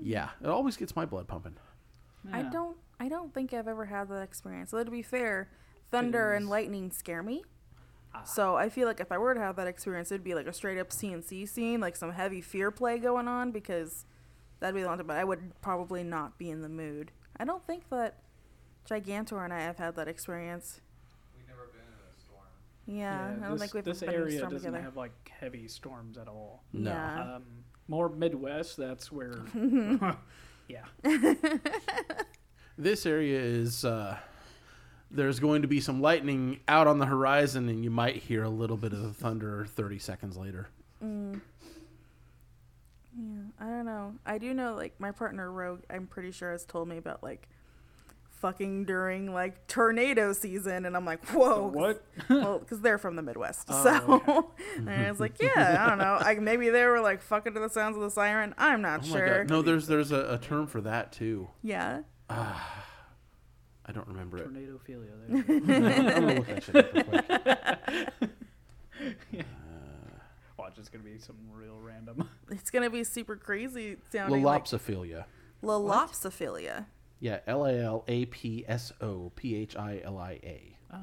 [0.00, 1.56] yeah, it always gets my blood pumping.
[2.32, 2.76] I don't.
[3.00, 4.70] I don't think I've ever had that experience.
[4.70, 5.50] Though to be fair,
[5.90, 7.42] thunder and lightning scare me.
[8.24, 10.52] So I feel like if I were to have that experience, it'd be like a
[10.52, 14.04] straight up CNC scene, like some heavy fear play going on, because
[14.60, 14.98] that'd be the one.
[14.98, 17.10] time- But I would probably not be in the mood.
[17.38, 18.18] I don't think that
[18.88, 20.80] Gigantor and I have had that experience.
[21.36, 22.44] We've never been in a storm.
[22.86, 24.84] Yeah, I don't this, think we've this been in a area storm doesn't together.
[24.84, 26.62] have like heavy storms at all.
[26.72, 26.90] No.
[26.90, 27.34] Yeah.
[27.36, 27.42] Um,
[27.88, 28.76] more Midwest.
[28.76, 29.40] That's where.
[30.68, 30.84] yeah.
[32.78, 34.16] This area is uh,
[35.10, 38.48] there's going to be some lightning out on the horizon, and you might hear a
[38.48, 40.68] little bit of the thunder 30 seconds later.
[41.04, 41.42] Mm.
[43.18, 44.14] Yeah, I don't know.
[44.24, 47.48] I do know, like, my partner Rogue, I'm pretty sure has told me about, like,
[48.30, 50.86] fucking during, like, tornado season.
[50.86, 51.70] And I'm like, whoa.
[51.70, 52.04] 'cause- What?
[52.30, 53.66] well, because they're from the Midwest.
[53.68, 53.82] Oh,
[54.24, 56.18] so, and I was like, yeah, I don't know.
[56.20, 58.54] Like, maybe they were, like, fucking to the sounds of the siren.
[58.56, 59.20] I'm not Oh sure.
[59.26, 59.50] my god!
[59.50, 61.48] No, there's there's a, a term for that too.
[61.62, 62.02] Yeah.
[62.30, 62.86] Ah,
[63.84, 64.48] I don't remember it.
[64.54, 65.10] Tornadophilia.
[65.28, 65.44] There.
[66.16, 67.28] I'm gonna look that shit up real quick.
[69.32, 69.44] Watch,
[70.82, 72.28] it's gonna be some real random.
[72.50, 74.42] It's going to be super crazy sounding.
[74.42, 75.24] Like Lalopsophilia.
[75.62, 76.86] Lalopsophilia.
[77.20, 80.76] Yeah, L A L A P S O P H I L I A.
[80.92, 80.98] Oh.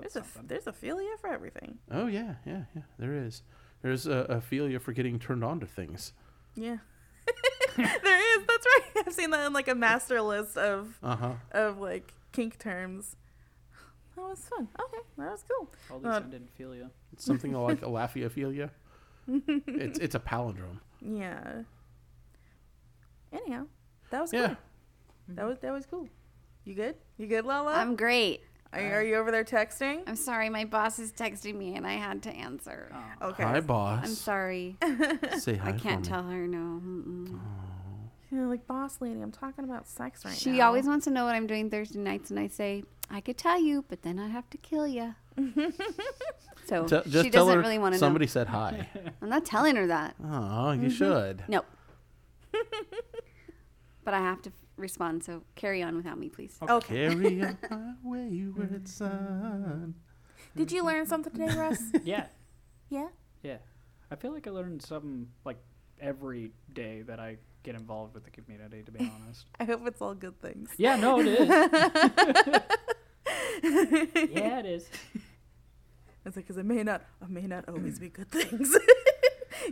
[0.00, 0.46] That's There's a, something.
[0.48, 1.78] there's a philia for everything.
[1.90, 2.82] Oh yeah, yeah, yeah.
[2.98, 3.42] There is.
[3.82, 6.12] There's a, a philia for getting turned on to things.
[6.54, 6.78] Yeah.
[7.76, 8.46] there is.
[8.46, 9.04] That's right.
[9.06, 11.32] I've seen that in, like, a master list of Uh huh.
[11.52, 13.16] of like kink terms.
[14.18, 14.68] That was fun.
[14.80, 15.70] Okay, that was cool.
[15.90, 16.90] All these Uh, end in philia.
[17.12, 18.70] It's something like elaphia
[19.28, 20.80] It's it's a palindrome.
[21.00, 21.62] Yeah.
[23.32, 23.66] Anyhow,
[24.10, 24.46] that was Yeah.
[24.48, 24.56] cool.
[25.28, 26.08] That was that was cool.
[26.64, 26.96] You good?
[27.16, 27.74] You good, Lala?
[27.74, 28.42] I'm great.
[28.72, 30.02] are, you, are you over there texting?
[30.06, 32.92] I'm sorry, my boss is texting me and I had to answer.
[33.22, 33.42] Okay.
[33.42, 34.04] Hi, boss.
[34.04, 34.76] I'm sorry.
[35.38, 36.16] Say hi I can't for me.
[36.16, 36.82] tell her no.
[38.32, 38.38] Mm-mm.
[38.38, 40.56] Yeah, like boss lady, I'm talking about sex right She now.
[40.56, 43.38] She always wants to know what I'm doing Thursday nights, and I say I could
[43.38, 45.14] tell you, but then I have to kill you.
[46.66, 48.06] so Tell- just she tell doesn't her really want to know.
[48.06, 48.88] somebody said hi.
[49.22, 50.16] I'm not telling her that.
[50.22, 50.88] Oh, you mm-hmm.
[50.88, 51.44] should.
[51.48, 51.64] No.
[54.04, 55.24] but I have to respond.
[55.24, 56.56] So carry on without me, please.
[56.62, 57.08] Oh, okay.
[57.08, 58.86] Carry on my wayward mm-hmm.
[58.86, 59.94] son.
[60.56, 61.82] Did you learn something today, Russ?
[62.02, 62.26] Yeah.
[62.88, 63.08] yeah.
[63.42, 63.58] Yeah.
[64.10, 65.58] I feel like I learned something like
[66.00, 67.36] every day that I
[67.68, 68.82] get involved with the community.
[68.82, 69.44] To be honest.
[69.60, 70.70] I hope it's all good things.
[70.78, 70.96] Yeah.
[70.96, 71.48] No, it is.
[74.32, 74.88] yeah, it is.
[76.26, 78.76] It's like because it may not, it may not always be good things.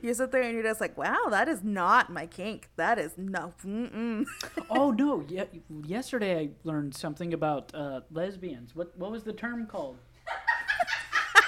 [0.02, 2.70] you sit there and you're just like, wow, that is not my kink.
[2.77, 3.52] That is no.
[3.62, 4.24] Mm-mm.
[4.70, 5.23] Oh no!
[5.28, 5.44] Yeah,
[5.85, 8.74] yesterday I learned something about uh, lesbians.
[8.74, 9.98] What what was the term called?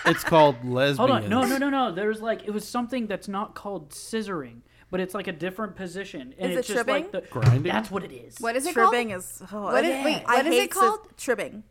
[0.05, 1.09] It's called lesbian.
[1.09, 1.91] Hold on, no, no, no, no.
[1.93, 6.35] There's like it was something that's not called scissoring, but it's like a different position,
[6.39, 7.21] and Is it's it just like the?
[7.23, 7.63] Grinding?
[7.73, 8.37] That's what it is.
[8.39, 9.21] What is it Tribbing called?
[9.21, 9.43] is.
[9.53, 11.09] Oh, What is- I- wait, I what is it hate cis- called?
[11.17, 11.65] tribbing.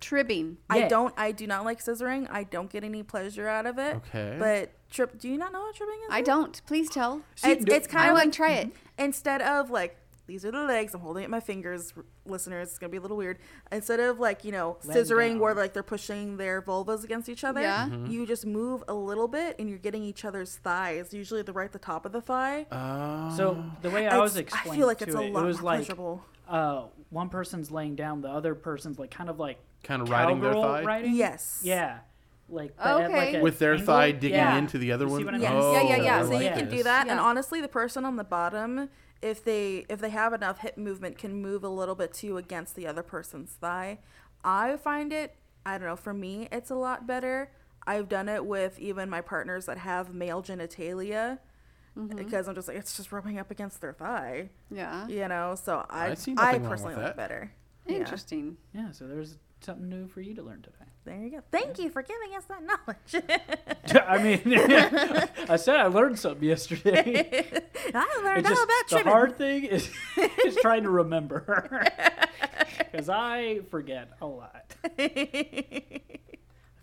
[0.00, 0.58] Tribbing.
[0.68, 0.88] I Yeah.
[0.88, 1.14] don't.
[1.16, 2.28] I do not like scissoring.
[2.30, 3.96] I don't get any pleasure out of it.
[3.96, 4.36] Okay.
[4.38, 5.18] But trip.
[5.18, 6.08] Do you not know what tribbing is?
[6.10, 6.60] I don't.
[6.66, 7.22] Please tell.
[7.42, 8.70] It's, it's kind I of want like to try it.
[8.98, 9.96] instead of like
[10.26, 11.92] these are the legs i'm holding up my fingers
[12.26, 13.38] listeners it's gonna be a little weird
[13.70, 15.38] instead of like you know scissoring down.
[15.40, 17.88] where like they're pushing their vulvas against each other Yeah.
[18.06, 21.66] you just move a little bit and you're getting each other's thighs usually the right
[21.66, 24.86] at the top of the thigh Uh, So the way I was explaining i feel
[24.86, 27.94] like to it's a it, lot it was more like pleasurable uh, one person's laying
[27.96, 31.14] down, the other person's like kind of like kind of riding their cowgirl thigh riding.
[31.14, 31.98] yes Yeah.
[32.50, 33.40] Like but at, like Okay.
[33.40, 33.86] with their angle.
[33.86, 34.58] thigh digging Yeah.
[34.58, 35.24] into the other You see one.
[35.24, 35.42] what I mean?
[35.42, 35.52] Yes.
[35.56, 36.18] Oh, Yeah, yeah, yeah.
[36.18, 36.84] I so you like can do this.
[36.84, 38.90] that and honestly the person on the bottom
[39.24, 42.76] if they if they have enough hip movement can move a little bit too against
[42.76, 43.98] the other person's thigh
[44.44, 45.34] i find it
[45.64, 47.50] i don't know for me it's a lot better
[47.86, 51.38] i've done it with even my partners that have male genitalia
[51.96, 52.16] Mm-hmm.
[52.16, 55.06] because i'm just like it's just rubbing up against their thigh Yeah.
[55.06, 57.16] you know so i I see i, nothing wrong with personally like that.
[57.16, 57.52] better
[57.86, 57.98] Yeah.
[57.98, 58.56] Interesting.
[58.72, 60.84] Yeah, so there's something new for you to learn today.
[61.04, 63.24] there you go thank you for giving us that knowledge
[64.06, 64.40] I mean,
[65.50, 67.44] I said I learned something yesterday.
[67.94, 69.90] i learned It's all just about the hard thing is
[70.44, 71.84] is trying to remember
[72.90, 74.74] because I forget a lot.
[74.98, 76.00] I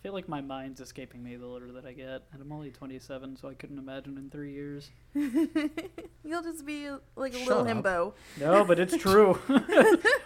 [0.04, 3.38] feel like my mind's escaping me the older that I get, and I'm only 27,
[3.38, 4.90] so I couldn't imagine in three years.
[5.14, 7.84] you'll just be like a Shut little up.
[7.86, 9.38] himbo No, but it's true.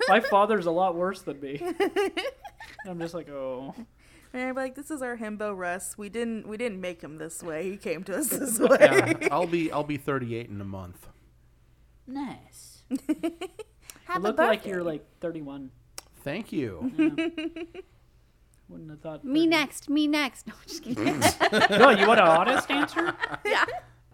[0.08, 1.62] my father's a lot worse than me.
[2.88, 3.74] I'm just like, oh,
[4.34, 5.98] And I'm like, this is our himbo Russ.
[5.98, 7.70] We didn't we didn't make him this way.
[7.70, 8.78] He came to us this way.
[8.82, 11.08] Yeah, I'll be I'll be 38 in a month.
[12.06, 12.84] nice.
[12.90, 13.32] Have you
[14.16, 14.70] a look like birthday.
[14.70, 15.72] you're like 31.
[16.24, 16.92] Thank you.
[18.68, 19.24] Wouldn't have thought.
[19.24, 19.90] Me next.
[19.90, 20.48] Me next.
[20.48, 21.20] No, just kidding.
[21.70, 23.16] No, you want an honest answer?
[23.46, 23.64] yeah.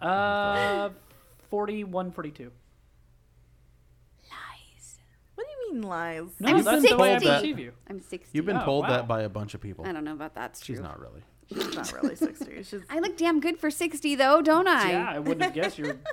[0.05, 0.89] Uh,
[1.49, 2.51] 41, 42.
[4.29, 4.99] Lies.
[5.35, 6.23] What do you mean lies?
[6.39, 7.29] No, I'm that's the way I 60.
[7.35, 7.71] perceive you.
[7.89, 8.29] I'm 60.
[8.37, 8.89] You've been Oh, told wow.
[8.89, 9.85] that by a bunch of people.
[9.85, 10.75] I don't know about that's true.
[10.75, 11.21] She's not really.
[11.53, 12.63] She's not really sixty.
[12.63, 14.91] She's I look damn good for 60 though, don't I?
[14.91, 15.97] Yeah, I wouldn't have guessed you're.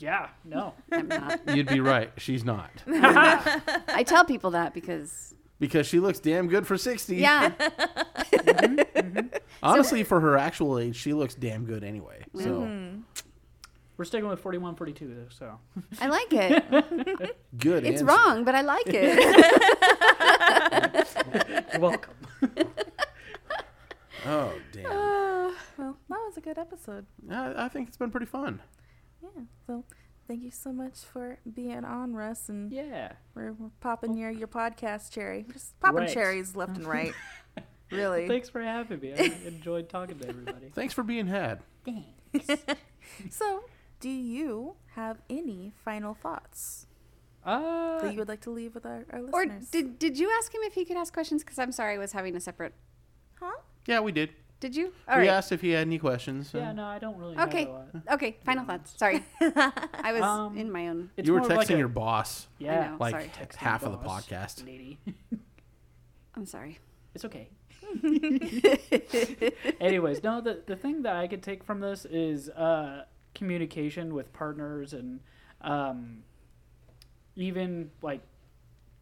[0.00, 0.74] Yeah, no.
[0.92, 1.40] I'm not.
[1.56, 2.12] You'd be right.
[2.18, 2.70] She's not.
[2.86, 7.16] I tell people that because Because she looks damn good for 60.
[7.16, 7.50] yeah.
[7.50, 9.36] Mm-hmm, mm-hmm.
[9.60, 12.24] Honestly, for her actual age, she looks damn good anyway.
[12.36, 13.00] So mm-hmm.
[13.98, 15.58] We're sticking with 41, 42, though, so.
[16.00, 17.36] I like it.
[17.58, 17.84] good.
[17.84, 18.04] It's answer.
[18.06, 19.18] wrong, but I like it.
[21.72, 22.14] You're welcome.
[24.26, 24.86] Oh damn.
[24.86, 27.06] uh, well, that was a good episode.
[27.30, 28.60] I, I think it's been pretty fun.
[29.22, 29.28] Yeah.
[29.66, 29.84] So
[30.26, 33.12] thank you so much for being on, Russ, and Yeah.
[33.34, 35.44] we're, we're popping your your podcast cherry.
[35.52, 36.12] Just popping Right.
[36.12, 37.12] cherries left and right.
[37.92, 38.26] really.
[38.28, 39.14] Thanks for having me.
[39.14, 40.70] I enjoyed talking to everybody.
[40.74, 41.60] Thanks for being had.
[41.84, 42.64] Thanks.
[43.30, 43.62] so,
[44.00, 46.86] do you have any final thoughts
[47.44, 50.52] Uh, that you would like to leave with our, our or did did you ask
[50.54, 51.42] him if he could ask questions?
[51.42, 52.74] Because I'm sorry, I was having a separate.
[53.40, 53.52] huh?
[53.86, 54.30] Yeah, we did.
[54.60, 54.92] Did you?
[55.06, 55.36] All we right.
[55.38, 56.50] asked if he had any questions.
[56.52, 57.66] yeah, uh, no, I don't really Okay.
[57.66, 58.02] have.
[58.14, 58.36] Okay.
[58.44, 58.92] Final thoughts.
[58.98, 61.10] Sorry, I was Um, in my own.
[61.16, 62.90] You were texting like a- your boss Yeah.
[62.90, 62.96] know.
[62.98, 63.30] like sorry.
[63.38, 64.66] Texting half of the podcast.
[64.66, 64.98] Lady.
[66.34, 66.78] I'm sorry.
[67.14, 67.48] It's okay.
[69.80, 73.04] Anyways, no, the the thing that I could take from this is uh,
[73.34, 75.20] communication with partners and
[75.60, 76.22] um,
[77.36, 78.20] even like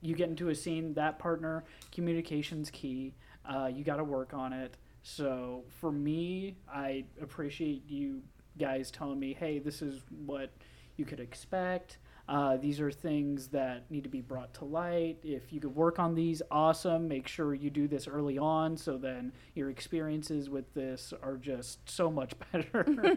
[0.01, 3.15] you get into a scene that partner communication's key.
[3.45, 4.77] Uh, you got to work on it.
[5.03, 8.23] So for me, I appreciate you
[8.59, 10.51] guys telling me, hey, this is what
[10.97, 11.99] you could expect.
[12.29, 15.19] Uh, these are things that need to be brought to light.
[15.23, 17.07] If you could work on these, awesome.
[17.07, 21.89] Make sure you do this early on so then your experiences with this are just
[21.89, 23.17] so much better.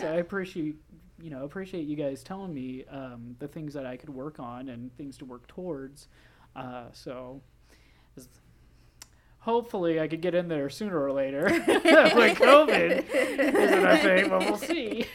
[0.00, 0.76] So I appreciate
[1.18, 4.68] you know appreciate you guys telling me um, the things that I could work on
[4.68, 6.08] and things to work towards.
[6.54, 7.40] Uh, so
[9.38, 14.40] hopefully I could get in there sooner or later when COVID isn't a thing, but
[14.40, 15.06] we'll see.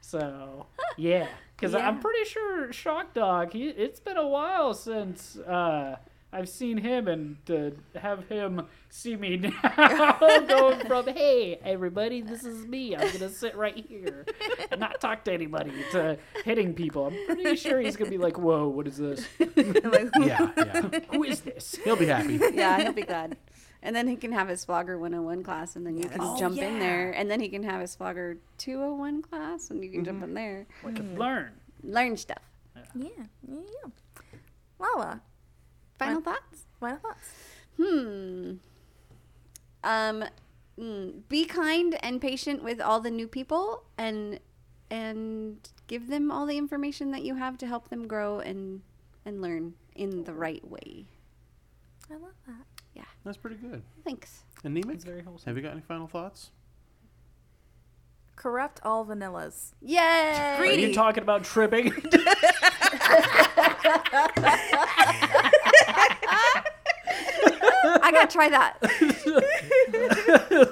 [0.00, 0.66] so
[0.96, 3.52] yeah, because I'm pretty sure Shock Dog.
[3.52, 5.36] He it's been a while since.
[5.36, 5.96] Uh,
[6.32, 10.18] I've seen him and to have him see me now
[10.48, 14.26] going from hey everybody this is me I'm gonna sit right here
[14.70, 18.38] and not talk to anybody to hitting people I'm pretty sure he's gonna be like
[18.38, 20.82] whoa what is this yeah, yeah.
[21.12, 22.40] who is this He'll be happy.
[22.52, 23.36] Yeah, he'll be glad.
[23.82, 26.58] And then he can have his Flogger 101 class, and then you can Oh, jump
[26.58, 27.12] in there.
[27.12, 30.66] And then he can have his Flogger 201 class, and you can jump in there,
[30.84, 32.42] I could learn learn stuff.
[32.74, 32.82] Yeah.
[32.94, 33.24] Yeah.
[33.48, 33.90] yeah.
[34.78, 35.20] Lala,
[35.98, 36.22] Final Fine.
[36.34, 36.64] thoughts?
[36.80, 37.28] final thoughts.
[37.76, 38.52] Hmm.
[39.84, 40.24] Um,
[40.78, 44.40] mm, be kind and patient with all the new people, and
[44.90, 48.82] and give them all the information that you have to help them grow and
[49.24, 51.06] and learn in the right way.
[52.10, 52.75] I love that.
[53.24, 53.82] That's pretty good.
[54.04, 54.42] Thanks.
[54.64, 56.50] And it's Nemec, very wholesome have you got any final thoughts?
[58.36, 59.72] corrupt all vanillas.
[59.80, 60.56] Yay!
[60.58, 61.90] Are you talking about tribbing?
[67.08, 68.78] I gotta try that.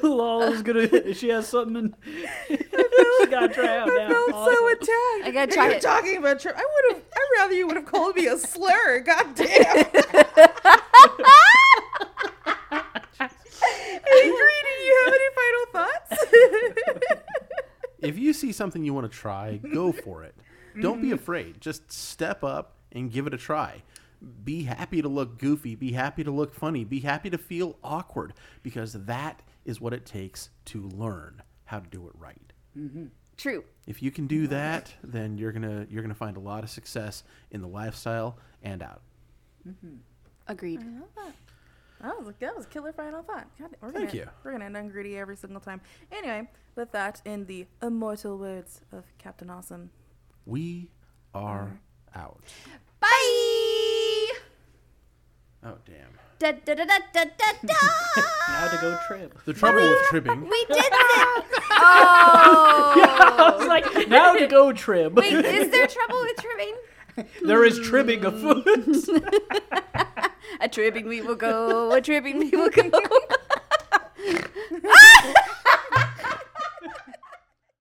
[0.03, 1.15] Lola's gonna.
[1.15, 1.77] She has something.
[1.77, 1.95] In,
[2.49, 4.09] she got to try out now.
[4.09, 4.67] felt so Awesome.
[4.67, 5.25] attacked.
[5.25, 5.83] I gotta try You're it.
[5.83, 6.55] talking about trip.
[6.57, 7.05] I would have.
[7.15, 9.01] I'd rather you would have called me a slur.
[9.07, 9.85] God damn.
[14.07, 17.23] Hey, Greedy, do you have any final thoughts?
[18.01, 20.35] if you see something you want to try, go for it.
[20.81, 21.15] Don't be mm.
[21.15, 21.61] afraid.
[21.61, 23.83] Just step up and give it a try.
[24.45, 25.75] Be happy to look goofy.
[25.75, 26.85] Be happy to look funny.
[26.85, 31.89] Be happy to feel awkward because that is what it takes to learn how to
[31.89, 32.53] do it right.
[32.79, 33.07] Mm-hmm.
[33.37, 33.65] True.
[33.87, 37.25] If you can do that, then you're gonna you're gonna find a lot of success
[37.51, 39.03] in the lifestyle and out.
[39.69, 39.97] Mm-hmm.
[40.47, 40.81] Agreed.
[42.05, 43.47] That was, that was a killer final thought.
[43.59, 44.29] God, we're Thank gonna, you.
[44.45, 45.81] We're gonna end on greedy every single time.
[46.13, 49.89] Anyway, with that, in the immortal words of Captain Awesome,
[50.45, 50.91] We
[51.33, 51.81] are
[52.15, 52.45] out.
[53.01, 53.09] Bye.
[55.65, 56.13] Oh damn.
[56.39, 58.23] Da, da, da, da, da, da, da.
[58.49, 59.43] Now to go trip.
[59.47, 60.43] The trouble with tribbing.
[60.51, 61.45] we did it.
[61.77, 62.95] Oh.
[62.97, 65.17] I was like, now to go trib.
[65.19, 66.77] Wait, is there trouble with trimming?
[67.43, 68.65] there is tribbing afoot.
[70.61, 71.93] A tripping we will go.
[71.93, 72.91] A tripping we will go.